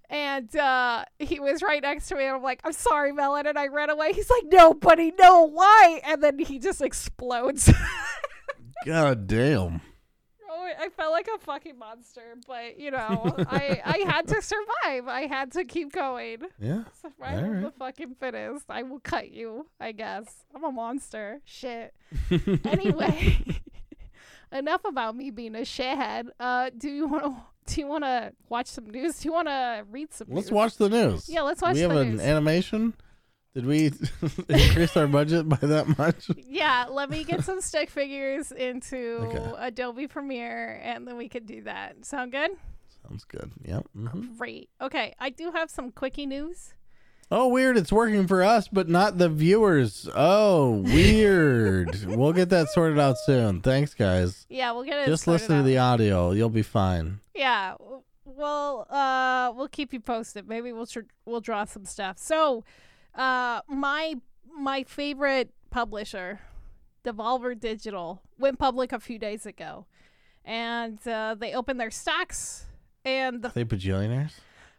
And 0.09 0.55
uh 0.57 1.05
he 1.19 1.41
was 1.41 1.63
right 1.63 1.83
next 1.83 2.07
to 2.09 2.15
me 2.15 2.25
and 2.25 2.37
I'm 2.37 2.43
like, 2.43 2.61
I'm 2.63 2.73
sorry, 2.73 3.11
Melon, 3.13 3.47
and 3.49 3.59
I 3.59 3.67
ran 3.67 3.91
away. 3.91 4.13
He's 4.13 4.31
like, 4.31 4.45
No, 4.53 4.73
buddy, 4.73 5.13
no, 5.19 5.43
why? 5.49 6.01
And 6.07 6.23
then 6.23 6.39
he 6.39 6.61
just 6.61 6.81
explodes. 6.81 7.73
God 8.87 9.27
damn. 9.27 9.81
I 10.67 10.89
felt 10.91 11.13
like 11.13 11.29
a 11.35 11.39
fucking 11.39 11.79
monster, 11.79 12.23
but 12.47 12.79
you 12.79 12.91
know, 12.91 13.35
I 13.51 13.81
I 13.85 13.99
had 14.07 14.27
to 14.29 14.41
survive. 14.43 15.09
I 15.09 15.27
had 15.27 15.53
to 15.53 15.65
keep 15.65 15.93
going. 15.93 16.43
Yeah. 16.61 16.85
Survival 17.01 17.55
of 17.57 17.61
the 17.63 17.71
fucking 17.79 18.17
fittest. 18.21 18.67
I 18.69 18.83
will 18.83 19.01
cut 19.01 19.31
you, 19.31 19.67
I 19.81 19.93
guess. 19.93 20.45
I'm 20.55 20.65
a 20.65 20.73
monster. 20.73 21.41
Shit. 21.45 21.95
Anyway, 22.65 23.45
enough 24.53 24.85
about 24.85 25.17
me 25.17 25.31
being 25.31 25.55
a 25.55 25.61
shithead. 25.61 26.29
Uh, 26.41 26.71
do 26.77 26.89
you 26.89 27.07
want 27.09 27.25
to? 27.25 27.37
Do 27.67 27.81
you 27.81 27.87
want 27.87 28.05
to 28.05 28.33
watch 28.51 28.67
some 28.67 28.91
news? 28.91 29.21
Do 29.21 29.29
you 29.29 29.33
want 29.33 29.49
to 29.49 29.85
read 29.91 30.13
some? 30.13 30.27
Let's 30.31 30.49
news? 30.49 30.53
watch 30.53 30.77
the 30.77 30.89
news. 30.91 31.29
Yeah, 31.29 31.41
let's 31.43 31.63
watch 31.63 31.77
the 31.77 31.81
news. 31.81 31.89
we 31.89 31.97
have 31.97 32.07
an 32.07 32.13
news. 32.17 32.21
animation. 32.21 32.95
Did 33.55 33.67
we 33.67 33.93
increase 34.49 34.97
our 34.97 35.07
budget 35.07 35.49
by 35.49 35.57
that 35.59 35.97
much? 35.97 36.29
Yeah, 36.37 36.87
let 36.91 37.09
me 37.09 37.23
get 37.25 37.45
some 37.45 37.61
stick 37.61 37.89
figures 37.91 38.51
into 38.51 38.97
Okay. 39.23 39.53
Adobe 39.59 40.09
Premiere, 40.09 40.81
and 40.83 41.07
then 41.07 41.17
we 41.17 41.29
could 41.29 41.47
do 41.47 41.63
that. 41.63 42.05
Sound 42.05 42.33
good? 42.33 42.51
Sounds 43.09 43.25
good. 43.25 43.53
Yep. 43.65 43.87
mhm. 43.97 44.37
Great. 44.39 44.71
Okay, 44.81 45.15
I 45.21 45.31
do 45.31 45.53
have 45.53 45.71
some 45.71 45.93
quickie 45.93 46.27
news. 46.27 46.75
Oh, 47.31 47.49
weird. 47.49 47.77
It's 47.77 47.93
working 47.93 48.27
for 48.27 48.43
us, 48.43 48.69
but 48.69 48.89
not 48.89 49.19
the 49.19 49.29
viewers. 49.29 50.09
Oh, 50.15 50.83
weird. 50.85 52.05
we'll 52.07 52.33
get 52.33 52.51
that 52.51 52.69
sorted 52.71 52.99
out 52.99 53.17
soon. 53.25 53.61
Thanks, 53.61 53.95
guys. 53.95 54.47
Yeah, 54.49 54.73
we'll 54.73 54.85
get 54.85 54.99
it. 54.99 55.07
Just 55.07 55.27
listen 55.27 55.49
to 55.49 55.55
out. 55.61 55.65
the 55.65 55.79
audio. 55.79 56.33
You'll 56.33 56.51
be 56.51 56.63
fine. 56.63 57.21
Yeah, 57.35 57.75
we'll 58.25 58.87
uh 58.91 59.53
we'll 59.57 59.69
keep 59.69 59.93
you 59.93 60.01
posted. 60.01 60.49
Maybe 60.49 60.73
we'll 60.73 60.87
tr- 60.87 61.01
we'll 61.25 61.41
draw 61.41 61.65
some 61.65 61.85
stuff. 61.85 62.19
So, 62.19 62.65
uh, 63.15 63.61
my 63.69 64.15
my 64.57 64.83
favorite 64.85 65.51
publisher, 65.71 66.41
Devolver 67.05 67.59
Digital, 67.59 68.23
went 68.39 68.59
public 68.59 68.93
a 68.93 69.01
few 69.01 69.19
days 69.19 69.47
ago, 69.47 69.87
and 70.45 70.99
uh, 71.07 71.35
they 71.39 71.53
opened 71.55 71.81
their 71.81 71.91
stocks, 71.91 72.67
and 73.05 73.43
the 73.43 73.49
Are 73.49 73.53
they 73.53 73.65
bajillionaires? 73.65 74.33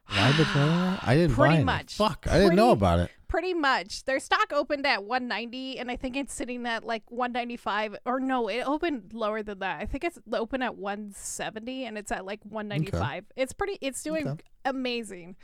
Why 0.08 0.32
bajillionaire? 0.36 1.00
I 1.04 1.15
didn't 1.15 1.36
Pretty 1.36 1.50
buy 1.52 1.56
any. 1.56 1.63
much. 1.63 1.95
Fuck. 1.95 2.28
I 2.30 2.38
didn't 2.39 2.56
know 2.56 2.71
about 2.71 3.00
it. 3.00 3.12
pretty 3.28 3.54
much 3.56 4.06
their 4.06 4.19
stock 4.19 4.54
opened 4.54 4.86
at 4.88 5.04
190 5.04 5.80
and 5.80 5.89
i 5.91 5.95
think 5.98 6.15
it's 6.15 6.32
sitting 6.34 6.65
at 6.67 6.86
like 6.86 7.04
195 7.10 7.98
or 8.06 8.19
no 8.19 8.48
it 8.48 8.62
opened 8.62 9.12
lower 9.13 9.41
than 9.43 9.60
that 9.60 9.82
i 9.82 9.86
think 9.86 10.04
it's 10.06 10.19
open 10.32 10.62
at 10.62 10.78
170 10.78 11.86
and 11.86 11.98
it's 11.98 12.12
at 12.12 12.24
like 12.24 12.39
195 12.43 13.26
it's 13.36 13.52
pretty 13.52 13.78
it's 13.82 14.02
doing 14.04 14.28
Okay. 14.28 14.43
amazing 14.63 15.36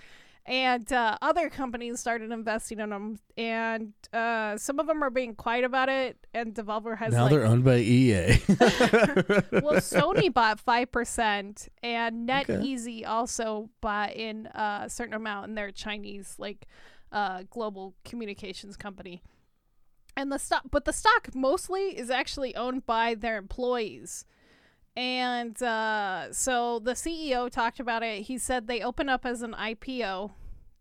and 0.46 0.92
uh, 0.92 1.18
other 1.22 1.50
companies 1.50 2.00
started 2.00 2.32
investing 2.32 2.80
in 2.80 2.90
them 2.90 3.20
and 3.38 3.94
uh, 4.12 4.58
some 4.58 4.80
of 4.80 4.88
them 4.88 5.04
are 5.04 5.10
being 5.10 5.36
quiet 5.36 5.64
about 5.64 5.88
it 5.88 6.18
and 6.34 6.56
devolver 6.56 6.98
has 6.98 7.14
Now 7.14 7.24
like 7.24 7.32
they're 7.32 7.46
owned 7.46 7.64
by 7.64 7.78
EA. 7.78 8.40
well, 8.50 9.76
Sony 9.80 10.34
bought 10.34 10.60
five 10.60 10.92
percent, 10.92 11.68
and 11.84 12.30
Okay. 12.30 12.54
NetEase 12.54 13.08
also 13.08 13.70
bought 13.82 14.14
in 14.14 14.48
a 14.48 14.86
certain 14.88 15.14
amount 15.14 15.50
in 15.50 15.56
their 15.56 15.72
Chinese 15.72 16.36
like 16.38 16.68
uh, 17.12 17.44
global 17.50 17.96
communications 18.04 18.78
company. 18.78 19.22
And 20.18 20.32
the 20.32 20.40
stock, 20.40 20.64
but 20.72 20.86
the 20.86 20.94
stock 20.94 21.34
mostly 21.34 21.98
is 21.98 22.10
actually 22.10 22.56
owned 22.56 22.86
by 22.86 23.16
their 23.16 23.38
employees. 23.38 24.26
And 24.96 25.62
uh, 25.62 26.34
so 26.34 26.80
the 26.80 26.94
CEO 26.94 27.50
talked 27.50 27.80
about 27.80 28.04
it. 28.04 28.24
He 28.24 28.38
said 28.38 28.68
they 28.68 28.82
open 28.82 29.08
up 29.08 29.26
as 29.26 29.42
an 29.42 29.54
IPO, 29.54 30.32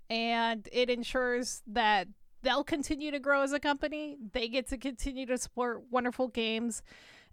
and 0.09 0.69
it 0.73 0.91
ensures 0.91 1.63
that 1.67 2.09
they'll 2.43 2.65
continue 2.65 3.11
to 3.13 3.21
grow 3.21 3.43
as 3.43 3.53
a 3.53 3.61
company. 3.61 4.17
They 4.33 4.49
get 4.49 4.69
to 4.69 4.79
continue 4.79 5.27
to 5.27 5.39
support 5.39 5.85
wonderful 5.91 6.29
games 6.29 6.83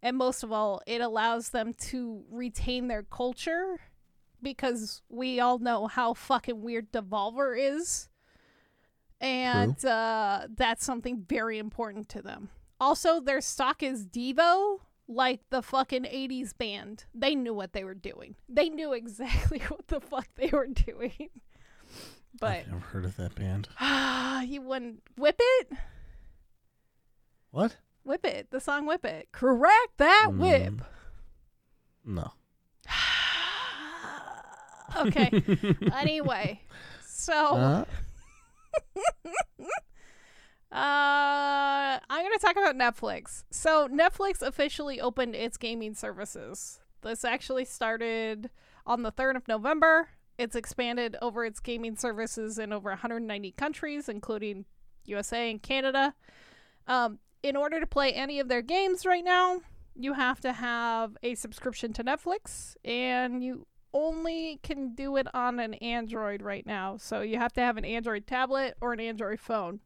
and 0.01 0.17
most 0.17 0.43
of 0.43 0.51
all, 0.51 0.81
it 0.85 1.01
allows 1.01 1.49
them 1.49 1.73
to 1.73 2.23
retain 2.29 2.87
their 2.87 3.03
culture 3.03 3.79
because 4.41 5.01
we 5.09 5.39
all 5.39 5.57
know 5.57 5.87
how 5.87 6.13
fucking 6.13 6.61
weird 6.61 6.91
Devolver 6.91 7.57
is. 7.57 8.09
and 9.19 9.83
uh, 9.83 10.47
that's 10.55 10.85
something 10.85 11.25
very 11.27 11.57
important 11.57 12.07
to 12.09 12.21
them. 12.21 12.49
Also, 12.79 13.19
their 13.19 13.41
stock 13.41 13.81
is 13.81 14.05
Devo, 14.05 14.81
like 15.07 15.41
the 15.49 15.61
fucking 15.61 16.03
80s 16.03 16.57
band. 16.57 17.05
They 17.13 17.35
knew 17.35 17.53
what 17.53 17.73
they 17.73 17.83
were 17.83 17.93
doing. 17.93 18.35
They 18.49 18.69
knew 18.69 18.93
exactly 18.93 19.59
what 19.67 19.87
the 19.87 19.99
fuck 20.01 20.27
they 20.35 20.49
were 20.51 20.67
doing. 20.67 21.29
But 22.39 22.51
I've 22.57 22.67
never 22.67 22.79
heard 22.79 23.05
of 23.05 23.15
that 23.17 23.35
band. 23.35 23.69
ah, 23.79 24.41
you 24.41 24.61
wouldn't 24.61 25.01
whip 25.17 25.37
it, 25.39 25.71
What? 27.51 27.77
whip 28.03 28.25
it. 28.25 28.51
The 28.51 28.59
song 28.59 28.85
"Whip 28.85 29.05
It." 29.05 29.29
Correct 29.31 29.97
that 29.97 30.29
whip. 30.33 30.73
Mm, 30.73 30.81
No. 32.05 32.31
okay. 35.07 35.31
anyway, 35.93 36.61
so 37.05 37.55
Uh, 37.55 37.85
Uh, 40.69 41.97
I'm 42.09 42.25
going 42.25 42.37
to 42.37 42.45
talk 42.45 42.57
about 42.57 42.75
Netflix. 42.75 43.45
So, 43.51 43.87
Netflix 43.87 44.41
officially 44.41 44.99
opened 44.99 45.33
its 45.33 45.55
gaming 45.55 45.93
services. 45.93 46.79
This 47.01 47.23
actually 47.23 47.63
started 47.63 48.49
on 48.85 49.03
the 49.03 49.11
3rd 49.11 49.37
of 49.37 49.47
November. 49.47 50.09
It's 50.37 50.57
expanded 50.57 51.15
over 51.21 51.45
its 51.45 51.61
gaming 51.61 51.95
services 51.95 52.59
in 52.59 52.73
over 52.73 52.89
190 52.89 53.51
countries, 53.51 54.09
including 54.09 54.65
USA 55.05 55.49
and 55.49 55.63
Canada. 55.63 56.13
Um, 56.85 57.19
in 57.43 57.55
order 57.55 57.79
to 57.79 57.87
play 57.87 58.11
any 58.11 58.39
of 58.41 58.49
their 58.49 58.61
games 58.61 59.05
right 59.05 59.23
now, 59.23 59.61
you 59.95 60.13
have 60.13 60.41
to 60.41 60.51
have 60.51 61.17
a 61.23 61.35
subscription 61.35 61.93
to 61.93 62.03
Netflix, 62.03 62.75
and 62.83 63.41
you 63.41 63.67
only 63.93 64.59
can 64.63 64.93
do 64.95 65.15
it 65.15 65.33
on 65.33 65.61
an 65.61 65.75
Android 65.75 66.41
right 66.41 66.65
now. 66.65 66.97
So, 66.97 67.21
you 67.21 67.37
have 67.37 67.53
to 67.53 67.61
have 67.61 67.77
an 67.77 67.85
Android 67.85 68.27
tablet 68.27 68.75
or 68.81 68.91
an 68.91 68.99
Android 68.99 69.39
phone. 69.39 69.79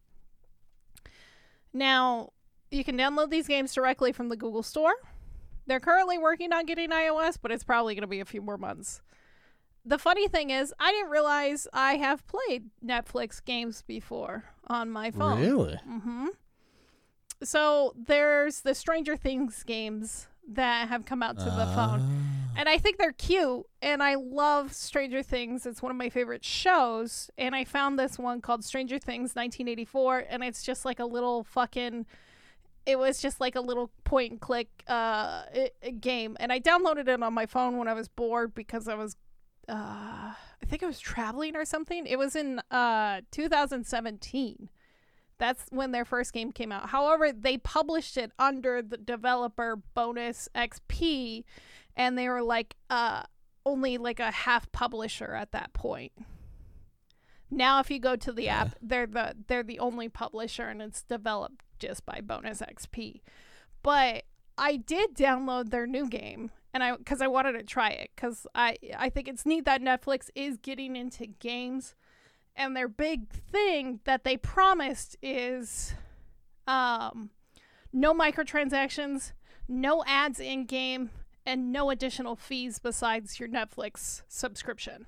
Now, 1.74 2.32
you 2.70 2.84
can 2.84 2.98
download 2.98 3.30
these 3.30 3.48
games 3.48 3.74
directly 3.74 4.12
from 4.12 4.30
the 4.30 4.36
Google 4.36 4.64
Store. 4.64 4.94
They're 5.68 5.80
currently 5.80 6.18
working 6.18 6.52
on 6.54 6.66
getting 6.66 6.90
iOS, 6.90 7.38
but 7.42 7.52
it's 7.52 7.64
probably 7.64 7.96
going 7.96 8.02
to 8.02 8.08
be 8.08 8.20
a 8.20 8.26
few 8.26 8.42
more 8.42 8.58
months. 8.58 9.02
The 9.86 9.98
funny 9.98 10.28
thing 10.28 10.50
is, 10.50 10.74
I 10.80 10.92
didn't 10.92 11.10
realize 11.10 11.68
I 11.74 11.96
have 11.96 12.26
played 12.28 12.70
Netflix 12.86 13.44
games 13.44 13.82
before 13.82 14.46
on 14.68 14.90
my 14.90 15.12
phone. 15.12 15.40
really? 15.40 15.80
Mm-hmm. 15.90 16.28
So 17.44 17.94
there's 17.98 18.62
the 18.62 18.76
Stranger 18.76 19.18
Things 19.18 19.64
games 19.64 20.28
that 20.50 20.90
have 20.90 21.06
come 21.06 21.24
out 21.24 21.38
to 21.40 21.46
the 21.46 21.66
phone. 21.76 22.02
Ah. 22.02 22.32
And 22.58 22.68
I 22.68 22.78
think 22.78 22.98
they're 22.98 23.14
cute, 23.14 23.66
and 23.82 24.04
I 24.04 24.16
love 24.16 24.74
Stranger 24.74 25.24
Things. 25.24 25.66
It's 25.66 25.82
one 25.82 25.90
of 25.90 25.98
my 25.98 26.10
favorite 26.10 26.44
shows. 26.44 27.30
And 27.38 27.56
I 27.56 27.64
found 27.64 27.98
this 27.98 28.20
one 28.20 28.42
called 28.42 28.66
Stranger 28.66 29.00
Things 29.00 29.36
1984, 29.36 30.26
and 30.30 30.44
it's 30.44 30.62
just 30.62 30.84
like 30.84 31.00
a 31.00 31.06
little 31.06 31.44
fucking. 31.44 32.06
It 32.86 32.98
was 32.98 33.22
just 33.22 33.40
like 33.40 33.56
a 33.56 33.62
little 33.62 33.92
point 34.04 34.32
and 34.32 34.42
click 34.42 34.68
uh, 34.88 35.44
game, 36.00 36.36
and 36.40 36.52
I 36.52 36.60
downloaded 36.60 37.08
it 37.08 37.24
on 37.24 37.34
my 37.34 37.46
phone 37.46 37.78
when 37.78 37.88
I 37.88 37.94
was 37.94 38.10
bored 38.10 38.54
because 38.54 38.88
I 38.88 38.96
was, 38.96 39.16
uh, 39.70 40.34
I 40.34 40.66
think 40.66 40.84
I 40.84 40.88
was 40.88 41.00
traveling 41.00 41.56
or 41.56 41.64
something. 41.64 42.06
It 42.06 42.18
was 42.18 42.36
in 42.36 42.60
uh 42.70 43.22
2017. 43.32 44.70
That's 45.42 45.66
when 45.72 45.92
their 45.92 46.06
first 46.06 46.34
game 46.34 46.52
came 46.52 46.72
out. 46.72 46.90
However, 46.90 47.32
they 47.32 47.58
published 47.58 48.16
it 48.16 48.32
under 48.38 48.84
the 48.84 48.96
developer 48.96 49.76
Bonus 49.96 50.48
XP, 50.54 51.44
and 51.96 52.16
they 52.16 52.30
were 52.30 52.44
like 52.44 52.76
uh 52.92 53.24
only 53.66 53.98
like 53.98 54.20
a 54.20 54.30
half 54.30 54.72
publisher 54.72 55.34
at 55.34 55.52
that 55.52 55.74
point. 55.74 56.12
Now 57.50 57.80
if 57.80 57.90
you 57.90 57.98
go 58.00 58.16
to 58.16 58.32
the 58.32 58.50
app, 58.50 58.76
they're 58.84 59.08
the 59.08 59.36
they're 59.48 59.64
the 59.64 59.80
only 59.80 60.10
publisher 60.10 60.68
and 60.68 60.80
it's 60.80 61.02
developed 61.02 61.64
just 61.80 62.06
by 62.06 62.22
Bonus 62.22 62.62
XP. 62.62 63.22
But 63.82 64.26
I 64.60 64.78
did 64.78 65.16
download 65.16 65.72
their 65.72 65.88
new 65.88 66.08
game 66.08 66.52
and 66.72 66.84
I 66.84 66.98
cuz 66.98 67.20
I 67.20 67.26
wanted 67.26 67.54
to 67.54 67.64
try 67.64 67.90
it 67.90 68.12
cuz 68.16 68.46
I 68.54 68.78
I 68.96 69.10
think 69.10 69.28
it's 69.28 69.48
neat 69.48 69.66
that 69.66 69.82
Netflix 69.82 70.30
is 70.36 70.58
getting 70.58 70.96
into 70.96 71.26
games 71.26 71.96
and 72.56 72.76
their 72.76 72.88
big 72.88 73.30
thing 73.30 74.00
that 74.06 74.24
they 74.24 74.38
promised 74.38 75.18
is 75.22 75.94
um 76.68 77.30
no 77.94 78.14
microtransactions, 78.14 79.34
no 79.68 80.04
ads 80.06 80.40
in 80.40 80.66
game, 80.66 81.10
and 81.46 81.72
no 81.72 81.90
additional 81.90 82.36
fees 82.36 82.80
besides 82.80 83.40
your 83.40 83.50
Netflix 83.50 84.22
subscription. 84.28 85.06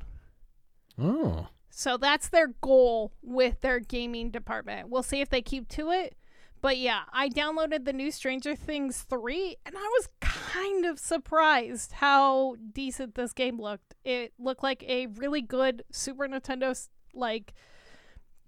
Oh. 0.99 1.47
So 1.69 1.97
that's 1.97 2.29
their 2.29 2.47
goal 2.61 3.13
with 3.21 3.61
their 3.61 3.79
gaming 3.79 4.29
department. 4.29 4.89
We'll 4.89 5.03
see 5.03 5.21
if 5.21 5.29
they 5.29 5.41
keep 5.41 5.67
to 5.69 5.91
it. 5.91 6.15
But 6.61 6.77
yeah, 6.77 7.01
I 7.11 7.27
downloaded 7.29 7.83
the 7.83 7.91
new 7.91 8.09
Stranger 8.09 8.55
Things 8.55 9.01
3 9.09 9.57
and 9.65 9.75
I 9.77 9.81
was 9.81 10.07
kind 10.21 10.85
of 10.85 10.97
surprised 10.97 11.93
how 11.93 12.55
decent 12.71 13.15
this 13.15 13.33
game 13.33 13.59
looked. 13.59 13.95
It 14.05 14.33
looked 14.39 14.63
like 14.63 14.83
a 14.87 15.07
really 15.07 15.41
good 15.41 15.83
Super 15.91 16.25
Nintendo 16.27 16.73
like 17.13 17.53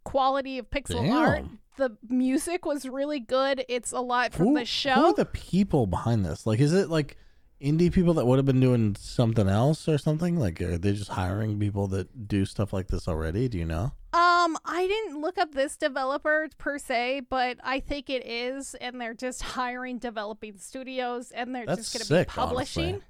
quality 0.03 0.57
of 0.57 0.69
pixel 0.69 1.11
art. 1.11 1.45
The 1.77 1.97
music 2.07 2.65
was 2.65 2.85
really 2.87 3.19
good. 3.19 3.65
It's 3.67 3.91
a 3.91 3.99
lot 3.99 4.33
from 4.33 4.47
Who, 4.47 4.53
the 4.59 4.65
show. 4.65 4.93
who 4.93 5.05
are 5.07 5.13
the 5.13 5.25
people 5.25 5.87
behind 5.87 6.25
this? 6.25 6.45
Like, 6.45 6.59
is 6.61 6.71
it 6.73 6.89
like 6.89 7.17
indie 7.61 7.91
people 7.91 8.13
that 8.13 8.25
would 8.25 8.37
have 8.37 8.45
been 8.45 8.61
doing 8.61 8.95
something 8.97 9.49
else 9.49 9.87
or 9.89 9.97
something? 9.97 10.39
Like, 10.39 10.61
are 10.61 10.77
they 10.77 10.93
just 10.93 11.11
hiring 11.11 11.59
people 11.59 11.87
that 11.87 12.27
do 12.29 12.45
stuff 12.45 12.71
like 12.71 12.87
this 12.87 13.07
already? 13.09 13.49
Do 13.49 13.57
you 13.57 13.65
know? 13.65 13.91
Um, 14.13 14.57
I 14.63 14.87
didn't 14.87 15.19
look 15.19 15.37
up 15.37 15.53
this 15.53 15.75
developer 15.75 16.47
per 16.57 16.77
se, 16.77 17.23
but 17.29 17.57
I 17.61 17.81
think 17.81 18.09
it 18.09 18.25
is, 18.25 18.73
and 18.75 19.01
they're 19.01 19.13
just 19.13 19.41
hiring 19.57 19.97
developing 19.97 20.57
studios, 20.57 21.31
and 21.31 21.53
they're 21.53 21.65
That's 21.65 21.91
just 21.91 22.09
going 22.09 22.25
to 22.25 22.29
be 22.29 22.33
publishing, 22.33 22.83
honestly. 22.85 23.03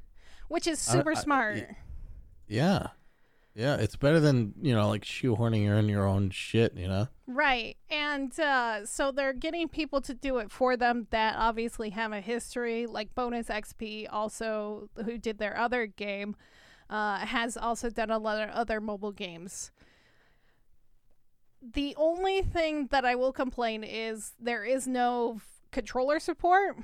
which 0.48 0.66
is 0.66 0.90
I- 0.90 0.94
super 0.94 1.12
I- 1.12 1.22
smart. 1.22 1.64
Yeah. 2.48 2.88
Yeah, 3.56 3.76
it's 3.76 3.96
better 3.96 4.20
than, 4.20 4.54
you 4.62 4.76
know, 4.76 4.90
like 4.90 5.04
shoehorning 5.06 5.66
in 5.80 5.88
your 5.88 6.06
own 6.06 6.30
shit, 6.30 6.76
you 6.76 6.90
know? 6.90 7.08
Right. 7.26 7.78
And 7.90 8.38
uh, 8.38 8.86
so 8.86 9.14
they're 9.14 9.32
getting 9.32 9.70
people 9.70 10.02
to 10.02 10.14
do 10.14 10.40
it 10.40 10.52
for 10.52 10.76
them 10.76 11.08
that 11.12 11.38
obviously 11.38 11.92
have 11.92 12.12
a 12.12 12.20
history, 12.20 12.86
like 12.86 13.16
Bonus 13.16 13.48
XP, 13.48 14.08
also, 14.12 14.90
who 15.06 15.18
did 15.18 15.38
their 15.38 15.58
other 15.58 15.86
game, 15.88 16.36
uh, 16.90 17.20
has 17.20 17.56
also 17.56 17.90
done 17.90 18.12
a 18.12 18.18
lot 18.18 18.42
of 18.42 18.50
other 18.50 18.82
mobile 18.82 19.14
games. 19.14 19.72
The 21.62 21.96
only 21.98 22.42
thing 22.42 22.88
that 22.92 23.06
I 23.06 23.16
will 23.16 23.32
complain 23.32 23.86
is 23.86 24.34
there 24.38 24.66
is 24.66 24.86
no 24.86 25.40
controller 25.72 26.20
support, 26.20 26.76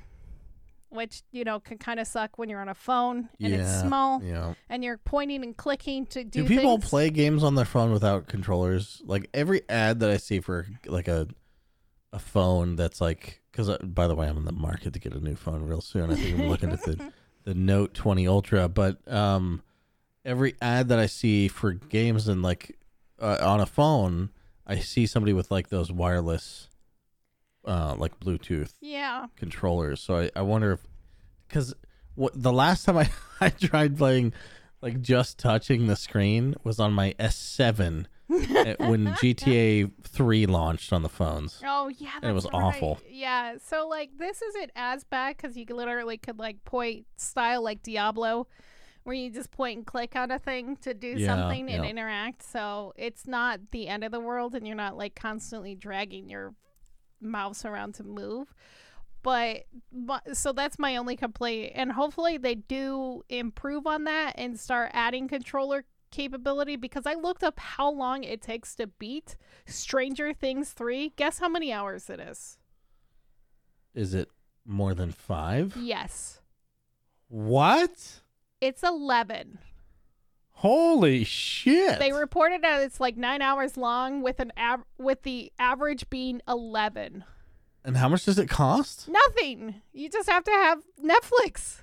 which, 0.92 1.22
you 1.32 1.44
know, 1.44 1.58
can 1.60 1.78
kind 1.78 1.98
of 2.00 2.06
suck 2.06 2.38
when 2.38 2.48
you're 2.48 2.60
on 2.60 2.68
a 2.68 2.74
phone 2.74 3.28
and 3.40 3.52
it's 3.54 3.62
Yeah, 3.70 3.82
small 3.82 4.22
Yeah. 4.22 4.54
and 4.68 4.84
you're 4.84 4.98
pointing 4.98 5.42
and 5.42 5.56
clicking 5.56 6.06
to 6.06 6.22
do, 6.24 6.42
Do, 6.42 6.48
people 6.48 6.76
things. 6.78 6.88
play 6.90 7.10
games 7.10 7.42
on 7.42 7.54
their 7.54 7.64
phone 7.64 7.92
without 7.92 8.26
controllers? 8.28 9.02
Like 9.04 9.28
every 9.34 9.62
ad 9.68 10.00
that 10.00 10.10
I 10.10 10.16
see 10.18 10.40
for 10.40 10.66
like 10.86 11.08
a 11.08 11.28
a 12.14 12.18
phone 12.18 12.76
that's 12.76 13.00
like 13.00 13.40
because 13.50 13.74
by 13.82 14.06
the 14.06 14.14
way, 14.14 14.28
I'm 14.28 14.36
in 14.36 14.44
the 14.44 14.52
market 14.52 14.92
to 14.92 14.98
get 14.98 15.14
a 15.14 15.20
new 15.20 15.34
phone 15.34 15.62
real 15.62 15.80
soon. 15.80 16.10
I 16.10 16.14
think 16.16 16.34
I'm 16.34 16.48
looking 16.48 16.70
at 16.72 16.82
the 16.84 17.10
the 17.44 17.54
Note 17.54 17.94
20 17.94 18.26
Ultra, 18.28 18.68
but 18.68 18.96
um, 19.12 19.62
every 20.24 20.54
ad 20.62 20.88
that 20.88 20.98
I 20.98 21.06
see 21.06 21.48
for 21.48 21.72
games 21.72 22.28
and 22.28 22.42
like 22.42 22.78
uh, 23.18 23.38
on 23.40 23.60
a 23.60 23.66
phone, 23.66 24.30
I 24.66 24.78
see 24.78 25.06
somebody 25.06 25.32
with 25.32 25.50
like 25.50 25.68
those 25.70 25.90
wireless, 25.90 26.68
uh, 27.64 27.94
like 27.96 28.18
Bluetooth 28.20 28.72
Yeah. 28.80 29.26
controllers. 29.36 30.00
So 30.00 30.16
I, 30.16 30.30
I 30.36 30.42
wonder 30.42 30.72
if 30.72 30.80
because 31.48 31.74
what 32.14 32.32
the 32.40 32.52
last 32.52 32.84
time 32.84 32.96
I 32.98 33.10
I 33.40 33.50
tried 33.50 33.96
playing 33.98 34.32
like 34.80 35.00
just 35.00 35.38
touching 35.38 35.86
the 35.86 35.96
screen 35.96 36.54
was 36.64 36.80
on 36.80 36.92
my 36.92 37.14
S7 37.18 38.06
at- 38.56 38.80
when 38.80 39.06
GTA 39.14 39.90
3 40.02 40.46
launched 40.46 40.92
on 40.92 41.02
the 41.02 41.08
phones. 41.08 41.62
Oh 41.64 41.88
yeah, 41.88 42.18
it 42.22 42.32
was 42.32 42.44
right. 42.46 42.54
awful. 42.54 42.98
Yeah, 43.08 43.56
so 43.64 43.86
like 43.88 44.10
this 44.18 44.42
isn't 44.42 44.72
as 44.74 45.04
bad 45.04 45.36
because 45.36 45.56
you 45.56 45.64
literally 45.70 46.18
could 46.18 46.38
like 46.38 46.64
point 46.64 47.06
style 47.16 47.62
like 47.62 47.82
Diablo, 47.82 48.48
where 49.04 49.14
you 49.14 49.30
just 49.30 49.50
point 49.52 49.76
and 49.78 49.86
click 49.86 50.16
on 50.16 50.30
a 50.30 50.38
thing 50.38 50.76
to 50.78 50.94
do 50.94 51.14
Yeah, 51.16 51.26
something 51.26 51.70
and 51.70 51.84
yeah. 51.84 51.90
interact. 51.90 52.42
So 52.42 52.92
it's 52.96 53.26
not 53.26 53.60
the 53.70 53.86
end 53.88 54.02
of 54.02 54.10
the 54.12 54.20
world, 54.20 54.54
and 54.56 54.66
you're 54.66 54.76
not 54.76 54.96
like 54.96 55.14
constantly 55.14 55.74
dragging 55.76 56.28
your 56.28 56.54
mouse 57.22 57.64
around 57.64 57.94
to 57.94 58.04
move. 58.04 58.54
But, 59.22 59.66
but 59.92 60.36
so 60.36 60.52
that's 60.52 60.78
my 60.78 60.96
only 60.96 61.16
complaint, 61.16 61.72
and 61.76 61.92
hopefully 61.92 62.38
they 62.38 62.56
do 62.56 63.22
improve 63.28 63.86
on 63.86 64.04
that 64.04 64.34
and 64.36 64.58
start 64.58 64.90
adding 64.92 65.28
controller 65.28 65.84
capability 66.10 66.76
because 66.76 67.06
I 67.06 67.14
looked 67.14 67.44
up 67.44 67.58
how 67.58 67.90
long 67.90 68.24
it 68.24 68.42
takes 68.42 68.74
to 68.76 68.86
beat 68.86 69.36
Stranger 69.64 70.32
Things 70.32 70.70
3. 70.70 71.12
Guess 71.16 71.38
how 71.38 71.48
many 71.48 71.72
hours 71.72 72.10
it 72.10 72.18
is? 72.18 72.58
Is 73.94 74.12
it 74.12 74.28
more 74.64 74.94
than 74.94 75.12
five? 75.12 75.76
Yes. 75.76 76.40
What? 77.28 78.22
It's 78.60 78.82
11. 78.82 79.58
Holy 80.62 81.24
shit! 81.24 81.98
They 81.98 82.12
reported 82.12 82.62
that 82.62 82.82
it's 82.82 83.00
like 83.00 83.16
nine 83.16 83.42
hours 83.42 83.76
long, 83.76 84.22
with 84.22 84.38
an 84.38 84.52
av- 84.56 84.84
with 84.96 85.22
the 85.22 85.50
average 85.58 86.08
being 86.08 86.40
eleven. 86.46 87.24
and 87.84 87.96
how 87.96 88.08
much 88.08 88.24
does 88.24 88.38
it 88.38 88.48
cost? 88.48 89.08
Nothing. 89.08 89.82
You 89.92 90.08
just 90.08 90.30
have 90.30 90.44
to 90.44 90.50
have 90.52 90.78
Netflix. 91.04 91.80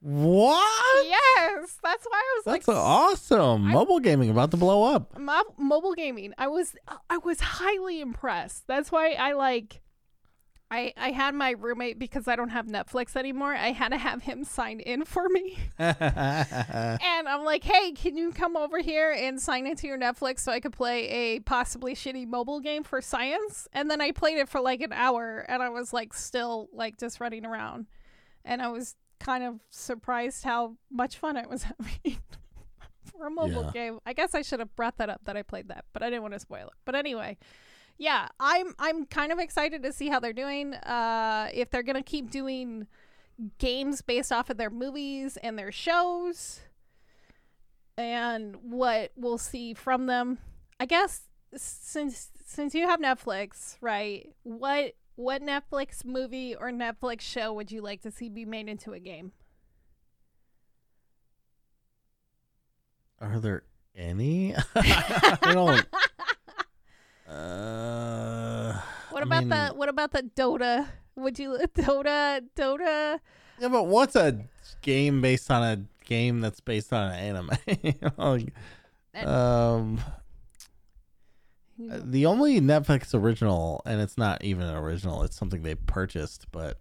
What? 0.00 1.06
Yes, 1.06 1.78
that's 1.82 2.04
why 2.04 2.18
I 2.18 2.34
was 2.38 2.46
like, 2.46 2.60
That's 2.64 2.68
like, 2.68 2.76
awesome. 2.76 3.66
I- 3.68 3.72
Mobile 3.72 4.00
gaming 4.00 4.28
about 4.30 4.50
to 4.50 4.56
blow 4.56 4.82
up. 4.94 5.18
Mo- 5.18 5.54
mobile 5.56 5.94
gaming. 5.94 6.34
I 6.36 6.48
was 6.48 6.74
I 7.08 7.18
was 7.18 7.40
highly 7.40 8.00
impressed. 8.00 8.66
That's 8.66 8.92
why 8.92 9.12
I 9.12 9.32
like 9.32 9.80
I 10.72 10.92
I 10.96 11.10
had 11.10 11.34
my 11.34 11.50
roommate 11.50 11.98
because 11.98 12.26
I 12.26 12.34
don't 12.34 12.48
have 12.48 12.66
Netflix 12.66 13.14
anymore. 13.14 13.54
I 13.54 13.72
had 13.72 13.90
to 13.90 13.98
have 13.98 14.22
him 14.22 14.42
sign 14.44 14.80
in 14.80 15.04
for 15.04 15.28
me. 15.28 15.58
And 15.78 17.28
I'm 17.28 17.44
like, 17.44 17.62
"Hey, 17.64 17.92
can 17.92 18.16
you 18.16 18.32
come 18.32 18.56
over 18.56 18.78
here 18.80 19.12
and 19.12 19.40
sign 19.40 19.66
into 19.66 19.86
your 19.86 19.98
Netflix 19.98 20.40
so 20.40 20.50
I 20.52 20.60
could 20.60 20.72
play 20.72 21.08
a 21.08 21.40
possibly 21.40 21.94
shitty 21.94 22.26
mobile 22.26 22.60
game 22.60 22.82
for 22.84 23.00
science?" 23.00 23.68
And 23.72 23.90
then 23.90 24.00
I 24.00 24.12
played 24.12 24.38
it 24.38 24.48
for 24.48 24.60
like 24.60 24.80
an 24.80 24.92
hour 24.92 25.44
and 25.48 25.62
I 25.62 25.68
was 25.68 25.92
like 25.92 26.14
still 26.14 26.68
like 26.72 26.98
just 26.98 27.20
running 27.20 27.44
around. 27.44 27.86
And 28.44 28.60
I 28.62 28.68
was 28.68 28.96
kind 29.20 29.44
of 29.44 29.60
surprised 29.70 30.42
how 30.44 30.76
much 30.90 31.16
fun 31.18 31.36
I 31.36 31.46
was 31.46 31.62
having. 32.04 32.18
for 33.04 33.26
a 33.26 33.30
mobile 33.30 33.64
Yeah. 33.64 33.70
game. 33.72 33.98
I 34.06 34.12
guess 34.14 34.34
I 34.34 34.42
should 34.42 34.58
have 34.60 34.74
brought 34.74 34.96
that 34.98 35.10
up 35.10 35.20
that 35.24 35.36
I 35.36 35.42
played 35.42 35.68
that, 35.68 35.84
but 35.92 36.02
I 36.02 36.06
didn't 36.10 36.22
want 36.22 36.34
to 36.34 36.40
spoil 36.40 36.66
it. 36.68 36.72
But 36.84 36.94
anyway, 36.94 37.36
yeah, 37.98 38.28
I'm 38.40 38.74
I'm 38.78 39.06
kind 39.06 39.32
of 39.32 39.38
excited 39.38 39.82
to 39.82 39.92
see 39.92 40.08
how 40.08 40.20
they're 40.20 40.32
doing. 40.32 40.74
Uh, 40.74 41.48
if 41.52 41.70
they're 41.70 41.82
gonna 41.82 42.02
keep 42.02 42.30
doing 42.30 42.86
games 43.58 44.02
based 44.02 44.32
off 44.32 44.50
of 44.50 44.56
their 44.56 44.70
movies 44.70 45.36
and 45.36 45.58
their 45.58 45.72
shows, 45.72 46.60
and 47.96 48.56
what 48.62 49.12
we'll 49.16 49.38
see 49.38 49.74
from 49.74 50.06
them. 50.06 50.38
I 50.80 50.86
guess 50.86 51.22
since 51.54 52.30
since 52.44 52.74
you 52.74 52.86
have 52.86 53.00
Netflix, 53.00 53.76
right? 53.80 54.34
What 54.42 54.94
what 55.14 55.42
Netflix 55.42 56.04
movie 56.04 56.54
or 56.54 56.70
Netflix 56.70 57.20
show 57.20 57.52
would 57.52 57.70
you 57.70 57.80
like 57.82 58.02
to 58.02 58.10
see 58.10 58.28
be 58.28 58.44
made 58.44 58.68
into 58.68 58.92
a 58.92 58.98
game? 58.98 59.32
Are 63.20 63.38
there 63.38 63.62
any? 63.94 64.54
I 64.74 65.38
don't. 65.52 65.86
Uh, 67.32 68.80
What 69.10 69.22
I 69.22 69.26
about 69.26 69.40
mean- 69.40 69.48
the 69.50 69.68
what 69.74 69.88
about 69.88 70.12
the 70.12 70.22
Dota? 70.22 70.88
Would 71.16 71.38
you 71.38 71.58
Dota 71.74 72.40
Dota? 72.56 73.18
Yeah, 73.58 73.68
but 73.68 73.84
what's 73.84 74.16
a 74.16 74.44
game 74.80 75.20
based 75.20 75.50
on 75.50 75.62
a 75.62 76.04
game 76.04 76.40
that's 76.40 76.60
based 76.60 76.92
on 76.92 77.12
an 77.12 77.18
anime? 77.18 77.50
You 77.82 77.94
know, 78.02 78.12
like, 78.18 78.52
And- 79.14 79.28
um, 79.28 80.00
the 81.78 82.26
only 82.26 82.60
Netflix 82.60 83.14
original, 83.14 83.82
and 83.86 84.00
it's 84.00 84.16
not 84.18 84.44
even 84.44 84.66
an 84.66 84.76
original; 84.76 85.22
it's 85.22 85.36
something 85.36 85.62
they 85.62 85.74
purchased, 85.74 86.46
but 86.52 86.78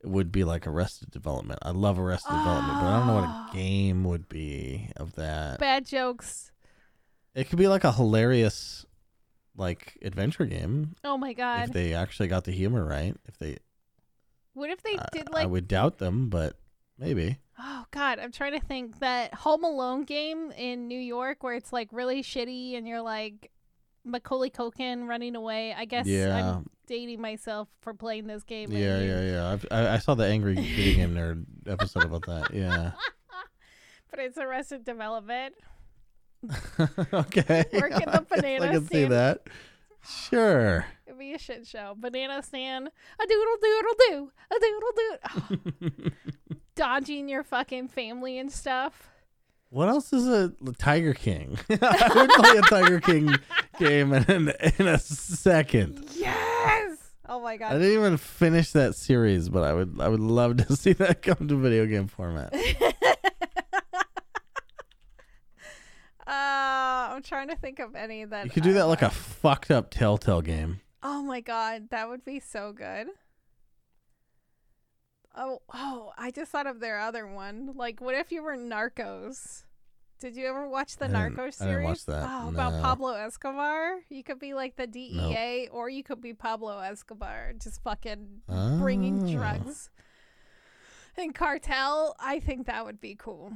it 0.00 0.06
would 0.08 0.30
be 0.30 0.44
like 0.44 0.66
Arrested 0.66 1.10
Development. 1.10 1.58
I 1.62 1.70
love 1.70 1.98
Arrested 1.98 2.30
Development, 2.30 2.78
but 2.80 2.86
I 2.86 2.98
don't 2.98 3.06
know 3.08 3.14
what 3.14 3.24
Oh. 3.28 3.48
a 3.50 3.54
game 3.56 4.04
would 4.04 4.28
be 4.28 4.90
of 4.96 5.14
that. 5.14 5.58
Bad 5.58 5.86
jokes. 5.86 6.52
It 7.34 7.48
could 7.48 7.58
be 7.58 7.68
like 7.68 7.84
a 7.84 7.92
hilarious, 7.92 8.86
like 9.58 9.98
adventure 10.02 10.46
game 10.46 10.94
Oh 11.04 11.18
my 11.18 11.34
god! 11.34 11.68
if 11.68 11.72
they 11.74 11.92
actually 11.92 12.28
got 12.28 12.44
the 12.44 12.52
humor 12.52 12.84
right. 12.84 13.14
If 13.26 13.36
they, 13.38 13.58
what 14.54 14.70
if 14.70 14.82
they 14.82 14.96
I- 14.96 15.06
did 15.12 15.28
like 15.30 15.42
I 15.44 15.46
would 15.46 15.68
doubt 15.68 15.98
them, 15.98 16.28
but 16.30 16.56
maybe. 16.98 17.36
Oh 17.58 17.84
god, 17.90 18.18
I'm 18.20 18.32
trying 18.32 18.58
to 18.58 18.64
think 18.64 19.00
that 19.00 19.34
Home 19.34 19.64
Alone 19.64 20.04
game 20.04 20.52
in 20.52 20.86
New 20.88 20.98
York 21.00 21.42
where 21.42 21.54
it's 21.54 21.72
like 21.72 21.88
really 21.92 22.22
shitty 22.22 22.76
and 22.78 22.86
you're 22.86 23.02
like 23.02 23.50
Macaulay 24.04 24.50
Culkin 24.50 25.08
running 25.08 25.34
away. 25.36 25.74
I 25.76 25.84
guess 25.84 26.06
Yeah. 26.06 26.54
I'm 26.58 26.70
dating 26.86 27.20
myself 27.20 27.68
for 27.82 27.92
playing 27.94 28.26
this 28.28 28.44
game. 28.44 28.70
Yeah, 28.72 28.98
maybe. 29.00 29.08
yeah, 29.08 29.22
yeah. 29.32 29.52
I've, 29.52 29.66
I 29.70 29.88
I 29.94 29.98
saw 29.98 30.14
the 30.14 30.24
Angry 30.24 30.54
Video 30.54 30.94
Game 30.94 31.14
Nerd 31.14 31.44
episode 31.66 32.04
about 32.04 32.24
that. 32.26 32.54
Yeah. 32.54 32.92
But 34.10 34.20
it's 34.20 34.38
Arrested 34.38 34.84
Development. 34.86 35.54
okay. 37.12 37.64
Work 37.72 37.92
in 38.02 38.10
the 38.10 38.24
I 38.30 38.36
banana 38.36 38.66
I 38.66 38.72
can 38.72 38.86
see 38.86 39.04
that. 39.06 39.42
Sure. 40.28 40.86
It'd 41.06 41.18
be 41.18 41.34
a 41.34 41.38
shit 41.38 41.66
show. 41.66 41.94
Banana 41.98 42.42
stand. 42.42 42.88
A 42.88 43.26
doodle 43.26 43.56
doodle 43.62 43.94
do. 44.08 44.30
A 44.50 44.60
doodle 44.60 44.92
do. 44.96 45.16
Ah. 45.24 46.10
Dodging 46.74 47.28
your 47.28 47.42
fucking 47.42 47.88
family 47.88 48.38
and 48.38 48.52
stuff. 48.52 49.10
what 49.70 49.88
else 49.88 50.12
is 50.12 50.26
a 50.28 50.52
Tiger 50.78 51.14
King? 51.14 51.58
I 51.70 52.12
would 52.14 52.30
play 52.30 52.56
a 52.56 52.62
Tiger 52.62 53.00
King 53.00 53.34
game 53.78 54.12
in, 54.12 54.52
in 54.78 54.86
a 54.86 54.98
second. 54.98 56.04
Yes. 56.14 56.98
Oh 57.30 57.40
my 57.40 57.58
god! 57.58 57.72
I 57.72 57.78
didn't 57.78 57.92
even 57.92 58.16
finish 58.16 58.72
that 58.72 58.94
series, 58.94 59.50
but 59.50 59.62
I 59.62 59.74
would 59.74 59.96
I 60.00 60.08
would 60.08 60.20
love 60.20 60.56
to 60.58 60.76
see 60.76 60.94
that 60.94 61.20
come 61.20 61.48
to 61.48 61.56
video 61.56 61.84
game 61.84 62.06
format. 62.06 62.54
Uh, 66.28 67.14
I'm 67.14 67.22
trying 67.22 67.48
to 67.48 67.56
think 67.56 67.78
of 67.78 67.94
any 67.96 68.24
that 68.26 68.44
You 68.44 68.50
could 68.50 68.62
do 68.62 68.70
I 68.70 68.74
that 68.74 68.86
like 68.86 69.02
a 69.02 69.08
fucked 69.10 69.70
up 69.70 69.90
Telltale 69.90 70.42
game. 70.42 70.80
Oh 71.02 71.22
my 71.22 71.40
god, 71.40 71.88
that 71.90 72.08
would 72.08 72.24
be 72.24 72.38
so 72.38 72.72
good. 72.72 73.06
Oh, 75.36 75.60
oh, 75.72 76.12
I 76.18 76.30
just 76.30 76.50
thought 76.50 76.66
of 76.66 76.80
their 76.80 76.98
other 76.98 77.26
one. 77.26 77.72
Like, 77.76 78.00
what 78.00 78.14
if 78.14 78.32
you 78.32 78.42
were 78.42 78.56
Narcos? 78.56 79.64
Did 80.20 80.34
you 80.34 80.46
ever 80.46 80.68
watch 80.68 80.96
the 80.96 81.04
I 81.04 81.08
didn't- 81.08 81.36
Narcos 81.36 81.46
I 81.46 81.50
series? 81.50 81.68
didn't 81.76 81.84
watch 81.84 82.04
that, 82.06 82.28
Oh, 82.28 82.48
about 82.48 82.72
no. 82.74 82.82
Pablo 82.82 83.12
Escobar. 83.14 84.00
You 84.08 84.24
could 84.24 84.40
be 84.40 84.52
like 84.52 84.74
the 84.76 84.88
DEA, 84.88 85.68
or 85.70 85.88
you 85.88 86.02
could 86.02 86.20
be 86.20 86.34
Pablo 86.34 86.78
Escobar, 86.80 87.52
just 87.62 87.80
fucking 87.84 88.42
bringing 88.80 89.22
Oh. 89.28 89.32
drugs. 89.32 89.90
And 91.16 91.34
cartel, 91.34 92.16
I 92.18 92.40
think 92.40 92.66
that 92.66 92.84
would 92.84 93.00
be 93.00 93.14
cool. 93.14 93.52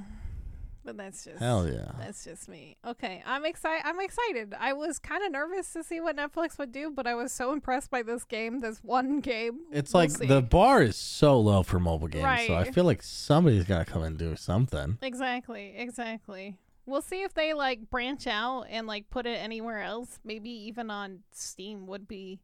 But 0.85 0.97
that's 0.97 1.25
just 1.25 1.39
Hell 1.39 1.69
yeah. 1.69 1.93
that's 1.99 2.25
just 2.25 2.49
me. 2.49 2.77
Okay, 2.85 3.23
I'm 3.25 3.45
excited. 3.45 3.83
I'm 3.87 4.01
excited. 4.01 4.53
I 4.59 4.73
was 4.73 4.99
kind 4.99 5.23
of 5.25 5.31
nervous 5.31 5.73
to 5.75 5.85
see 5.85 6.01
what 6.01 6.17
Netflix 6.17 6.59
would 6.59 6.73
do, 6.73 6.91
but 6.91 7.07
I 7.07 7.15
was 7.15 7.31
so 7.33 7.53
impressed 7.53 7.89
by 7.91 8.03
this 8.03 8.25
game. 8.25 8.59
This 8.61 8.79
one 8.83 9.21
game. 9.21 9.61
It's 9.71 9.95
We'll 9.95 10.03
like 10.03 10.11
see. 10.11 10.27
the 10.27 10.43
bar 10.43 10.83
is 10.83 10.97
so 10.97 11.39
low 11.39 11.63
for 11.63 11.79
mobile 11.79 12.09
games, 12.09 12.47
so 12.49 12.55
I 12.57 12.65
feel 12.71 12.85
like 12.85 13.03
somebody's 13.03 13.65
to 13.67 13.85
come 13.85 14.03
and 14.03 14.19
do 14.19 14.35
something. 14.35 14.99
exactly, 15.03 15.75
exactly. 15.77 16.57
We'll 16.85 17.03
see 17.03 17.23
if 17.23 17.33
they 17.33 17.55
like 17.55 17.89
branch 17.89 18.27
out 18.27 18.65
and 18.69 18.89
like 18.89 19.09
put 19.09 19.25
it 19.25 19.37
anywhere 19.41 19.83
else. 19.83 20.19
Maybe 20.25 20.51
even 20.51 20.91
on 20.91 21.21
Steam 21.31 21.87
would 21.87 22.09
be 22.09 22.41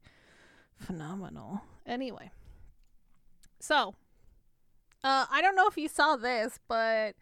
phenomenal. 0.76 1.62
Anyway, 1.84 2.30
so 3.58 3.96
uh, 5.02 5.26
I 5.30 5.40
don't 5.42 5.56
know 5.56 5.66
if 5.66 5.76
you 5.76 5.88
saw 5.88 6.16
this, 6.16 6.60
but 6.68 7.16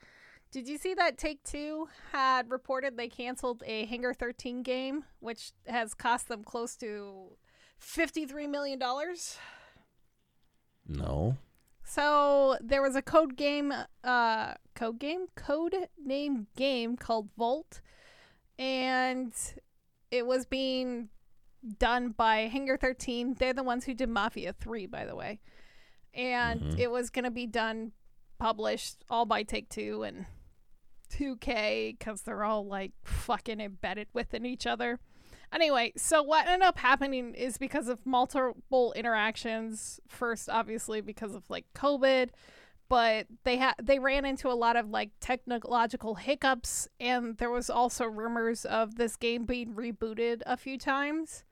did 0.57 0.67
you 0.69 0.79
see 0.79 0.95
that 0.95 1.19
Take 1.19 1.43
Two 1.43 1.87
had 2.13 2.51
reported 2.51 2.97
they 2.97 3.09
canceled 3.09 3.63
a 3.67 3.85
Hangar 3.85 4.15
13 4.15 4.63
game, 4.63 5.05
which 5.21 5.53
has 5.67 5.93
cost 5.93 6.29
them 6.29 6.43
close 6.43 6.77
to 6.77 7.37
$53 7.79 8.49
million? 8.49 8.79
No. 10.89 11.37
So 11.85 12.57
there 12.63 12.81
was 12.81 12.97
a 12.97 13.03
code 13.03 13.37
game, 13.37 13.71
uh, 14.03 14.55
code 14.75 14.99
game, 14.99 15.27
code 15.35 15.75
name 16.03 16.47
game 16.57 16.97
called 16.97 17.29
Volt, 17.37 17.83
and 18.59 19.35
it 20.11 20.27
was 20.27 20.47
being 20.47 21.11
done 21.79 22.15
by 22.17 22.49
Hangar 22.49 22.79
13. 22.79 23.35
They're 23.35 23.53
the 23.53 23.63
ones 23.63 23.85
who 23.85 23.93
did 23.93 24.09
Mafia 24.09 24.55
3, 24.59 24.87
by 24.87 25.05
the 25.05 25.15
way. 25.15 25.39
And 26.15 26.63
Mhm. 26.63 26.79
it 26.79 26.91
was 26.91 27.11
going 27.11 27.27
to 27.27 27.31
be 27.31 27.47
done, 27.47 27.93
published 28.39 29.05
all 29.11 29.27
by 29.27 29.43
Take 29.43 29.69
Two 29.69 30.03
and 30.03 30.25
2K 31.11 31.99
because 31.99 32.23
they're 32.23 32.45
all 32.45 32.67
like 32.67 32.93
fucking 33.05 33.61
embedded 33.61 34.09
within 34.13 34.45
each 34.47 34.67
other. 34.67 34.99
Anyway, 35.53 35.93
so 35.97 36.23
what 36.23 36.47
ended 36.47 36.67
up 36.67 36.79
happening 36.79 37.35
is 37.35 37.57
because 37.57 37.89
of 37.89 38.05
multiple 38.05 38.93
interactions. 38.95 40.01
First, 40.09 40.49
obviously, 40.51 41.01
because 41.01 41.35
of 41.35 41.49
like 41.49 41.67
COVID, 41.75 42.31
but 42.89 43.27
they 43.45 43.57
had 43.57 43.75
they 43.83 43.99
ran 43.99 44.25
into 44.25 44.49
a 44.49 44.55
lot 44.55 44.77
of 44.77 44.91
like 44.91 45.11
technological 45.21 46.17
hiccups, 46.17 46.89
and 47.01 47.37
there 47.39 47.51
was 47.51 47.71
also 47.71 48.05
rumors 48.05 48.65
of 48.65 48.97
this 48.97 49.17
game 49.17 49.45
being 49.45 49.75
rebooted 49.75 50.43
a 50.47 50.57
few 50.57 50.79
times. 50.79 51.45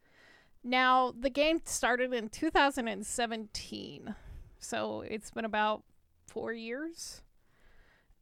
Now, 0.63 1.13
the 1.19 1.31
game 1.31 1.61
started 1.65 2.15
in 2.15 2.31
2017, 2.31 4.15
so 4.59 5.01
it's 5.03 5.31
been 5.31 5.45
about 5.45 5.83
four 6.27 6.53
years. 6.53 7.23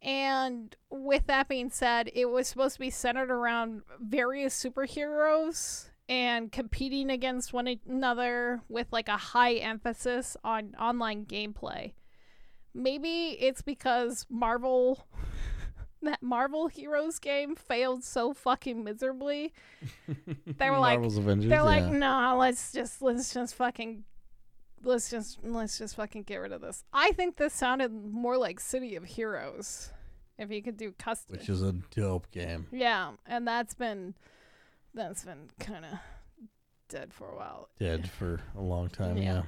And 0.03 0.75
with 0.91 1.27
that 1.29 1.49
being 1.49 1.71
said, 1.71 2.11
it 2.13 2.27
was 2.27 2.49
supposed 2.49 2.75
to 2.75 2.81
be 2.81 2.91
centered 2.91 3.31
around 3.31 3.83
various 4.01 4.61
superheroes 4.61 5.91
and 6.09 6.51
competing 6.51 7.09
against 7.09 7.53
one 7.53 7.79
another 7.87 8.63
with 8.69 8.89
like 8.91 9.09
a 9.09 9.17
high 9.17 9.55
emphasis 9.55 10.37
on 10.43 10.75
online 10.79 11.25
gameplay. 11.25 11.93
Maybe 12.75 13.37
it's 13.41 13.63
because 13.63 14.27
Marvel 14.29 15.07
that 16.03 16.21
Marvel 16.21 16.67
Heroes 16.67 17.21
game 17.21 17.55
failed 17.55 18.03
so 18.03 18.33
fucking 18.33 18.83
miserably. 18.83 19.53
They 20.59 20.71
were 20.71 20.79
like, 20.79 20.99
Marvel's 20.99 21.17
Avengers. 21.19 21.49
they're 21.49 21.63
like, 21.63 21.85
yeah. 21.85 21.91
no, 21.91 22.37
let's 22.39 22.73
just 22.73 23.03
let's 23.03 23.33
just 23.33 23.55
fucking 23.55 24.05
let's 24.85 25.11
just 25.11 25.39
let's 25.43 25.79
just 25.79 25.97
fucking 25.97 26.25
get 26.25 26.37
rid 26.37 26.53
of 26.53 26.61
this. 26.61 26.85
I 26.93 27.13
think 27.13 27.37
this 27.37 27.53
sounded 27.53 27.93
more 27.93 28.37
like 28.37 28.61
City 28.61 28.97
of 28.97 29.05
Heroes. 29.05 29.91
If 30.39 30.51
you 30.51 30.63
could 30.63 30.77
do 30.77 30.93
custom, 30.99 31.37
which 31.37 31.49
is 31.49 31.63
a 31.63 31.73
dope 31.95 32.31
game. 32.31 32.67
yeah, 32.73 33.13
and 33.27 33.47
that's 33.47 33.75
been 33.75 34.15
that's 34.95 35.25
been 35.25 35.51
kind 35.61 35.85
of 35.85 35.99
dead 36.89 37.13
for 37.13 37.29
a 37.31 37.37
while. 37.37 37.69
Dead 37.79 38.09
for 38.11 38.41
a 38.57 38.61
long 38.61 38.89
time. 38.89 39.17
Yeah. 39.17 39.23
Yeah. 39.23 39.43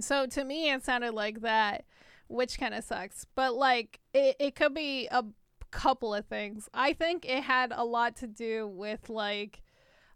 So 0.00 0.26
to 0.26 0.44
me, 0.44 0.70
it 0.72 0.84
sounded 0.84 1.12
like 1.14 1.40
that, 1.42 1.84
which 2.28 2.58
kind 2.58 2.74
of 2.74 2.84
sucks. 2.84 3.26
But 3.34 3.54
like, 3.54 4.00
it, 4.12 4.36
it 4.38 4.54
could 4.56 4.74
be 4.74 5.08
a 5.10 5.24
couple 5.70 6.14
of 6.14 6.26
things. 6.26 6.68
I 6.74 6.92
think 6.92 7.24
it 7.24 7.42
had 7.42 7.72
a 7.74 7.84
lot 7.84 8.16
to 8.16 8.26
do 8.26 8.66
with 8.68 9.08
like, 9.08 9.62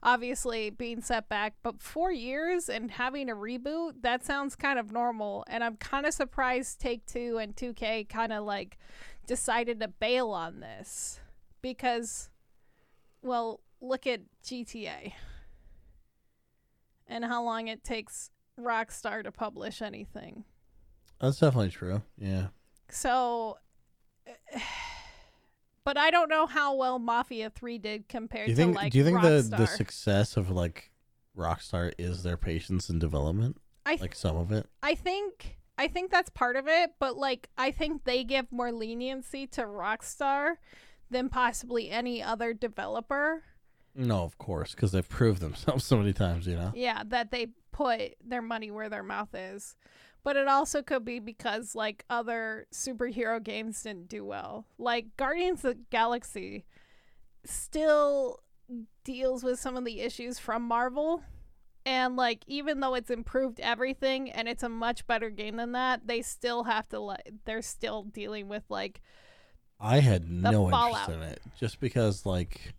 obviously 0.02 0.70
being 0.70 1.00
set 1.00 1.28
back, 1.28 1.54
but 1.62 1.80
four 1.82 2.12
years 2.12 2.68
and 2.68 2.90
having 2.90 3.28
a 3.28 3.34
reboot, 3.34 4.02
that 4.02 4.24
sounds 4.24 4.54
kind 4.54 4.78
of 4.78 4.92
normal. 4.92 5.44
And 5.48 5.64
I'm 5.64 5.76
kind 5.76 6.06
of 6.06 6.14
surprised 6.14 6.80
Take 6.80 7.06
Two 7.06 7.38
and 7.38 7.54
2K 7.56 8.08
kind 8.08 8.32
of 8.32 8.44
like 8.44 8.78
decided 9.26 9.80
to 9.80 9.88
bail 9.88 10.30
on 10.30 10.60
this 10.60 11.20
because, 11.62 12.30
well, 13.22 13.60
look 13.80 14.06
at 14.06 14.20
GTA 14.44 15.12
and 17.06 17.24
how 17.24 17.42
long 17.42 17.68
it 17.68 17.84
takes 17.84 18.30
Rockstar 18.58 19.22
to 19.24 19.32
publish 19.32 19.82
anything. 19.82 20.44
That's 21.20 21.38
definitely 21.38 21.70
true. 21.70 22.02
Yeah. 22.16 22.48
So, 22.90 23.58
but 25.88 25.96
I 25.96 26.10
don't 26.10 26.28
know 26.28 26.44
how 26.46 26.74
well 26.74 26.98
Mafia 26.98 27.48
Three 27.48 27.78
did 27.78 28.10
compared 28.10 28.44
Do 28.44 28.50
you 28.52 28.56
think? 28.56 28.74
to 28.74 28.78
like 28.78 28.92
do 28.92 28.98
you 28.98 29.04
think 29.04 29.22
the 29.22 29.28
Rockstar. 29.42 29.56
the 29.56 29.66
success 29.66 30.36
of 30.36 30.50
like 30.50 30.90
Rockstar 31.34 31.94
is 31.96 32.22
their 32.22 32.36
patience 32.36 32.90
in 32.90 32.98
development? 32.98 33.56
I 33.86 33.92
th- 33.92 34.02
Like 34.02 34.14
some 34.14 34.36
of 34.36 34.52
it. 34.52 34.66
I 34.82 34.94
think 34.94 35.56
I 35.78 35.88
think 35.88 36.10
that's 36.10 36.28
part 36.28 36.56
of 36.56 36.68
it, 36.68 36.90
but 36.98 37.16
like 37.16 37.48
I 37.56 37.70
think 37.70 38.04
they 38.04 38.22
give 38.22 38.52
more 38.52 38.70
leniency 38.70 39.46
to 39.46 39.62
Rockstar 39.62 40.56
than 41.10 41.30
possibly 41.30 41.88
any 41.90 42.22
other 42.22 42.52
developer. 42.52 43.44
No, 43.94 44.24
of 44.24 44.36
course, 44.36 44.74
because 44.74 44.92
they've 44.92 45.08
proved 45.08 45.40
themselves 45.40 45.86
so 45.86 45.96
many 45.96 46.12
times. 46.12 46.46
You 46.46 46.56
know. 46.56 46.72
Yeah, 46.74 47.02
that 47.06 47.30
they 47.30 47.46
put 47.72 48.14
their 48.22 48.42
money 48.42 48.70
where 48.70 48.90
their 48.90 49.02
mouth 49.02 49.34
is. 49.34 49.74
But 50.24 50.36
it 50.36 50.48
also 50.48 50.82
could 50.82 51.04
be 51.04 51.20
because 51.20 51.74
like 51.74 52.04
other 52.10 52.66
superhero 52.72 53.42
games 53.42 53.82
didn't 53.82 54.08
do 54.08 54.24
well. 54.24 54.66
Like 54.78 55.16
Guardians 55.16 55.64
of 55.64 55.74
the 55.76 55.80
Galaxy 55.90 56.64
still 57.44 58.40
deals 59.04 59.42
with 59.42 59.58
some 59.58 59.76
of 59.76 59.84
the 59.84 60.00
issues 60.00 60.38
from 60.38 60.62
Marvel. 60.62 61.22
And 61.86 62.16
like 62.16 62.44
even 62.46 62.80
though 62.80 62.94
it's 62.94 63.10
improved 63.10 63.60
everything 63.60 64.30
and 64.30 64.46
it's 64.48 64.62
a 64.62 64.68
much 64.68 65.06
better 65.06 65.30
game 65.30 65.56
than 65.56 65.72
that, 65.72 66.06
they 66.06 66.20
still 66.20 66.64
have 66.64 66.88
to 66.90 67.00
like 67.00 67.32
they're 67.46 67.62
still 67.62 68.02
dealing 68.02 68.48
with 68.48 68.64
like 68.68 69.00
I 69.80 70.00
had 70.00 70.28
no 70.28 70.68
fallout. 70.68 71.08
interest 71.08 71.10
in 71.10 71.22
it 71.22 71.40
just 71.58 71.80
because 71.80 72.26
like 72.26 72.74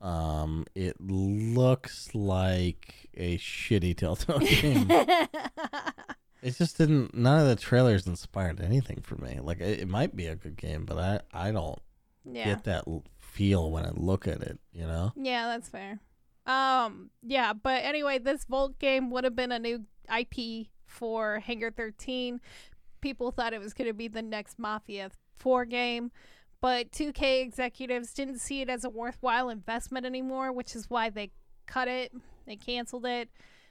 um 0.00 0.64
it 0.76 0.98
looks 1.00 2.14
like 2.14 3.08
a 3.14 3.36
shitty 3.36 3.96
Telltale 3.96 4.38
game. 4.38 4.88
it 6.42 6.56
just 6.56 6.78
didn't 6.78 7.14
none 7.14 7.40
of 7.40 7.48
the 7.48 7.56
trailers 7.56 8.06
inspired 8.06 8.60
anything 8.60 9.00
for 9.02 9.16
me. 9.16 9.40
Like 9.42 9.60
it, 9.60 9.80
it 9.80 9.88
might 9.88 10.14
be 10.14 10.26
a 10.26 10.36
good 10.36 10.56
game, 10.56 10.84
but 10.84 10.98
I 10.98 11.20
I 11.32 11.50
don't 11.52 11.80
yeah. 12.24 12.44
get 12.44 12.64
that 12.64 12.84
feel 13.18 13.70
when 13.70 13.84
I 13.84 13.90
look 13.94 14.26
at 14.26 14.42
it, 14.42 14.58
you 14.72 14.86
know? 14.86 15.12
Yeah, 15.16 15.46
that's 15.46 15.68
fair. 15.68 16.00
Um, 16.46 17.10
yeah, 17.22 17.52
but 17.52 17.84
anyway, 17.84 18.18
this 18.18 18.44
Volt 18.44 18.78
game 18.78 19.10
would 19.10 19.24
have 19.24 19.36
been 19.36 19.52
a 19.52 19.58
new 19.58 19.84
IP 20.16 20.68
for 20.86 21.40
Hangar 21.40 21.70
13. 21.70 22.40
People 23.00 23.30
thought 23.30 23.52
it 23.52 23.60
was 23.60 23.74
going 23.74 23.88
to 23.88 23.94
be 23.94 24.08
the 24.08 24.22
next 24.22 24.58
Mafia 24.58 25.10
4 25.38 25.66
game, 25.66 26.10
but 26.60 26.90
2K 26.90 27.42
executives 27.42 28.12
didn't 28.12 28.38
see 28.38 28.60
it 28.60 28.70
as 28.70 28.84
a 28.84 28.90
worthwhile 28.90 29.50
investment 29.50 30.06
anymore, 30.06 30.52
which 30.52 30.74
is 30.74 30.88
why 30.88 31.10
they 31.10 31.30
cut 31.66 31.86
it, 31.86 32.12
they 32.46 32.56
canceled 32.56 33.06
it. 33.06 33.28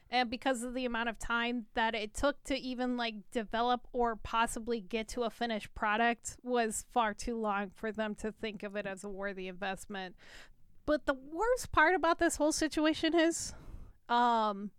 And 0.10 0.30
because 0.30 0.64
of 0.64 0.74
the 0.74 0.86
amount 0.86 1.10
of 1.10 1.20
time 1.20 1.66
that 1.74 1.94
it 1.94 2.14
took 2.14 2.44
to 2.46 2.58
even 2.58 2.96
like 2.96 3.16
develop 3.32 3.88
or 3.92 4.16
possibly 4.16 4.80
get 4.80 5.08
to 5.10 5.24
a 5.24 5.30
finished 5.30 5.74
product 5.76 6.38
was 6.44 6.86
far 6.94 7.14
too 7.14 7.38
long 7.38 7.72
for 7.76 7.92
them 7.92 8.16
to 8.16 8.32
think 8.32 8.64
of 8.64 8.76
it 8.76 8.86
as 8.86 9.04
a 9.04 9.10
worthy 9.10 9.48
investment. 9.48 10.16
But 10.86 11.06
the 11.06 11.14
worst 11.16 11.72
part 11.74 11.94
about 11.94 12.20
this 12.20 12.38
whole 12.38 12.54
situation 12.54 13.14
is 13.14 13.54
um 14.08 14.72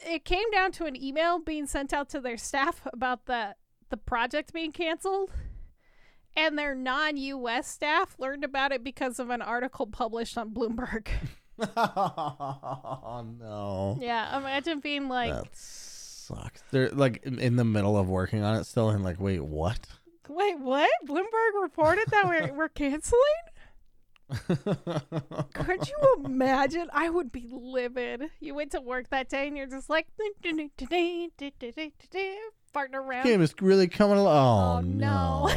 it 0.00 0.24
came 0.24 0.48
down 0.52 0.70
to 0.70 0.84
an 0.84 0.94
email 0.94 1.40
being 1.40 1.66
sent 1.66 1.92
out 1.92 2.08
to 2.10 2.20
their 2.20 2.36
staff 2.36 2.86
about 2.92 3.26
the 3.26 3.56
the 3.90 3.96
project 3.96 4.52
being 4.52 4.70
canceled 4.70 5.30
and 6.36 6.56
their 6.56 6.74
non-US 6.74 7.66
staff 7.66 8.14
learned 8.18 8.44
about 8.44 8.70
it 8.70 8.84
because 8.84 9.18
of 9.18 9.30
an 9.30 9.42
article 9.42 9.86
published 9.86 10.38
on 10.38 10.50
Bloomberg. 10.50 11.08
oh 11.76 13.24
no. 13.40 13.98
yeah, 14.00 14.36
imagine 14.38 14.80
being 14.80 15.08
like 15.08 15.32
that 15.32 15.48
sucks. 15.56 16.62
They're 16.70 16.90
like 16.90 17.20
in, 17.24 17.38
in 17.38 17.56
the 17.56 17.64
middle 17.64 17.96
of 17.96 18.08
working 18.08 18.42
on 18.42 18.56
it 18.56 18.64
still 18.64 18.90
and 18.90 19.02
like, 19.04 19.18
wait, 19.20 19.40
what? 19.42 19.80
Wait, 20.28 20.58
what? 20.58 20.90
Bloomberg 21.06 21.62
reported 21.62 22.04
that 22.10 22.26
we're 22.28 22.52
we're 22.56 22.68
canceling? 22.68 23.22
Could 25.54 25.88
you 25.88 26.22
imagine? 26.24 26.88
I 26.92 27.08
would 27.08 27.32
be 27.32 27.48
livid. 27.50 28.24
You 28.40 28.54
went 28.54 28.72
to 28.72 28.80
work 28.82 29.08
that 29.08 29.30
day 29.30 29.48
and 29.48 29.56
you're 29.56 29.66
just 29.66 29.88
like 29.88 30.06
farting 32.74 32.92
around. 32.94 33.24
game 33.24 33.40
is 33.40 33.54
really 33.62 33.88
coming 33.88 34.18
along. 34.18 34.60
Oh, 34.60 34.78
Oh, 34.78 34.80
no. 34.82 35.48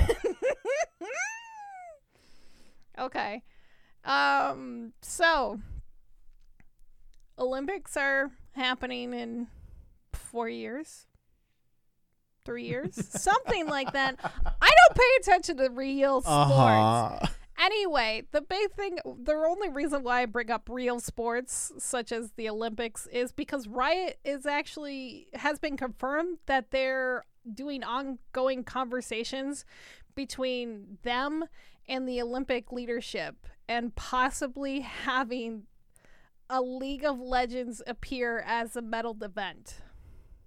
no. 3.00 3.06
okay. 3.06 3.44
Um 4.06 4.94
so 5.02 5.60
Olympics 7.42 7.98
are 7.98 8.32
happening 8.54 9.14
in 9.14 9.48
4 10.14 10.48
years. 10.48 11.08
3 12.46 12.64
years. 12.64 12.96
Something 13.22 13.68
like 13.68 13.92
that. 13.94 14.16
I 14.24 14.70
don't 14.70 14.96
pay 14.96 15.10
attention 15.20 15.58
to 15.58 15.70
real 15.70 16.22
sports. 16.22 16.52
uh-huh. 16.52 17.28
Anyway, 17.60 18.24
the 18.32 18.42
big 18.42 18.72
thing, 18.72 18.98
the 19.06 19.34
only 19.34 19.70
reason 19.70 20.04
why 20.04 20.22
I 20.22 20.26
bring 20.26 20.50
up 20.50 20.68
real 20.70 21.00
sports 21.00 21.72
such 21.78 22.12
as 22.12 22.32
the 22.32 22.50
Olympics 22.50 23.08
is 23.12 23.32
because 23.32 23.68
Riot 23.68 24.20
is 24.26 24.48
actually 24.48 25.28
has 25.34 25.60
been 25.60 25.78
confirmed 25.78 26.40
that 26.48 26.72
they're 26.72 27.24
doing 27.54 27.84
ongoing 27.84 28.64
conversations 28.64 29.64
between 30.16 30.98
them 31.04 31.46
and 31.88 32.08
the 32.08 32.20
Olympic 32.22 32.72
leadership 32.72 33.46
and 33.70 33.94
possibly 33.94 34.80
having 34.80 35.64
a 36.52 36.62
League 36.62 37.04
of 37.04 37.20
Legends 37.20 37.82
appear 37.88 38.44
as 38.46 38.76
a 38.76 38.82
medaled 38.82 39.24
event. 39.24 39.76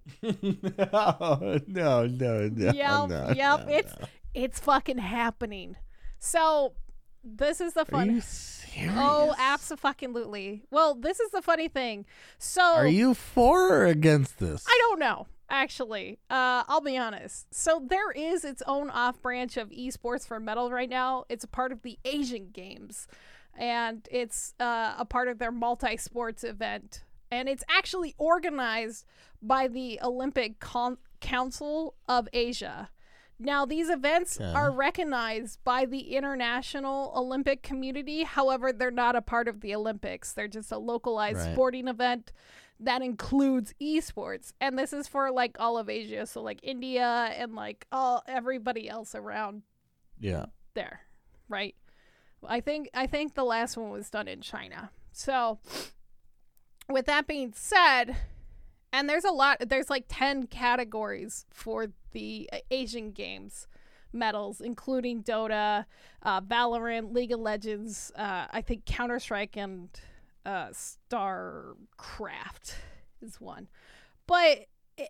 no, 0.21 1.59
no, 1.67 2.05
no, 2.05 2.07
no. 2.07 2.71
yep, 2.71 3.09
no, 3.09 3.33
yep, 3.35 3.65
no, 3.65 3.65
it's 3.67 3.99
no. 3.99 4.07
it's 4.35 4.59
fucking 4.59 4.99
happening. 4.99 5.75
So 6.19 6.73
this 7.23 7.59
is 7.59 7.73
the 7.73 7.81
Are 7.81 7.85
fun. 7.85 8.15
you 8.15 8.21
serious? 8.21 8.93
Oh, 8.95 9.33
absolutely. 9.37 10.61
Well, 10.69 10.93
this 10.93 11.19
is 11.19 11.31
the 11.31 11.41
funny 11.41 11.67
thing. 11.67 12.05
So 12.37 12.61
Are 12.61 12.87
you 12.87 13.15
for 13.15 13.73
or 13.73 13.85
against 13.87 14.37
this? 14.39 14.63
I 14.67 14.77
don't 14.81 14.99
know. 14.99 15.27
Actually, 15.49 16.19
uh, 16.29 16.63
I'll 16.67 16.81
be 16.81 16.97
honest. 16.97 17.53
So 17.53 17.83
there 17.87 18.11
is 18.11 18.43
its 18.43 18.63
own 18.65 18.89
off 18.89 19.21
branch 19.21 19.57
of 19.57 19.69
esports 19.69 20.25
for 20.27 20.39
medal 20.39 20.71
right 20.71 20.89
now. 20.89 21.25
It's 21.29 21.43
a 21.43 21.47
part 21.47 21.71
of 21.71 21.83
the 21.83 21.99
Asian 22.03 22.49
Games, 22.51 23.07
and 23.55 24.07
it's 24.11 24.53
uh, 24.59 24.95
a 24.97 25.05
part 25.05 25.27
of 25.27 25.39
their 25.39 25.51
multi 25.51 25.97
sports 25.97 26.43
event. 26.43 27.03
And 27.31 27.49
it's 27.49 27.63
actually 27.69 28.13
organized 28.17 29.05
by 29.41 29.67
the 29.67 29.99
Olympic 30.01 30.59
Con- 30.59 30.97
Council 31.19 31.95
of 32.07 32.27
Asia. 32.33 32.89
Now, 33.37 33.65
these 33.65 33.89
events 33.89 34.39
Okay. 34.39 34.53
are 34.53 34.71
recognized 34.71 35.61
by 35.65 35.85
the 35.85 36.15
international 36.15 37.11
Olympic 37.15 37.63
community. 37.63 38.23
However, 38.23 38.71
they're 38.71 38.91
not 38.91 39.15
a 39.15 39.21
part 39.21 39.47
of 39.49 39.59
the 39.61 39.75
Olympics. 39.75 40.31
They're 40.31 40.47
just 40.47 40.71
a 40.71 40.77
localized 40.77 41.39
Right. 41.39 41.51
sporting 41.53 41.87
event 41.89 42.31
that 42.79 43.01
includes 43.01 43.73
esports. 43.81 44.53
And 44.61 44.77
this 44.79 44.93
is 44.93 45.07
for 45.07 45.31
like 45.31 45.57
all 45.59 45.77
of 45.77 45.89
Asia, 45.89 46.25
so 46.25 46.41
like 46.41 46.59
India 46.63 47.05
and 47.35 47.55
like 47.55 47.87
all 47.91 48.23
everybody 48.27 48.87
else 48.87 49.15
around 49.15 49.63
Yeah. 50.19 50.45
there, 50.73 51.01
right? 51.49 51.75
I 52.49 52.61
think 52.61 52.89
I 52.93 53.07
think 53.07 53.35
the 53.35 53.43
last 53.43 53.77
one 53.77 53.89
was 53.89 54.09
done 54.09 54.27
in 54.27 54.41
China. 54.41 54.91
So 55.11 55.59
with 56.89 57.05
that 57.05 57.27
being 57.27 57.53
said, 57.55 58.15
and 58.93 59.09
there's 59.09 59.25
a 59.25 59.31
lot 59.31 59.57
there's 59.67 59.89
like 59.89 60.05
10 60.07 60.47
categories 60.47 61.45
for 61.49 61.87
the 62.11 62.49
uh, 62.53 62.57
Asian 62.71 63.11
games. 63.11 63.67
medals, 64.13 64.61
including 64.61 65.23
Dota, 65.23 65.85
uh, 66.23 66.39
Valorant, 66.41 67.13
League 67.13 67.33
of 67.33 67.39
Legends, 67.41 68.13
uh, 68.15 68.45
I 68.49 68.61
think 68.61 68.85
Counter 68.85 69.19
Strike, 69.19 69.57
and 69.57 69.89
uh, 70.45 70.67
StarCraft 70.69 72.75
is 73.21 73.41
one. 73.41 73.67
But 74.27 74.67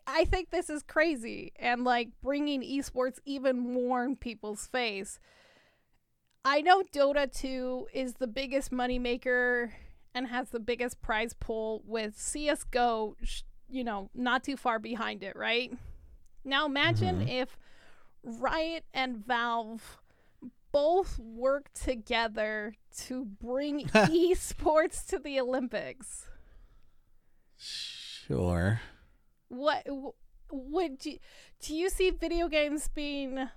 I 0.07 0.25
think 0.25 0.49
this 0.49 0.69
is 0.69 0.81
crazy 0.81 1.51
and 1.57 1.83
like 1.83 2.09
bringing 2.21 2.61
esports 2.61 3.19
even 3.25 3.59
more 3.59 4.03
in 4.03 4.15
people's 4.15 4.65
face. 4.67 5.19
I 6.47 6.61
know 6.61 6.83
Dota 6.83 7.29
2 7.31 7.87
is 7.91 8.13
the 8.13 8.27
biggest 8.27 8.71
moneymaker 8.71 9.71
and 10.13 10.27
has 10.27 10.49
the 10.49 10.59
biggest 10.59 11.01
prize 11.01 11.33
pool 11.33 11.81
with 11.87 12.15
CSGO, 12.15 13.15
you 13.67 13.83
know, 13.83 14.11
not 14.13 14.43
too 14.43 14.55
far 14.55 14.77
behind 14.77 15.23
it, 15.23 15.35
right? 15.35 15.71
Now 16.43 16.67
imagine 16.67 17.21
mm-hmm. 17.21 17.29
if 17.29 17.57
Riot 18.23 18.85
and 18.93 19.25
Valve 19.25 19.97
both 20.71 21.17
work 21.17 21.73
together 21.73 22.75
to 23.05 23.25
bring 23.25 23.87
esports 23.87 25.03
to 25.07 25.17
the 25.17 25.39
Olympics. 25.39 26.27
Sure. 27.57 28.81
What 29.47 29.87
would 30.51 31.03
you 31.05 31.17
do 31.59 31.75
you 31.75 31.89
see 31.89 32.11
video 32.11 32.47
games 32.47 32.87
being 32.87 33.49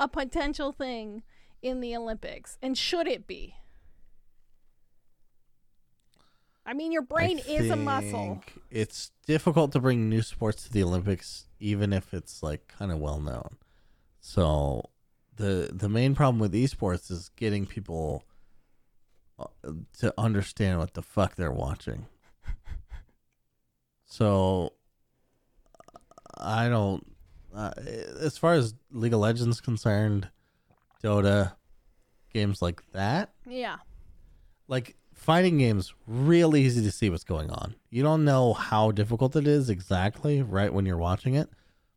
a 0.00 0.08
potential 0.08 0.72
thing 0.72 1.22
in 1.62 1.80
the 1.80 1.96
Olympics 1.96 2.58
and 2.62 2.76
should 2.76 3.06
it 3.06 3.26
be? 3.26 3.54
I 6.64 6.74
mean 6.74 6.92
your 6.92 7.02
brain 7.02 7.40
I 7.48 7.50
is 7.50 7.70
a 7.70 7.76
muscle. 7.76 8.42
It's 8.70 9.10
difficult 9.26 9.72
to 9.72 9.80
bring 9.80 10.08
new 10.08 10.22
sports 10.22 10.64
to 10.64 10.72
the 10.72 10.82
Olympics, 10.82 11.46
even 11.58 11.92
if 11.92 12.12
it's 12.12 12.42
like 12.42 12.68
kind 12.68 12.92
of 12.92 12.98
well 12.98 13.20
known. 13.20 13.56
So 14.20 14.90
the 15.36 15.70
the 15.72 15.88
main 15.88 16.14
problem 16.14 16.38
with 16.38 16.52
esports 16.52 17.10
is 17.10 17.30
getting 17.36 17.64
people 17.64 18.24
uh, 19.38 19.46
to 20.00 20.12
understand 20.18 20.78
what 20.78 20.94
the 20.94 21.02
fuck 21.02 21.36
they're 21.36 21.52
watching. 21.52 22.06
So 24.08 24.72
I 26.36 26.68
don't. 26.68 27.06
Uh, 27.54 27.72
as 28.20 28.38
far 28.38 28.54
as 28.54 28.74
League 28.90 29.12
of 29.12 29.20
Legends 29.20 29.60
concerned, 29.60 30.28
Dota, 31.02 31.54
games 32.32 32.60
like 32.62 32.82
that, 32.92 33.32
Yeah. 33.46 33.76
like 34.66 34.96
fighting 35.14 35.58
games 35.58 35.92
real 36.06 36.54
easy 36.56 36.80
to 36.82 36.92
see 36.92 37.10
what's 37.10 37.24
going 37.24 37.50
on 37.50 37.74
you 37.90 38.04
don't 38.04 38.24
know 38.24 38.52
how 38.52 38.92
difficult 38.92 39.34
it 39.34 39.48
is 39.48 39.68
exactly 39.68 40.40
right 40.40 40.72
when 40.72 40.86
you're 40.86 40.96
watching 40.96 41.34
it 41.34 41.48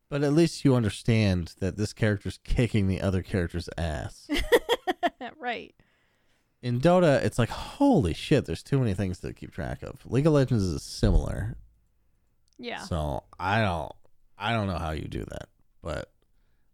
but 0.09 0.23
at 0.23 0.33
least 0.33 0.65
you 0.65 0.73
understand 0.73 1.53
that 1.59 1.77
this 1.77 1.93
character's 1.93 2.39
kicking 2.43 2.87
the 2.87 2.99
other 2.99 3.21
character's 3.21 3.69
ass 3.77 4.27
right. 5.39 5.75
in 6.63 6.81
dota 6.81 7.23
it's 7.23 7.37
like 7.37 7.49
holy 7.49 8.11
shit 8.13 8.45
there's 8.45 8.63
too 8.63 8.79
many 8.79 8.95
things 8.95 9.19
to 9.19 9.31
keep 9.33 9.51
track 9.53 9.83
of 9.83 9.99
league 10.07 10.25
of 10.25 10.33
legends 10.33 10.63
is 10.63 10.81
similar 10.81 11.55
Yeah. 12.57 12.79
so 12.85 13.23
i 13.39 13.61
don't 13.61 13.93
i 14.35 14.51
don't 14.51 14.65
know 14.65 14.79
how 14.79 14.91
you 14.91 15.07
do 15.07 15.23
that 15.25 15.47
but 15.83 16.11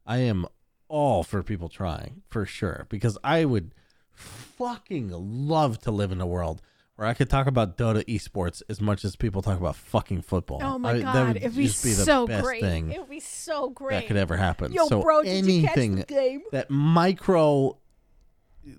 i 0.05 0.19
am 0.19 0.45
all 0.89 1.23
for 1.23 1.43
people 1.43 1.69
trying 1.69 2.21
for 2.29 2.45
sure 2.45 2.85
because 2.89 3.17
i 3.23 3.43
would 3.45 3.73
fucking 4.13 5.09
love 5.11 5.79
to 5.79 5.91
live 5.91 6.11
in 6.11 6.19
a 6.21 6.25
world 6.27 6.61
where 6.95 7.07
I 7.07 7.13
could 7.13 7.29
talk 7.29 7.45
about 7.45 7.77
Dota 7.77 8.03
esports 8.05 8.63
as 8.69 8.81
much 8.81 9.05
as 9.05 9.15
people 9.15 9.43
talk 9.43 9.59
about 9.59 9.75
fucking 9.75 10.23
football. 10.23 10.59
Oh 10.63 10.79
my 10.79 10.93
I- 10.93 11.01
god, 11.01 11.13
that 11.15 11.27
would 11.27 11.37
it'd 11.37 11.55
be 11.55 11.67
just 11.67 11.83
be 11.83 11.91
the 11.93 12.03
so 12.03 12.25
best 12.25 12.43
great. 12.43 12.59
thing 12.61 12.91
It 12.91 12.99
would 12.99 13.09
be 13.11 13.19
so 13.19 13.69
great. 13.69 13.93
that 13.93 14.07
could 14.07 14.17
ever 14.17 14.35
happen. 14.35 14.71
Yo, 14.73 14.87
so 14.87 15.03
bro, 15.03 15.21
did 15.21 15.45
you 15.45 15.61
catch 15.61 15.77
anything 15.77 15.95
the 15.97 16.03
game? 16.05 16.41
that 16.51 16.71
micro 16.71 17.77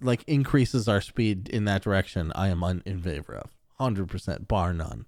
like 0.00 0.24
increases 0.26 0.88
our 0.88 1.00
speed 1.00 1.48
in 1.48 1.64
that 1.66 1.82
direction, 1.82 2.32
I 2.34 2.48
am 2.48 2.64
un- 2.64 2.82
in 2.84 3.00
favor 3.00 3.36
of. 3.36 3.52
Hundred 3.78 4.08
percent, 4.08 4.48
bar 4.48 4.72
none. 4.72 5.06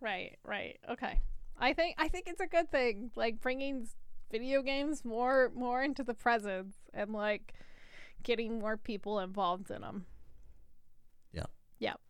Right, 0.00 0.36
right. 0.44 0.80
Okay. 0.90 1.20
I 1.60 1.72
think 1.74 1.94
I 1.98 2.08
think 2.08 2.26
it's 2.26 2.40
a 2.40 2.48
good 2.48 2.68
thing 2.72 3.12
like 3.14 3.40
bringing 3.40 3.86
video 4.32 4.62
games 4.62 5.04
more 5.04 5.52
more 5.54 5.84
into 5.84 6.02
the 6.02 6.14
presence 6.14 6.74
and 6.92 7.12
like 7.12 7.54
getting 8.24 8.58
more 8.58 8.76
people 8.76 9.20
involved 9.20 9.70
in 9.70 9.82
them. 9.82 10.06
Yeah. 11.32 11.44
Yep. 11.78 12.00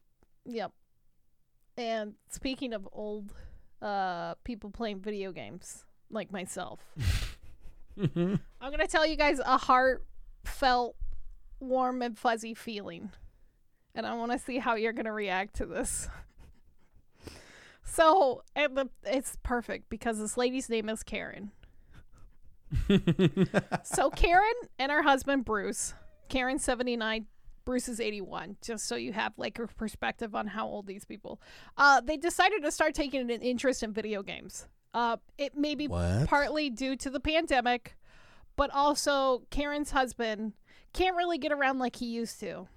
Yep. 0.47 0.73
And 1.77 2.14
speaking 2.31 2.73
of 2.73 2.89
old 2.93 3.35
uh 3.83 4.35
people 4.45 4.70
playing 4.70 5.01
video 5.01 5.33
games 5.33 5.85
like 6.09 6.33
myself. 6.33 6.81
I'm 7.99 8.41
going 8.61 8.79
to 8.79 8.87
tell 8.87 9.07
you 9.07 9.16
guys 9.16 9.39
a 9.39 9.59
heartfelt 9.59 10.97
warm 11.61 12.03
and 12.03 12.16
fuzzy 12.16 12.55
feeling. 12.55 13.11
And 13.95 14.07
I 14.07 14.14
want 14.14 14.33
to 14.33 14.39
see 14.39 14.59
how 14.59 14.77
you're 14.77 14.95
going 14.95 15.07
to 15.07 15.12
react 15.12 15.57
to 15.57 15.66
this. 15.66 16.09
So, 17.85 18.43
and 18.57 18.75
the, 18.75 18.89
it's 19.05 19.37
perfect 19.43 19.91
because 19.91 20.18
this 20.18 20.39
lady's 20.39 20.70
name 20.70 20.89
is 20.89 21.03
Karen. 21.03 21.51
so, 23.85 24.11
Karen 24.11 24.53
and 24.79 24.91
her 24.93 25.03
husband 25.03 25.45
Bruce, 25.45 25.95
Karen 26.29 26.59
79, 26.59 27.27
Bruce 27.64 27.89
is 27.89 28.01
81, 28.01 28.57
just 28.62 28.87
so 28.87 28.97
you 28.97 29.12
have 29.12 29.33
like 29.37 29.59
a 29.59 29.66
perspective 29.66 30.35
on 30.35 30.49
how 30.49 30.66
old 30.66 30.87
these 30.87 31.05
people. 31.05 31.41
Uh, 31.77 32.01
they 32.01 32.16
decided 32.16 32.62
to 32.62 32.70
start 32.73 32.95
taking 32.95 33.20
an 33.20 33.43
interest 33.43 33.83
in 33.83 33.93
video 33.93 34.23
games. 34.23 34.66
Uh, 34.95 35.16
it 35.39 35.57
may 35.57 35.75
be 35.75 35.89
What? 35.89 36.27
partly 36.29 36.68
due 36.70 36.97
to 36.97 37.09
the 37.11 37.20
pandemic, 37.20 37.97
but 38.57 38.70
also 38.75 39.43
Karen's 39.51 39.93
husband 39.93 40.53
can't 40.93 41.16
really 41.16 41.39
get 41.39 41.53
around 41.53 41.79
like 41.79 41.97
he 41.97 42.07
used 42.07 42.39
to. 42.41 42.68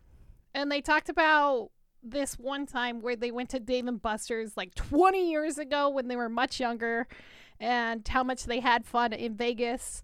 And 0.53 0.71
they 0.71 0.81
talked 0.81 1.09
about 1.09 1.71
this 2.01 2.35
one 2.35 2.65
time 2.65 3.01
where 3.01 3.15
they 3.15 3.31
went 3.31 3.49
to 3.49 3.59
Dave 3.59 3.87
and 3.87 4.01
Buster's 4.01 4.55
like 4.55 4.73
20 4.75 5.29
years 5.29 5.57
ago 5.57 5.89
when 5.89 6.07
they 6.07 6.15
were 6.15 6.29
much 6.29 6.59
younger 6.59 7.07
and 7.59 8.07
how 8.07 8.23
much 8.23 8.45
they 8.45 8.59
had 8.59 8.85
fun 8.85 9.13
in 9.13 9.35
Vegas 9.35 10.03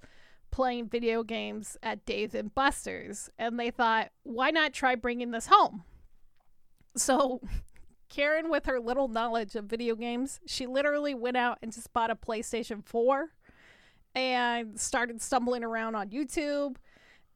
playing 0.51 0.89
video 0.89 1.23
games 1.23 1.77
at 1.81 2.05
Dave 2.05 2.35
and 2.35 2.53
Buster's. 2.53 3.29
And 3.39 3.59
they 3.59 3.71
thought, 3.71 4.11
why 4.23 4.51
not 4.51 4.73
try 4.73 4.95
bringing 4.95 5.31
this 5.31 5.47
home? 5.47 5.83
So 6.95 7.41
Karen, 8.09 8.49
with 8.49 8.65
her 8.65 8.79
little 8.79 9.07
knowledge 9.07 9.55
of 9.55 9.65
video 9.65 9.95
games, 9.95 10.41
she 10.45 10.67
literally 10.67 11.13
went 11.13 11.37
out 11.37 11.57
and 11.61 11.71
just 11.71 11.93
bought 11.93 12.11
a 12.11 12.15
PlayStation 12.15 12.85
4 12.85 13.29
and 14.13 14.77
started 14.77 15.21
stumbling 15.21 15.63
around 15.63 15.95
on 15.95 16.09
YouTube 16.09 16.75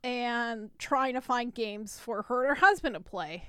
and 0.04 0.70
trying 0.78 1.14
to 1.14 1.22
find 1.22 1.54
games 1.54 1.98
for 1.98 2.24
her 2.24 2.42
and 2.46 2.50
her 2.58 2.66
husband 2.66 2.96
to 2.96 3.00
play. 3.00 3.48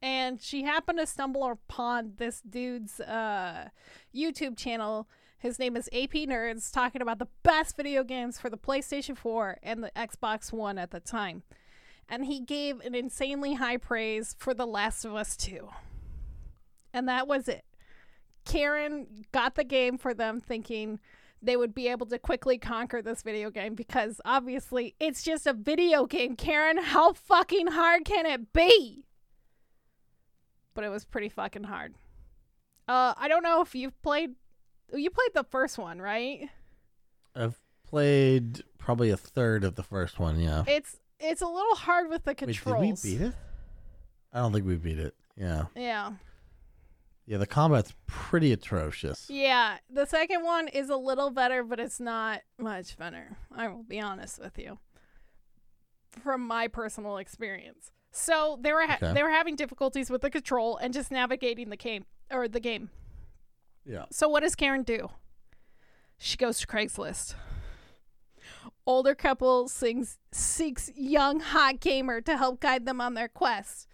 And 0.00 0.40
she 0.40 0.62
happened 0.62 0.98
to 1.00 1.06
stumble 1.06 1.50
upon 1.50 2.12
this 2.16 2.40
dude's 2.42 3.00
uh, 3.00 3.70
YouTube 4.14 4.56
channel. 4.56 5.08
His 5.38 5.58
name 5.58 5.76
is 5.76 5.88
AP 5.92 6.12
Nerds, 6.12 6.72
talking 6.72 7.02
about 7.02 7.18
the 7.18 7.28
best 7.42 7.76
video 7.76 8.02
games 8.02 8.38
for 8.38 8.48
the 8.48 8.56
PlayStation 8.56 9.16
4 9.16 9.58
and 9.62 9.82
the 9.82 9.92
Xbox 9.94 10.52
One 10.52 10.78
at 10.78 10.90
the 10.90 11.00
time. 11.00 11.42
And 12.08 12.24
he 12.24 12.40
gave 12.40 12.80
an 12.80 12.94
insanely 12.94 13.54
high 13.54 13.76
praise 13.76 14.34
for 14.38 14.54
The 14.54 14.66
Last 14.66 15.04
of 15.04 15.14
Us 15.14 15.36
2. 15.36 15.68
And 16.94 17.08
that 17.08 17.28
was 17.28 17.48
it. 17.48 17.64
Karen 18.46 19.24
got 19.32 19.56
the 19.56 19.64
game 19.64 19.98
for 19.98 20.14
them 20.14 20.40
thinking 20.40 21.00
they 21.42 21.56
would 21.56 21.74
be 21.74 21.88
able 21.88 22.06
to 22.06 22.18
quickly 22.18 22.56
conquer 22.56 23.02
this 23.02 23.22
video 23.22 23.50
game 23.50 23.74
because 23.74 24.20
obviously 24.24 24.94
it's 24.98 25.22
just 25.22 25.46
a 25.46 25.52
video 25.52 26.06
game, 26.06 26.36
Karen. 26.36 26.78
How 26.78 27.12
fucking 27.12 27.68
hard 27.68 28.04
can 28.04 28.24
it 28.24 28.52
be? 28.52 29.04
But 30.74 30.84
it 30.84 30.88
was 30.88 31.04
pretty 31.04 31.28
fucking 31.28 31.64
hard. 31.64 31.94
Uh, 32.88 33.14
I 33.16 33.28
don't 33.28 33.42
know 33.42 33.60
if 33.60 33.74
you've 33.74 34.00
played. 34.02 34.36
You 34.94 35.10
played 35.10 35.30
the 35.34 35.44
first 35.44 35.78
one, 35.78 36.00
right? 36.00 36.48
I've 37.34 37.58
played 37.88 38.62
probably 38.78 39.10
a 39.10 39.16
third 39.16 39.64
of 39.64 39.74
the 39.74 39.82
first 39.82 40.18
one. 40.18 40.38
Yeah. 40.40 40.64
It's 40.66 40.96
it's 41.18 41.40
a 41.42 41.46
little 41.46 41.74
hard 41.74 42.08
with 42.10 42.24
the 42.24 42.30
Wait, 42.30 42.62
did 42.64 42.78
we 42.78 42.92
beat 43.02 43.20
it? 43.20 43.34
I 44.32 44.40
don't 44.40 44.52
think 44.52 44.66
we 44.66 44.76
beat 44.76 44.98
it. 44.98 45.14
Yeah. 45.36 45.64
Yeah. 45.74 46.12
Yeah, 47.26 47.38
the 47.38 47.46
combat's 47.46 47.92
pretty 48.06 48.52
atrocious. 48.52 49.28
Yeah, 49.28 49.78
the 49.90 50.04
second 50.06 50.44
one 50.44 50.68
is 50.68 50.90
a 50.90 50.96
little 50.96 51.30
better, 51.30 51.64
but 51.64 51.80
it's 51.80 51.98
not 51.98 52.42
much 52.56 52.96
better. 52.96 53.36
I 53.54 53.66
will 53.66 53.82
be 53.82 53.98
honest 54.00 54.38
with 54.40 54.56
you. 54.58 54.78
From 56.10 56.46
my 56.46 56.68
personal 56.68 57.16
experience. 57.18 57.90
So 58.12 58.58
they 58.62 58.72
were 58.72 58.86
ha- 58.86 58.98
Okay. 59.02 59.12
they 59.12 59.22
were 59.24 59.30
having 59.30 59.56
difficulties 59.56 60.08
with 60.08 60.22
the 60.22 60.30
control 60.30 60.76
and 60.76 60.94
just 60.94 61.10
navigating 61.10 61.68
the 61.68 61.76
game 61.76 62.04
or 62.30 62.46
the 62.46 62.60
game. 62.60 62.90
Yeah. 63.86 64.06
So 64.10 64.28
what 64.28 64.42
does 64.42 64.54
Karen 64.54 64.82
do? 64.82 65.10
She 66.18 66.36
goes 66.36 66.58
to 66.60 66.66
Craigslist. 66.66 67.34
Older 68.86 69.14
couple 69.14 69.68
sings, 69.68 70.18
seeks 70.32 70.90
young 70.96 71.40
hot 71.40 71.80
gamer 71.80 72.20
to 72.20 72.36
help 72.36 72.60
guide 72.60 72.86
them 72.86 73.00
on 73.00 73.14
their 73.14 73.28
quest. 73.28 73.88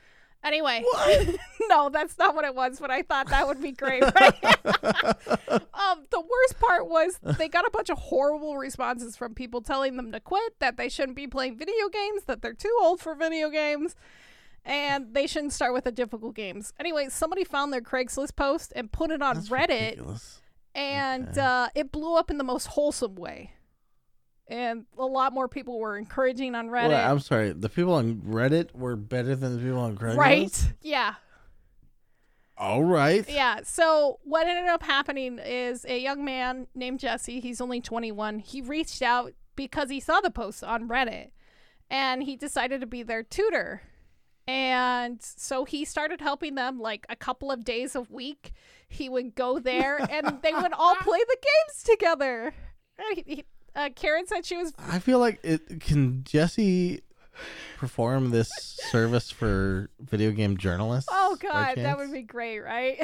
Anyway, 0.45 0.83
no, 1.69 1.89
that's 1.89 2.19
not 2.19 2.35
what 2.35 2.45
it 2.45 2.55
was, 2.55 2.81
but 2.81 2.91
I 2.91 3.03
thought 3.03 3.29
that 3.29 3.47
would 3.47 3.61
be 3.61 3.73
great. 3.73 4.03
Right? 4.15 4.45
um, 5.75 6.05
the 6.11 6.21
worst 6.21 6.59
part 6.61 6.89
was 6.89 7.19
they 7.39 7.49
got 7.49 7.67
a 7.67 7.71
bunch 7.71 7.91
of 7.91 7.99
horrible 7.99 8.57
responses 8.57 9.17
from 9.17 9.35
people 9.35 9.61
telling 9.63 9.97
them 9.97 10.11
to 10.13 10.21
quit, 10.21 10.59
that 10.59 10.77
they 10.77 10.89
shouldn't 10.89 11.17
be 11.17 11.27
playing 11.27 11.57
video 11.57 11.89
games, 11.89 12.25
that 12.25 12.43
they're 12.43 12.53
too 12.55 12.77
old 12.81 13.01
for 13.01 13.15
video 13.15 13.51
games, 13.51 13.95
and 14.65 15.13
they 15.15 15.27
shouldn't 15.27 15.53
start 15.53 15.73
with 15.75 15.85
the 15.85 15.93
difficult 15.93 16.35
games. 16.35 16.73
Anyway, 16.79 17.09
somebody 17.09 17.45
found 17.45 17.73
their 17.73 17.81
Craigslist 17.81 18.37
post 18.37 18.73
and 18.77 18.91
put 18.93 19.11
it 19.11 19.23
on 19.23 19.35
That's 19.37 19.49
Reddit, 19.49 19.69
ridiculous. 19.91 20.41
and 20.75 21.29
Okay. 21.29 21.41
uh, 21.41 21.69
it 21.75 21.91
blew 21.93 22.17
up 22.17 22.31
in 22.31 22.39
the 22.39 22.45
most 22.45 22.67
wholesome 22.69 23.15
way. 23.17 23.53
And 24.49 24.85
a 24.99 25.07
lot 25.07 25.33
more 25.33 25.49
people 25.49 25.79
were 25.79 25.97
encouraging 25.97 26.55
on 26.55 26.69
Reddit. 26.69 26.89
Well, 26.89 27.11
I'm 27.13 27.21
sorry. 27.21 27.53
The 27.53 27.69
people 27.71 27.95
on 27.95 28.17
Reddit 28.17 28.75
were 28.75 28.97
better 28.97 29.35
than 29.35 29.57
the 29.57 29.63
people 29.63 29.79
on 29.81 29.97
Craigslist. 29.97 30.17
right? 30.17 30.73
Yeah. 30.83 31.15
All 32.59 32.85
right. 32.85 33.29
Yeah. 33.29 33.61
So 33.65 34.19
what 34.25 34.47
ended 34.47 34.69
up 34.69 34.83
happening 34.83 35.39
is 35.39 35.85
a 35.89 35.99
young 35.99 36.25
man 36.25 36.67
named 36.75 37.01
Jesse. 37.01 37.41
He's 37.41 37.61
only 37.61 37.81
21. 37.81 38.41
He 38.41 38.61
reached 38.61 39.01
out 39.03 39.33
because 39.57 39.91
he 39.91 40.01
saw 40.01 40.21
the 40.21 40.31
post 40.31 40.63
on 40.63 40.89
Reddit, 40.89 41.31
and 41.91 42.23
he 42.23 42.37
decided 42.37 42.81
to 42.81 42.87
be 42.87 43.03
their 43.03 43.23
tutor. 43.23 43.83
And 44.49 45.23
so 45.23 45.65
he 45.65 45.85
started 45.85 46.21
helping 46.21 46.55
them 46.57 46.81
like 46.81 47.07
a 47.09 47.17
couple 47.17 47.51
of 47.51 47.65
days 47.65 47.95
a 47.95 48.01
week. 48.03 48.53
He 48.89 49.09
would 49.09 49.35
go 49.35 49.59
there, 49.59 49.99
and 50.11 50.39
they 50.43 50.53
would 50.53 50.73
all 50.73 50.95
play 51.03 51.19
the 51.21 51.37
games 51.41 51.83
together. 51.85 52.55
And 52.99 53.19
he- 53.27 53.35
he- 53.37 53.45
uh, 53.75 53.89
Karen 53.97 54.27
said 54.27 54.45
she 54.45 54.57
was 54.57 54.75
I 54.79 54.99
feel 54.99 55.19
like 55.19 55.41
it 55.43 55.81
can 55.81 56.25
Jesse 56.25 57.01
perform 57.79 58.29
this 58.31 58.51
service 58.91 59.31
for 59.31 59.89
video 59.99 60.31
game 60.31 60.59
journalists. 60.59 61.09
Oh 61.11 61.37
God, 61.41 61.77
that 61.77 61.97
would 61.97 62.13
be 62.13 62.21
great, 62.21 62.61
right? 62.61 62.99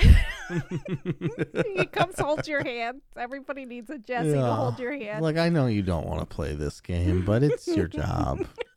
he 1.75 1.87
comes 1.87 2.19
hold 2.19 2.47
your 2.47 2.63
hand. 2.63 3.01
Everybody 3.17 3.65
needs 3.65 3.89
a 3.89 3.97
Jesse 3.99 4.33
to 4.33 4.45
hold 4.55 4.79
your 4.79 4.95
hand. 4.95 5.23
Like 5.23 5.39
I 5.39 5.49
know 5.49 5.67
you 5.67 5.81
don't 5.83 6.07
want 6.07 6.21
to 6.21 6.27
play 6.27 6.55
this 6.55 6.81
game, 6.83 7.25
but 7.25 7.43
it's 7.43 7.67
your 7.67 7.89
job. 7.89 8.47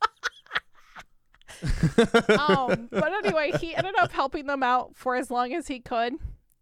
um, 2.38 2.88
but 2.90 3.12
anyway, 3.24 3.52
he 3.60 3.74
ended 3.74 3.94
up 4.00 4.12
helping 4.12 4.46
them 4.46 4.62
out 4.62 4.96
for 4.96 5.16
as 5.16 5.30
long 5.30 5.52
as 5.52 5.68
he 5.68 5.80
could. 5.80 6.14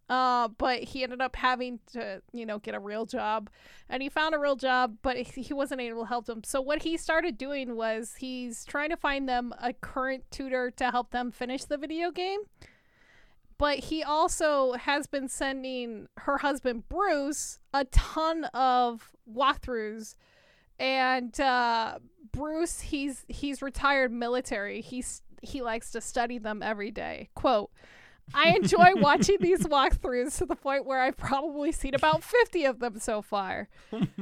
Uh, 0.09 0.49
but 0.57 0.83
he 0.83 1.03
ended 1.03 1.21
up 1.21 1.37
having 1.37 1.79
to, 1.93 2.21
you 2.33 2.45
know, 2.45 2.59
get 2.59 2.75
a 2.75 2.79
real 2.79 3.05
job, 3.05 3.49
and 3.87 4.03
he 4.03 4.09
found 4.09 4.35
a 4.35 4.37
real 4.37 4.57
job, 4.57 4.97
but 5.01 5.15
he 5.15 5.53
wasn't 5.53 5.79
able 5.79 6.01
to 6.01 6.07
help 6.07 6.25
them. 6.25 6.43
So 6.43 6.59
what 6.59 6.83
he 6.83 6.97
started 6.97 7.37
doing 7.37 7.77
was 7.77 8.15
he's 8.19 8.65
trying 8.65 8.89
to 8.89 8.97
find 8.97 9.29
them 9.29 9.53
a 9.61 9.71
current 9.71 10.25
tutor 10.29 10.69
to 10.71 10.91
help 10.91 11.11
them 11.11 11.31
finish 11.31 11.63
the 11.63 11.77
video 11.77 12.11
game. 12.11 12.41
But 13.57 13.79
he 13.79 14.03
also 14.03 14.73
has 14.73 15.07
been 15.07 15.29
sending 15.29 16.07
her 16.17 16.39
husband 16.39 16.89
Bruce 16.89 17.59
a 17.73 17.85
ton 17.85 18.45
of 18.53 19.11
walkthroughs 19.33 20.15
and 20.77 21.39
uh, 21.39 21.99
Bruce, 22.31 22.81
he's 22.81 23.25
he's 23.27 23.61
retired 23.61 24.11
military. 24.11 24.81
He's 24.81 25.21
he 25.41 25.61
likes 25.61 25.91
to 25.91 26.01
study 26.01 26.37
them 26.37 26.61
every 26.61 26.91
day. 26.91 27.29
Quote. 27.35 27.71
I 28.33 28.55
enjoy 28.55 28.91
watching 28.95 29.37
these 29.39 29.61
walkthroughs 29.61 30.37
to 30.37 30.45
the 30.45 30.55
point 30.55 30.85
where 30.85 31.01
I've 31.01 31.17
probably 31.17 31.71
seen 31.71 31.93
about 31.93 32.23
50 32.23 32.65
of 32.65 32.79
them 32.79 32.99
so 32.99 33.21
far. 33.21 33.67
Bruce 33.91 34.21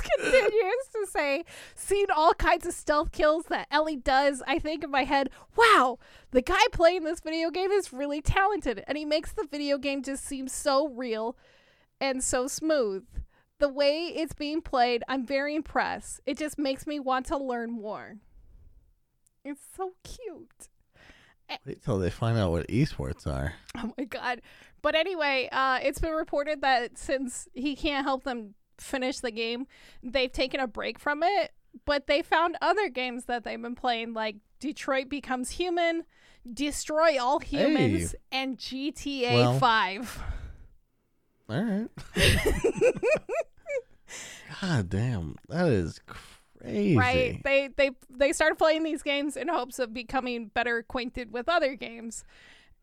continues 0.00 0.86
to 0.92 1.06
say, 1.08 1.44
seen 1.74 2.06
all 2.14 2.34
kinds 2.34 2.66
of 2.66 2.72
stealth 2.72 3.12
kills 3.12 3.44
that 3.46 3.66
Ellie 3.70 3.96
does. 3.96 4.42
I 4.46 4.58
think 4.58 4.84
in 4.84 4.90
my 4.90 5.04
head, 5.04 5.30
wow, 5.56 5.98
the 6.30 6.42
guy 6.42 6.62
playing 6.72 7.04
this 7.04 7.20
video 7.20 7.50
game 7.50 7.70
is 7.70 7.92
really 7.92 8.22
talented. 8.22 8.82
And 8.86 8.96
he 8.96 9.04
makes 9.04 9.32
the 9.32 9.46
video 9.50 9.78
game 9.78 10.02
just 10.02 10.24
seem 10.24 10.48
so 10.48 10.88
real 10.88 11.36
and 12.00 12.24
so 12.24 12.46
smooth. 12.46 13.04
The 13.60 13.68
way 13.68 14.06
it's 14.06 14.32
being 14.32 14.62
played, 14.62 15.04
I'm 15.06 15.24
very 15.26 15.54
impressed. 15.54 16.20
It 16.26 16.38
just 16.38 16.58
makes 16.58 16.86
me 16.86 16.98
want 16.98 17.26
to 17.26 17.36
learn 17.36 17.70
more. 17.70 18.16
It's 19.44 19.60
so 19.76 19.92
cute. 20.02 20.68
Wait 21.66 21.82
till 21.84 21.98
they 21.98 22.10
find 22.10 22.38
out 22.38 22.52
what 22.52 22.66
esports 22.68 23.26
are. 23.26 23.54
Oh 23.76 23.92
my 23.96 24.04
god. 24.04 24.40
But 24.82 24.94
anyway, 24.94 25.48
uh, 25.52 25.78
it's 25.82 26.00
been 26.00 26.12
reported 26.12 26.62
that 26.62 26.96
since 26.98 27.48
he 27.52 27.76
can't 27.76 28.04
help 28.04 28.24
them 28.24 28.54
finish 28.78 29.20
the 29.20 29.30
game, 29.30 29.66
they've 30.02 30.32
taken 30.32 30.58
a 30.58 30.66
break 30.66 30.98
from 30.98 31.22
it. 31.22 31.52
But 31.84 32.06
they 32.06 32.22
found 32.22 32.56
other 32.62 32.88
games 32.88 33.26
that 33.26 33.44
they've 33.44 33.60
been 33.60 33.74
playing, 33.76 34.14
like 34.14 34.36
Detroit 34.58 35.08
Becomes 35.08 35.50
Human, 35.50 36.04
Destroy 36.52 37.20
All 37.22 37.38
Humans, 37.40 38.14
and 38.32 38.58
GTA 38.58 39.34
Well. 39.34 39.58
5. 39.58 40.22
All 41.48 41.62
right. 41.62 41.88
God 44.60 44.88
damn, 44.88 45.36
that 45.48 45.66
is 45.66 46.00
crazy. 46.06 46.96
Right? 46.96 47.40
They 47.44 47.68
they 47.76 47.90
they 48.08 48.32
started 48.32 48.56
playing 48.56 48.82
these 48.82 49.02
games 49.02 49.36
in 49.36 49.48
hopes 49.48 49.78
of 49.78 49.94
becoming 49.94 50.46
better 50.46 50.78
acquainted 50.78 51.32
with 51.32 51.48
other 51.48 51.74
games. 51.74 52.24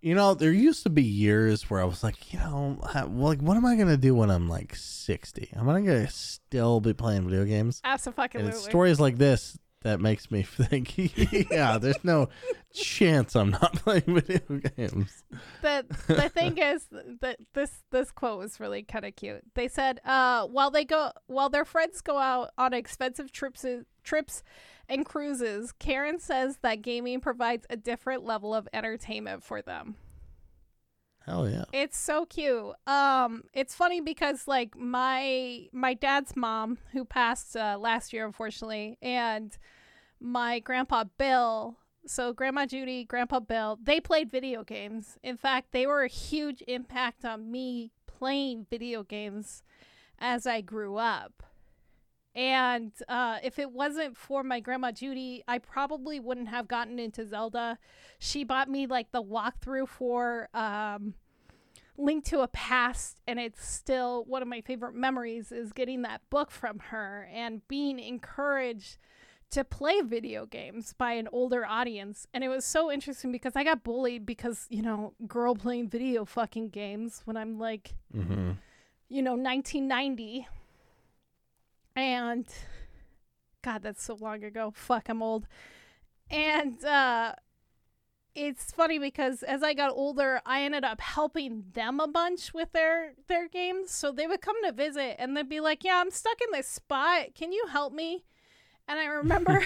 You 0.02 0.14
know, 0.14 0.36
there 0.36 0.52
used 0.52 0.84
to 0.84 0.92
be 0.92 1.04
years 1.04 1.70
where 1.70 1.82
I 1.82 1.86
was 1.86 2.04
like, 2.04 2.32
you 2.32 2.38
know, 2.38 2.78
like, 2.94 3.42
what 3.42 3.58
am 3.58 3.66
I 3.66 3.76
gonna 3.76 3.98
do 3.98 4.14
when 4.14 4.30
I'm 4.30 4.48
like 4.48 4.76
60? 4.76 5.50
Am 5.56 5.68
I 5.68 5.82
gonna 5.82 6.10
still 6.10 6.80
be 6.80 6.94
playing 6.94 7.28
video 7.28 7.46
games? 7.46 7.82
And 7.84 7.94
Absolutely. 7.94 8.60
it's 8.60 8.70
stories 8.70 9.00
like 9.00 9.18
this 9.18 9.58
that 9.82 10.00
makes 10.00 10.32
me 10.32 10.44
think, 10.44 10.98
yeah, 11.52 11.78
there's 11.78 12.04
no 12.04 12.30
chance 12.74 13.36
I'm 13.36 13.52
not 13.52 13.74
playing 13.84 14.04
video 14.06 14.60
games. 14.76 15.24
the 15.62 15.86
the 16.08 16.30
thing 16.34 16.58
is 16.58 16.88
that 17.22 17.38
this 17.54 17.84
this 17.92 18.12
quote 18.12 18.40
was 18.40 18.60
really 18.60 18.84
kind 18.84 19.06
of 19.06 19.16
cute. 19.16 19.44
They 19.56 19.68
said, 19.68 20.00
uh, 20.06 20.48
while 20.48 20.72
they 20.72 20.86
go 20.86 21.12
while 21.28 21.50
their 21.50 21.66
friends 21.66 22.02
go 22.02 22.18
out 22.18 22.52
on 22.58 22.74
expensive 22.74 23.32
trips 23.32 23.66
trips 24.04 24.44
and 24.90 25.06
cruises, 25.06 25.74
Karen 25.74 26.20
says 26.20 26.60
that 26.62 26.82
gaming 26.82 27.20
provides 27.20 27.66
a 27.70 27.76
different 27.78 28.24
level 28.24 28.54
of 28.54 28.68
entertainment 28.74 29.44
for 29.44 29.62
them. 29.62 29.96
Hell 31.28 31.50
yeah. 31.50 31.66
It's 31.74 31.98
so 31.98 32.26
cute. 32.26 32.74
Um, 32.88 33.44
it's 33.54 33.76
funny 33.76 34.00
because 34.00 34.48
like 34.48 34.78
my 34.78 35.68
my 35.74 35.94
dad's 35.94 36.36
mom, 36.36 36.78
who 36.94 37.04
passed 37.04 37.58
uh, 37.58 37.78
last 37.78 38.14
year, 38.14 38.26
unfortunately, 38.26 38.98
and 39.02 39.58
my 40.22 40.60
grandpa 40.60 41.04
Bill. 41.18 41.76
So 42.06 42.32
Grandma 42.32 42.66
Judy, 42.66 43.04
Grandpa 43.04 43.42
Bill, 43.42 43.78
they 43.84 44.00
played 44.00 44.32
video 44.32 44.64
games. 44.64 45.18
In 45.22 45.36
fact, 45.36 45.74
they 45.74 45.86
were 45.86 46.04
a 46.04 46.08
huge 46.08 46.64
impact 46.66 47.26
on 47.26 47.52
me 47.52 47.92
playing 48.06 48.66
video 48.70 49.04
games 49.04 49.62
as 50.18 50.48
I 50.48 50.62
grew 50.62 50.96
up. 50.96 51.44
And 52.38 52.92
uh, 53.10 53.40
if 53.44 53.58
it 53.58 53.72
wasn't 53.72 54.16
for 54.16 54.44
my 54.44 54.60
grandma 54.60 54.92
Judy, 54.92 55.44
I 55.48 55.58
probably 55.58 56.20
wouldn't 56.20 56.50
have 56.50 56.68
gotten 56.68 57.00
into 57.00 57.26
Zelda. 57.26 57.80
She 58.20 58.44
bought 58.44 58.70
me 58.70 58.86
like 58.86 59.12
the 59.12 59.24
walkthrough 59.24 59.88
for 59.88 60.48
um, 60.54 61.16
Link 61.98 62.24
to 62.26 62.42
a 62.42 62.48
Past, 62.48 63.22
and 63.28 63.40
it's 63.40 63.68
still 63.68 64.24
one 64.26 64.44
of 64.44 64.48
my 64.48 64.62
favorite 64.62 64.94
memories 64.94 65.52
is 65.52 65.74
getting 65.74 66.04
that 66.04 66.22
book 66.30 66.52
from 66.52 66.78
her 66.78 67.28
and 67.34 67.68
being 67.68 67.98
encouraged 67.98 69.00
to 69.50 69.64
play 69.64 70.02
video 70.02 70.46
games 70.46 70.94
by 70.94 71.14
an 71.14 71.28
older 71.32 71.66
audience. 71.66 72.28
And 72.36 72.44
it 72.44 72.50
was 72.50 72.66
so 72.66 72.92
interesting 72.92 73.32
because 73.32 73.56
I 73.56 73.64
got 73.64 73.84
bullied 73.84 74.28
because, 74.28 74.68
you 74.70 74.84
know, 74.84 75.14
girl 75.26 75.56
playing 75.56 75.90
video 75.90 76.24
fucking 76.24 76.70
games 76.70 77.24
when 77.26 77.36
I'm 77.36 77.58
like 77.58 77.96
Mm-hmm. 78.16 78.52
you 79.10 79.22
know, 79.24 79.32
1990. 79.32 80.48
And 81.98 82.46
God, 83.64 83.82
that's 83.82 84.04
so 84.04 84.14
long 84.14 84.44
ago. 84.44 84.72
Fuck, 84.74 85.10
I'm 85.10 85.24
old. 85.24 85.48
And 86.30 86.84
uh 86.86 87.34
it's 88.36 88.72
funny 88.72 89.00
because 89.00 89.42
as 89.42 89.64
I 89.64 89.74
got 89.74 89.90
older, 89.90 90.42
I 90.46 90.62
ended 90.62 90.84
up 90.84 91.02
helping 91.02 91.64
them 91.74 92.00
a 92.00 92.08
bunch 92.08 92.54
with 92.54 92.72
their 92.72 93.14
their 93.28 93.48
games. 93.48 93.90
So 93.90 94.12
they 94.12 94.28
would 94.28 94.42
come 94.42 94.64
to 94.64 94.72
visit 94.72 95.16
and 95.18 95.36
they'd 95.36 95.50
be 95.50 95.60
like, 95.60 95.84
"Yeah, 95.84 95.98
I'm 95.98 96.12
stuck 96.12 96.40
in 96.40 96.52
this 96.52 96.68
spot. 96.68 97.34
Can 97.34 97.52
you 97.52 97.66
help 97.72 97.94
me?" 97.94 98.26
And 98.88 99.00
I 99.00 99.06
remember 99.06 99.66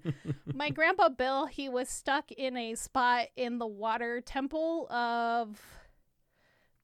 my 0.54 0.68
grandpa 0.68 1.08
Bill, 1.08 1.46
he 1.46 1.70
was 1.70 1.88
stuck 1.88 2.30
in 2.30 2.58
a 2.58 2.74
spot 2.74 3.28
in 3.36 3.58
the 3.58 3.66
water 3.66 4.20
temple 4.20 4.86
of 4.92 5.79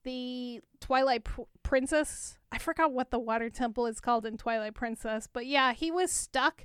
the 0.07 0.61
Twilight 0.81 1.25
Pr- 1.25 1.43
Princess. 1.65 2.39
I 2.53 2.59
forgot 2.59 2.93
what 2.93 3.11
the 3.11 3.19
water 3.19 3.51
temple 3.51 3.87
is 3.87 4.01
called 4.01 4.25
in 4.25 4.39
Twilight 4.39 4.75
Princess, 4.75 5.29
but 5.31 5.47
yeah, 5.47 5.73
he 5.73 5.91
was 5.91 6.13
stuck 6.13 6.65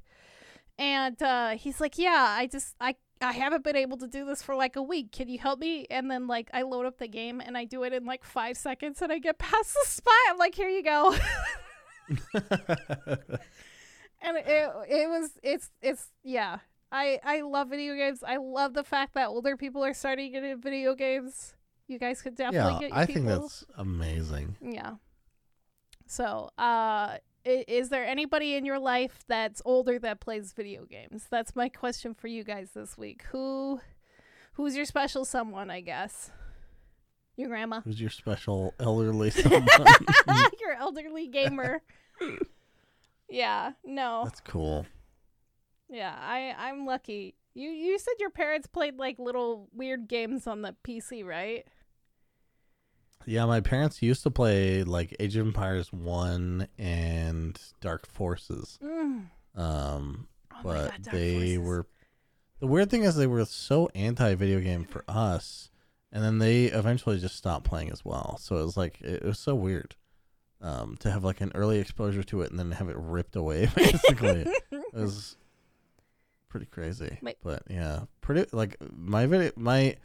and 0.77 1.21
uh 1.21 1.49
he's 1.49 1.81
like, 1.81 1.97
"Yeah, 1.97 2.27
I 2.29 2.47
just 2.47 2.75
I 2.79 2.95
I 3.19 3.33
haven't 3.33 3.63
been 3.63 3.75
able 3.75 3.97
to 3.97 4.07
do 4.07 4.25
this 4.25 4.43
for 4.43 4.55
like 4.55 4.75
a 4.75 4.83
week. 4.83 5.11
Can 5.11 5.27
you 5.27 5.39
help 5.39 5.59
me?" 5.59 5.87
And 5.89 6.09
then 6.09 6.27
like 6.27 6.51
I 6.53 6.61
load 6.61 6.85
up 6.85 6.99
the 6.99 7.07
game 7.07 7.41
and 7.41 7.57
I 7.57 7.65
do 7.65 7.83
it 7.83 7.93
in 7.93 8.05
like 8.05 8.23
5 8.23 8.55
seconds 8.55 9.01
and 9.01 9.11
I 9.11 9.17
get 9.17 9.39
past 9.39 9.73
the 9.73 9.85
spot. 9.87 10.13
I'm 10.29 10.37
like, 10.37 10.55
"Here 10.55 10.69
you 10.69 10.83
go." 10.83 11.15
and 14.21 14.37
it 14.37 14.69
it 14.87 15.09
was 15.09 15.31
it's 15.41 15.71
it's 15.81 16.11
yeah 16.23 16.59
I 16.91 17.19
I 17.23 17.41
love 17.41 17.69
video 17.69 17.95
games. 17.95 18.23
I 18.23 18.37
love 18.37 18.75
the 18.75 18.83
fact 18.83 19.15
that 19.15 19.29
older 19.29 19.57
people 19.57 19.83
are 19.83 19.95
starting 19.95 20.31
to 20.31 20.39
get 20.39 20.43
into 20.43 20.61
video 20.61 20.93
games. 20.93 21.55
You 21.91 21.99
guys 21.99 22.21
could 22.21 22.35
definitely 22.35 22.73
yeah, 22.73 22.79
get 22.79 22.89
your 22.89 22.97
I 22.97 23.05
people. 23.05 23.21
think 23.23 23.41
that's 23.41 23.65
amazing. 23.75 24.55
Yeah. 24.61 24.93
So, 26.07 26.49
uh, 26.57 27.17
is 27.43 27.89
there 27.89 28.05
anybody 28.05 28.55
in 28.55 28.63
your 28.63 28.79
life 28.79 29.25
that's 29.27 29.61
older 29.65 29.99
that 29.99 30.21
plays 30.21 30.53
video 30.53 30.85
games? 30.85 31.27
That's 31.29 31.53
my 31.53 31.67
question 31.67 32.13
for 32.13 32.27
you 32.27 32.45
guys 32.45 32.69
this 32.73 32.97
week. 32.97 33.23
Who, 33.33 33.81
who's 34.53 34.77
your 34.77 34.85
special 34.85 35.25
someone? 35.25 35.69
I 35.69 35.81
guess. 35.81 36.31
Your 37.35 37.49
grandma. 37.49 37.81
Who's 37.81 37.99
your 37.99 38.09
special 38.09 38.73
elderly 38.79 39.29
someone? 39.31 39.67
your 40.61 40.73
elderly 40.79 41.27
gamer. 41.27 41.81
yeah. 43.29 43.73
No. 43.83 44.21
that's 44.23 44.39
cool. 44.39 44.85
Yeah. 45.89 46.15
I 46.17 46.55
I'm 46.57 46.85
lucky. 46.85 47.35
You 47.53 47.69
you 47.69 47.99
said 47.99 48.13
your 48.17 48.29
parents 48.29 48.67
played 48.67 48.97
like 48.97 49.19
little 49.19 49.67
weird 49.73 50.07
games 50.07 50.47
on 50.47 50.61
the 50.61 50.73
PC, 50.85 51.25
right? 51.25 51.67
Yeah, 53.26 53.45
my 53.45 53.61
parents 53.61 54.01
used 54.01 54.24
to 54.24 54.32
play 54.32 54.84
like 54.84 55.15
Age 55.19 55.36
of 55.36 55.45
Empires 55.47 55.91
one 55.93 56.67
and 56.78 57.59
Dark 57.80 58.07
Forces. 58.07 58.80
Mm. 58.84 59.26
Um, 59.55 60.28
Oh 60.53 60.59
but 60.63 60.91
God, 60.91 61.03
they 61.11 61.55
Forces. 61.55 61.59
were 61.59 61.88
the 62.59 62.67
weird 62.67 62.89
thing 62.91 63.03
is 63.03 63.15
they 63.15 63.28
were 63.28 63.43
so 63.45 63.89
anti 63.95 64.36
video 64.36 64.59
game 64.59 64.86
for 64.86 65.03
us 65.07 65.72
and 66.11 66.24
then 66.24 66.38
they 66.38 66.65
eventually 66.65 67.19
just 67.19 67.36
stopped 67.36 67.65
playing 67.65 67.91
as 67.91 68.05
well 68.05 68.38
so 68.39 68.57
it 68.57 68.63
was 68.63 68.78
like 68.78 69.01
it, 69.01 69.24
was 69.24 69.39
so 69.39 69.55
weird 69.55 69.95
um 70.61 70.95
to 70.99 71.09
have 71.09 71.24
like 71.24 71.41
an 71.41 71.51
early 71.55 71.80
exposure 71.80 72.22
to 72.24 72.41
it 72.41 72.51
and 72.51 72.59
then 72.59 72.72
have 72.72 72.89
it 72.89 72.95
ripped 72.97 73.36
away 73.36 73.67
basically 73.76 74.45
it 74.72 74.93
was 74.93 75.36
pretty 76.49 76.67
crazy 76.67 77.17
Wait. 77.22 77.38
but 77.43 77.63
yeah 77.69 78.01
pretty 78.22 78.45
like 78.51 78.78
my 78.95 79.26
video 79.26 79.51
my 79.55 79.95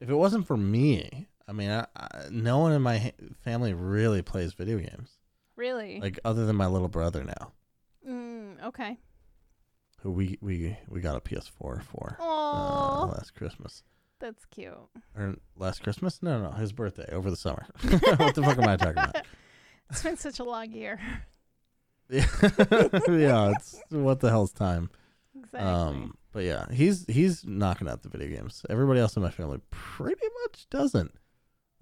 if 0.00 0.08
it 0.10 0.14
wasn't 0.14 0.46
for 0.46 0.56
me 0.56 1.28
i 1.50 1.52
mean 1.52 1.68
I, 1.70 1.86
I, 1.96 2.08
no 2.30 2.58
one 2.58 2.72
in 2.72 2.80
my 2.80 2.98
ha- 2.98 3.10
family 3.44 3.74
really 3.74 4.22
plays 4.22 4.52
video 4.54 4.78
games 4.78 5.18
really. 5.56 6.00
like 6.00 6.18
other 6.24 6.46
than 6.46 6.56
my 6.56 6.66
little 6.68 6.88
brother 6.88 7.24
now 7.24 7.52
mm, 8.08 8.64
okay. 8.64 8.96
who 10.02 10.12
we 10.12 10.38
we 10.40 10.78
we 10.88 11.00
got 11.00 11.16
a 11.16 11.20
PS4 11.20 11.82
for 11.82 12.16
uh, 12.20 12.22
Oh, 12.24 13.10
last 13.12 13.34
Christmas 13.34 13.82
that's 14.20 14.44
cute. 14.46 14.74
or 15.16 15.36
last 15.56 15.82
Christmas? 15.82 16.22
No, 16.22 16.42
no, 16.42 16.50
his 16.52 16.72
birthday 16.72 17.08
over 17.10 17.30
the 17.30 17.36
summer. 17.36 17.66
what 17.80 18.34
the 18.34 18.42
fuck 18.42 18.58
am 18.58 18.68
I 18.68 18.76
talking 18.76 18.92
about? 19.02 19.16
It's 19.90 20.02
been 20.04 20.16
such 20.18 20.38
a 20.38 20.44
long 20.44 20.70
year. 20.70 21.00
Yeah, 22.08 22.26
yeah. 23.08 23.52
It's 23.56 23.80
what 23.88 24.20
the 24.20 24.28
hell's 24.30 24.52
time? 24.52 24.88
Exactly. 25.36 25.60
Um, 25.60 26.14
but 26.32 26.44
yeah, 26.44 26.66
he's 26.70 27.06
he's 27.08 27.44
knocking 27.44 27.88
out 27.88 28.02
the 28.02 28.08
video 28.08 28.28
games. 28.28 28.64
Everybody 28.70 29.00
else 29.00 29.16
in 29.16 29.22
my 29.22 29.30
family 29.30 29.58
pretty 29.70 30.26
much 30.44 30.68
doesn't. 30.70 31.12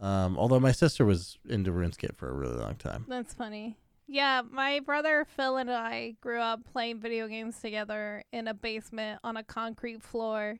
Um, 0.00 0.38
although 0.38 0.60
my 0.60 0.72
sister 0.72 1.04
was 1.04 1.38
into 1.48 1.70
RuneScape 1.72 2.16
for 2.16 2.28
a 2.28 2.32
really 2.32 2.56
long 2.56 2.76
time. 2.76 3.04
That's 3.08 3.34
funny. 3.34 3.76
Yeah, 4.06 4.42
my 4.48 4.80
brother 4.80 5.26
Phil 5.36 5.56
and 5.58 5.70
I 5.70 6.14
grew 6.20 6.40
up 6.40 6.60
playing 6.72 7.00
video 7.00 7.26
games 7.28 7.60
together 7.60 8.22
in 8.32 8.48
a 8.48 8.54
basement 8.54 9.20
on 9.22 9.36
a 9.36 9.42
concrete 9.42 10.02
floor 10.02 10.58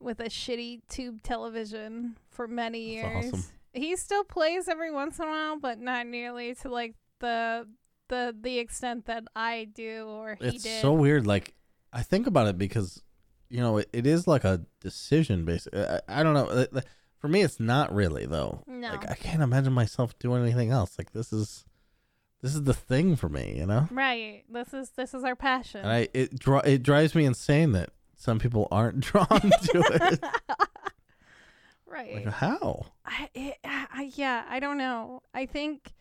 with 0.00 0.18
a 0.20 0.24
shitty 0.30 0.80
tube 0.88 1.22
television 1.22 2.16
for 2.30 2.48
many 2.48 3.00
That's 3.02 3.24
years. 3.24 3.32
awesome. 3.34 3.44
He 3.74 3.96
still 3.96 4.24
plays 4.24 4.68
every 4.68 4.90
once 4.90 5.18
in 5.18 5.24
a 5.26 5.28
while, 5.28 5.58
but 5.58 5.78
not 5.78 6.06
nearly 6.06 6.54
to 6.56 6.68
like 6.68 6.94
the 7.20 7.66
the 8.08 8.34
the 8.38 8.58
extent 8.58 9.06
that 9.06 9.24
I 9.34 9.68
do 9.72 10.06
or 10.06 10.36
he 10.40 10.46
It's 10.48 10.62
did. 10.64 10.80
so 10.82 10.92
weird. 10.92 11.26
Like 11.26 11.54
I 11.92 12.02
think 12.02 12.26
about 12.26 12.46
it 12.48 12.56
because 12.58 13.02
you 13.50 13.60
know 13.60 13.78
it, 13.78 13.88
it 13.92 14.06
is 14.06 14.26
like 14.26 14.44
a 14.44 14.62
decision 14.80 15.44
based. 15.44 15.68
I, 15.74 16.00
I 16.08 16.22
don't 16.22 16.34
know. 16.34 16.66
For 17.22 17.28
me, 17.28 17.42
it's 17.42 17.60
not 17.60 17.94
really 17.94 18.26
though. 18.26 18.64
No. 18.66 18.90
Like 18.90 19.08
I 19.08 19.14
can't 19.14 19.42
imagine 19.44 19.72
myself 19.72 20.18
doing 20.18 20.42
anything 20.42 20.70
else. 20.70 20.98
Like 20.98 21.12
this 21.12 21.32
is 21.32 21.64
this 22.42 22.52
is 22.52 22.64
the 22.64 22.74
thing 22.74 23.14
for 23.14 23.28
me. 23.28 23.54
You 23.56 23.64
know. 23.64 23.86
right. 23.92 24.42
This 24.50 24.74
is 24.74 24.90
this 24.90 25.14
is 25.14 25.22
our 25.22 25.36
passion. 25.36 25.82
And 25.82 25.90
I 25.90 26.08
it 26.12 26.36
dri- 26.36 26.62
it 26.64 26.82
drives 26.82 27.14
me 27.14 27.24
insane 27.24 27.72
that 27.72 27.90
some 28.16 28.40
people 28.40 28.66
aren't 28.72 29.00
drawn 29.00 29.28
to 29.28 29.84
it. 29.92 30.24
right. 31.86 32.26
like 32.26 32.26
how? 32.26 32.86
I, 33.06 33.28
it, 33.34 33.58
I 33.62 34.10
yeah, 34.16 34.44
I 34.48 34.58
don't 34.58 34.78
know. 34.78 35.22
I 35.32 35.46
think 35.46 35.92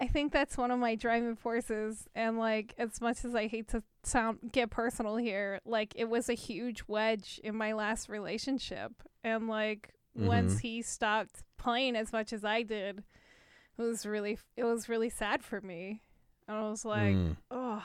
I 0.00 0.08
think 0.08 0.32
that's 0.32 0.58
one 0.58 0.72
of 0.72 0.80
my 0.80 0.96
driving 0.96 1.36
forces 1.36 2.08
and 2.16 2.36
like 2.36 2.74
as 2.78 3.00
much 3.00 3.24
as 3.24 3.36
I 3.36 3.46
hate 3.46 3.68
to 3.68 3.84
sound 4.02 4.38
get 4.50 4.70
personal 4.70 5.14
here, 5.18 5.60
like 5.64 5.92
it 5.94 6.08
was 6.08 6.28
a 6.28 6.34
huge 6.34 6.82
wedge 6.88 7.40
in 7.44 7.54
my 7.54 7.74
last 7.74 8.08
relationship 8.08 8.90
and 9.22 9.46
like 9.46 9.94
once 10.14 10.56
Mhm. 10.56 10.60
he 10.60 10.82
stopped 10.82 11.42
playing 11.58 11.96
as 11.96 12.12
much 12.12 12.32
as 12.32 12.44
I 12.44 12.62
did, 12.62 13.02
it 13.78 13.82
was 13.82 14.04
really 14.06 14.38
it 14.56 14.64
was 14.64 14.88
really 14.88 15.10
sad 15.10 15.42
for 15.42 15.60
me. 15.60 16.02
And 16.48 16.56
I 16.56 16.68
was 16.68 16.84
like, 16.84 17.14
Mm, 17.14 17.36
"Oh, 17.50 17.84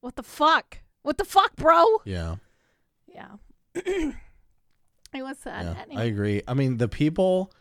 what 0.00 0.16
the 0.16 0.22
fuck? 0.22 0.78
What 1.02 1.18
the 1.18 1.24
fuck, 1.24 1.56
bro?" 1.56 1.84
yeah, 2.04 2.36
Yeah. 3.06 3.36
it 3.74 4.14
was 5.14 5.38
sad. 5.38 5.64
yeah. 5.64 5.82
Anyway. 5.82 6.02
I 6.02 6.04
agree. 6.06 6.42
I 6.48 6.54
mean, 6.54 6.76
the 6.78 6.88
people 6.88 7.52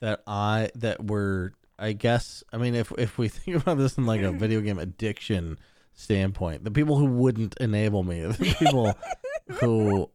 that 0.00 0.22
I 0.26 0.70
that 0.76 1.06
were, 1.06 1.52
I 1.78 1.92
guess, 1.92 2.42
I 2.52 2.58
mean, 2.58 2.74
if 2.74 2.92
if 2.98 3.18
we 3.18 3.28
think 3.28 3.56
about 3.56 3.78
this 3.78 3.96
in 3.98 4.06
like 4.06 4.20
a 4.22 4.32
video 4.32 4.60
game 4.60 4.78
addiction 4.78 5.58
standpoint, 5.94 6.64
the 6.64 6.70
people 6.70 6.96
who 6.98 7.06
wouldn't 7.06 7.56
enable 7.60 8.02
me, 8.02 8.22
the 8.22 8.54
people 8.58 8.94
who 9.60 10.10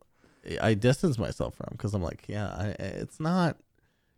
I 0.61 0.73
distance 0.73 1.17
myself 1.17 1.55
from 1.55 1.69
because 1.71 1.93
I'm 1.93 2.01
like, 2.03 2.25
yeah, 2.27 2.47
I, 2.47 2.65
it's 2.79 3.19
not 3.19 3.57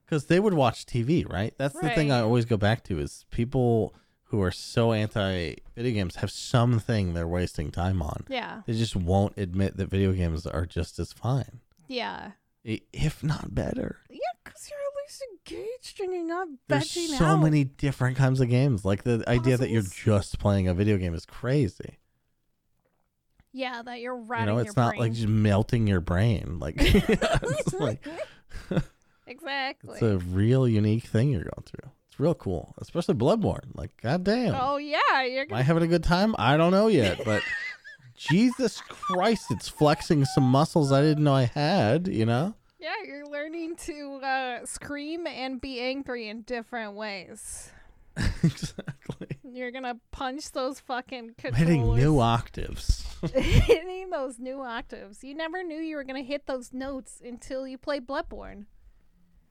because 0.06 0.26
they 0.26 0.40
would 0.40 0.54
watch 0.54 0.86
TV, 0.86 1.30
right? 1.30 1.54
That's 1.58 1.80
the 1.80 1.90
thing 1.90 2.12
I 2.12 2.20
always 2.22 2.46
go 2.46 2.58
back 2.58 2.84
to 2.86 3.00
is 3.00 3.26
people 3.32 3.94
who 4.26 4.42
are 4.42 4.52
so 4.52 4.94
anti 4.94 5.56
video 5.76 5.94
games 5.94 6.16
have 6.18 6.32
something 6.32 7.14
they're 7.14 7.28
wasting 7.28 7.72
time 7.72 8.02
on. 8.02 8.26
yeah. 8.30 8.62
They 8.66 8.74
just 8.74 8.96
won't 8.96 9.38
admit 9.38 9.78
that 9.78 9.90
video 9.90 10.14
games 10.14 10.46
are 10.48 10.66
just 10.66 11.00
as 11.00 11.12
fine, 11.12 11.60
Yeah. 11.88 12.32
if 12.64 13.24
not 13.24 13.54
better. 13.54 14.00
Yeah, 14.10 14.18
because 14.44 14.70
you're 14.70 14.80
at 14.80 14.96
least 15.04 15.24
engaged 15.32 16.00
and 16.00 16.14
you're 16.14 16.26
not 16.26 16.48
There's 16.70 16.92
so 17.18 17.26
out. 17.26 17.42
many 17.42 17.64
different 17.66 18.16
kinds 18.16 18.40
of 18.40 18.48
games. 18.50 18.86
Like 18.86 19.04
the 19.04 19.24
idea 19.28 19.58
that 19.58 19.70
you're 19.70 19.82
just 19.82 20.40
playing 20.40 20.68
a 20.70 20.74
video 20.74 20.98
game 20.98 21.14
is 21.14 21.26
crazy. 21.26 21.98
Yeah, 23.54 23.82
that 23.84 24.00
you're 24.00 24.16
You 24.16 24.24
rotting 24.24 24.46
know, 24.48 24.58
it's 24.60 24.76
not 24.76 24.98
like 24.98 25.14
just 25.14 25.28
melting 25.28 25.88
your 25.88 26.00
brain. 26.02 26.58
Like 26.60 26.76
it's 26.78 27.74
like 27.74 28.06
exactly. 29.28 29.94
it's 29.94 30.02
a 30.02 30.18
real 30.18 30.68
unique 30.68 31.06
thing 31.06 31.32
you're 31.32 31.44
going 31.44 31.66
through. 31.66 31.92
It's 32.10 32.20
real 32.20 32.36
cool, 32.36 32.74
especially 32.80 33.16
Bloodborne. 33.16 33.76
Like, 33.76 33.96
goddamn, 34.02 34.56
oh 34.58 34.78
yeah, 34.78 35.24
you're 35.24 35.42
am 35.42 35.48
gonna. 35.50 35.60
I 35.60 35.64
having 35.64 35.84
a 35.84 35.88
good 35.88 36.04
time? 36.04 36.36
I 36.38 36.58
don't 36.58 36.72
know 36.72 36.88
yet, 36.88 37.22
but 37.24 37.42
Jesus 38.16 38.82
Christ, 38.82 39.46
it's 39.52 39.68
flexing 39.68 40.26
some 40.26 40.44
muscles 40.44 40.92
I 40.92 41.02
didn't 41.02 41.24
know 41.24 41.34
I 41.34 41.46
had. 41.46 42.08
You 42.08 42.26
know. 42.26 42.56
Yeah, 42.80 42.96
you're 43.06 43.28
learning 43.28 43.76
to 43.78 44.16
uh, 44.24 44.66
scream 44.66 45.28
and 45.28 45.62
be 45.62 45.80
angry 45.80 46.30
in 46.30 46.42
different 46.42 46.94
ways. 46.94 47.72
exactly. 48.44 48.84
You're 49.44 49.72
gonna 49.72 49.96
punch 50.12 50.52
those 50.52 50.80
fucking 50.80 51.36
I'm 51.44 51.54
hitting 51.54 51.96
new 51.96 52.20
octaves. 52.20 53.06
hitting 53.34 54.10
those 54.10 54.40
new 54.40 54.62
octaves. 54.62 55.24
You 55.24 55.36
never 55.36 55.64
knew 55.64 55.78
you 55.80 55.96
were 55.96 56.04
gonna 56.04 56.22
hit 56.24 56.46
those 56.48 56.74
notes 56.74 57.22
until 57.24 57.68
you 57.68 57.78
played 57.78 58.08
Bloodborne. 58.08 58.66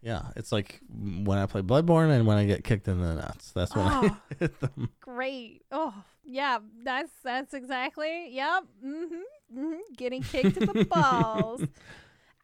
yeah, 0.02 0.22
it's 0.36 0.50
like 0.52 0.80
when 0.92 1.38
I 1.38 1.46
play 1.46 1.60
Bloodborne 1.62 2.10
and 2.10 2.26
when 2.26 2.36
I 2.38 2.46
get 2.46 2.64
kicked 2.64 2.88
in 2.88 3.00
the 3.00 3.14
nuts. 3.14 3.52
That's 3.52 3.74
when 3.76 3.86
I 3.86 4.00
Oh. 4.08 4.16
hit 4.38 4.58
them. 4.60 4.90
Great. 5.00 5.62
Oh, 5.70 5.94
yeah. 6.24 6.58
That's 6.84 7.12
that's 7.22 7.54
exactly. 7.54 8.30
Yep. 8.34 8.64
Mm-hmm. 8.84 9.58
mm-hmm. 9.58 9.78
Getting 9.96 10.22
kicked 10.22 10.56
in 10.56 10.66
the 10.72 10.84
balls. 10.86 11.62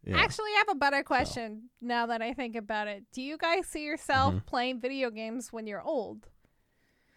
Yeah. 0.05 0.19
Actually, 0.19 0.51
I 0.55 0.59
have 0.67 0.77
a 0.77 0.79
better 0.79 1.03
question 1.03 1.71
now 1.81 2.07
that 2.07 2.23
I 2.23 2.33
think 2.33 2.55
about 2.55 2.87
it. 2.87 3.03
Do 3.13 3.21
you 3.21 3.37
guys 3.37 3.67
see 3.67 3.83
yourself 3.85 4.35
Mhm. 4.35 4.47
playing 4.47 4.81
video 4.81 5.11
games 5.11 5.53
when 5.53 5.67
you're 5.67 5.83
old? 5.83 6.29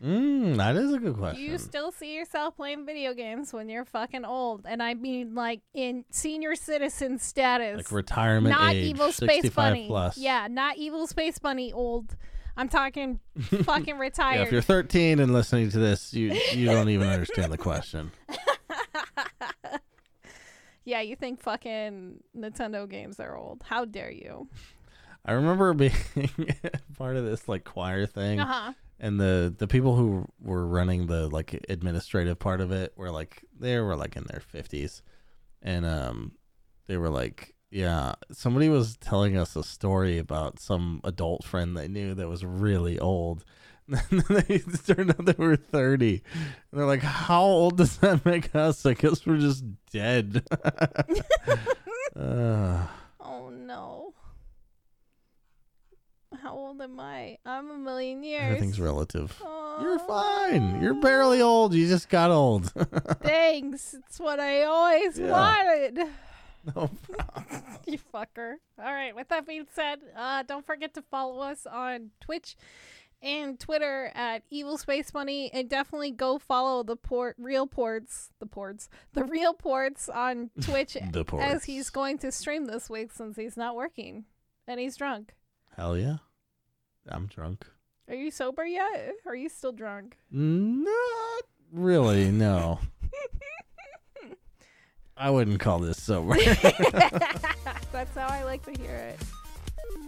Mm, 0.04 0.56
that 0.58 0.76
is 0.78 0.94
a 0.94 0.98
good 1.00 1.18
question. 1.18 1.44
Do 1.46 1.52
you 1.52 1.58
still 1.58 1.92
see 1.92 2.16
yourself 2.16 2.56
playing 2.56 2.86
video 2.86 3.14
games 3.14 3.52
when 3.52 3.68
you're 3.68 3.84
fucking 3.84 4.24
old? 4.24 4.66
And 4.66 4.82
I 4.82 4.94
mean, 4.94 5.36
like 5.36 5.60
in 5.74 6.06
senior 6.10 6.56
citizen 6.56 7.20
status, 7.20 7.76
like 7.78 7.92
retirement 7.92 8.56
not 8.58 8.74
age, 8.76 8.86
evil 8.92 9.12
space 9.12 9.50
bunny. 9.50 9.88
plus. 9.88 10.18
Yeah, 10.18 10.48
not 10.50 10.78
evil 10.78 11.06
space 11.06 11.38
bunny 11.40 11.74
old. 11.74 12.16
I'm 12.56 12.70
talking 12.70 13.20
fucking 13.42 13.96
Yeah, 13.96 14.02
retired. 14.02 14.42
if 14.48 14.52
you're 14.54 14.62
13 14.62 15.20
and 15.20 15.34
listening 15.34 15.70
to 15.72 15.80
this, 15.80 16.14
you 16.14 16.32
you 16.54 16.66
don't 16.68 16.88
even 16.90 17.08
understand 17.10 17.52
the 17.52 17.58
question. 17.58 18.12
yeah, 20.86 21.02
you 21.02 21.16
think 21.16 21.42
fucking 21.42 22.20
Nintendo 22.38 22.88
games 22.90 23.20
are 23.20 23.36
old? 23.36 23.64
How 23.66 23.86
dare 23.86 24.12
you? 24.12 24.48
I 25.26 25.34
remember 25.34 25.74
being 25.74 25.92
part 26.98 27.18
of 27.18 27.26
this 27.26 27.48
like 27.50 27.66
choir 27.66 28.06
thing, 28.06 28.40
Uh 28.40 28.46
huh. 28.46 28.74
And 29.00 29.20
the 29.20 29.54
the 29.58 29.68
people 29.68 29.96
who 29.96 30.26
were 30.42 30.68
running 30.68 31.08
the 31.08 31.28
like 31.30 31.66
administrative 31.70 32.40
part 32.40 32.62
of 32.62 32.72
it 32.72 32.94
were 32.96 33.12
like 33.12 33.44
they 33.58 33.80
were 33.80 33.96
like 33.96 34.16
in 34.16 34.26
their 34.26 34.42
50s, 34.54 35.02
and 35.62 35.86
um, 35.86 36.34
they 36.88 36.98
were 36.98 37.10
like, 37.10 37.56
yeah, 37.72 38.16
somebody 38.32 38.70
was 38.70 38.98
telling 38.98 39.38
us 39.38 39.56
a 39.56 39.64
story 39.64 40.18
about 40.18 40.60
some 40.60 41.02
adult 41.04 41.44
friend 41.44 41.78
they 41.78 41.88
knew 41.88 42.14
that 42.16 42.28
was 42.28 42.44
really 42.46 43.00
old. 43.00 43.46
And 43.92 44.22
then 44.22 44.44
they 44.48 44.60
turned 44.94 45.10
out 45.10 45.26
they 45.26 45.34
were 45.36 45.56
30. 45.56 46.22
And 46.70 46.80
they're 46.80 46.86
like, 46.86 47.02
how 47.02 47.42
old 47.42 47.78
does 47.78 47.98
that 47.98 48.24
make 48.24 48.54
us? 48.54 48.86
I 48.86 48.94
guess 48.94 49.26
we're 49.26 49.38
just 49.38 49.64
dead. 49.92 50.48
uh, 52.16 52.86
Oh 53.20 53.50
no. 53.50 54.09
How 56.42 56.54
old 56.56 56.82
am 56.82 57.00
I? 57.00 57.38
I'm 57.46 57.70
a 57.70 57.78
million 57.78 58.24
years. 58.24 58.44
everything's 58.44 58.80
relative. 58.80 59.36
You're 59.82 60.00
fine. 60.00 60.82
You're 60.82 60.94
barely 61.02 61.42
old. 61.42 61.74
You 61.74 61.88
just 61.88 62.10
got 62.10 62.32
old. 62.32 62.72
Thanks. 63.22 63.94
It's 63.94 64.20
what 64.20 64.40
I 64.40 64.64
always 64.64 65.18
Yeah. 65.20 65.30
wanted. 65.32 66.08
no 66.76 66.90
you 67.88 67.98
fucker. 68.14 68.56
All 68.78 68.94
right. 68.94 69.16
With 69.16 69.28
that 69.30 69.48
being 69.48 69.66
said, 69.74 70.00
uh, 70.16 70.44
don't 70.44 70.66
forget 70.66 70.94
to 70.96 71.02
follow 71.02 71.40
us 71.42 71.66
on 71.66 72.12
Twitch 72.20 72.56
and 73.22 73.60
Twitter 73.60 74.12
at 74.16 74.44
Evil 74.50 74.78
Space 74.78 75.12
Bunny, 75.12 75.52
and 75.54 75.70
definitely 75.70 76.12
go 76.12 76.38
follow 76.38 76.84
the 76.84 76.96
port, 76.96 77.36
real 77.38 77.68
ports, 77.68 78.30
the 78.40 78.46
ports, 78.46 78.88
the 79.14 79.26
real 79.26 79.54
ports 79.54 80.08
on 80.08 80.52
Twitch 80.62 80.94
The 80.94 81.26
as 81.38 81.66
he's 81.66 81.90
going 81.90 82.18
to 82.20 82.32
stream 82.32 82.66
this 82.68 82.90
week 82.90 83.12
since 83.12 83.36
he's 83.36 83.58
not 83.58 83.76
working 83.76 84.24
and 84.68 84.80
he's 84.80 84.96
drunk. 84.96 85.34
Hell 85.76 85.98
yeah. 85.98 86.18
I'm 87.12 87.28
drunk. 87.28 87.66
Are 88.08 88.16
you 88.16 88.32
sober 88.32 88.66
yet? 88.66 89.14
Are 89.26 89.36
you 89.36 89.50
still 89.50 89.72
drunk? 89.72 90.18
Not 90.32 91.44
really, 91.72 92.32
no. 92.32 92.80
I 95.18 95.30
wouldn't 95.30 95.60
call 95.60 95.80
this 95.80 96.02
sober. 96.02 96.36
That's 97.92 98.16
how 98.16 98.28
I 98.28 98.44
like 98.44 98.64
to 98.66 98.82
hear 98.82 98.96
it. 98.96 99.20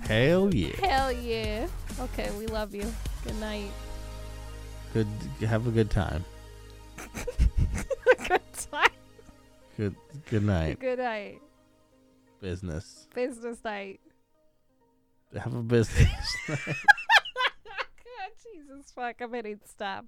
Hell 0.01 0.53
yeah. 0.53 0.75
Hell 0.77 1.11
yeah. 1.11 1.67
Okay, 1.99 2.29
we 2.37 2.47
love 2.47 2.73
you. 2.73 2.91
Good 3.23 3.39
night. 3.39 3.71
Good 4.93 5.07
have 5.41 5.67
a 5.67 5.71
good 5.71 5.89
time. 5.89 6.23
Good 8.27 8.41
time. 8.71 8.89
Good 9.77 9.95
good 10.29 10.43
night. 10.43 10.79
Good 10.79 10.99
night. 10.99 11.41
Business. 12.41 13.07
Business 13.13 13.63
night. 13.63 13.99
Have 15.39 15.53
a 15.53 15.63
business. 15.63 16.07
God, 16.47 16.65
Jesus 18.43 18.91
fuck, 18.93 19.21
I'm 19.21 19.33
hitting 19.33 19.59
stop. 19.65 20.05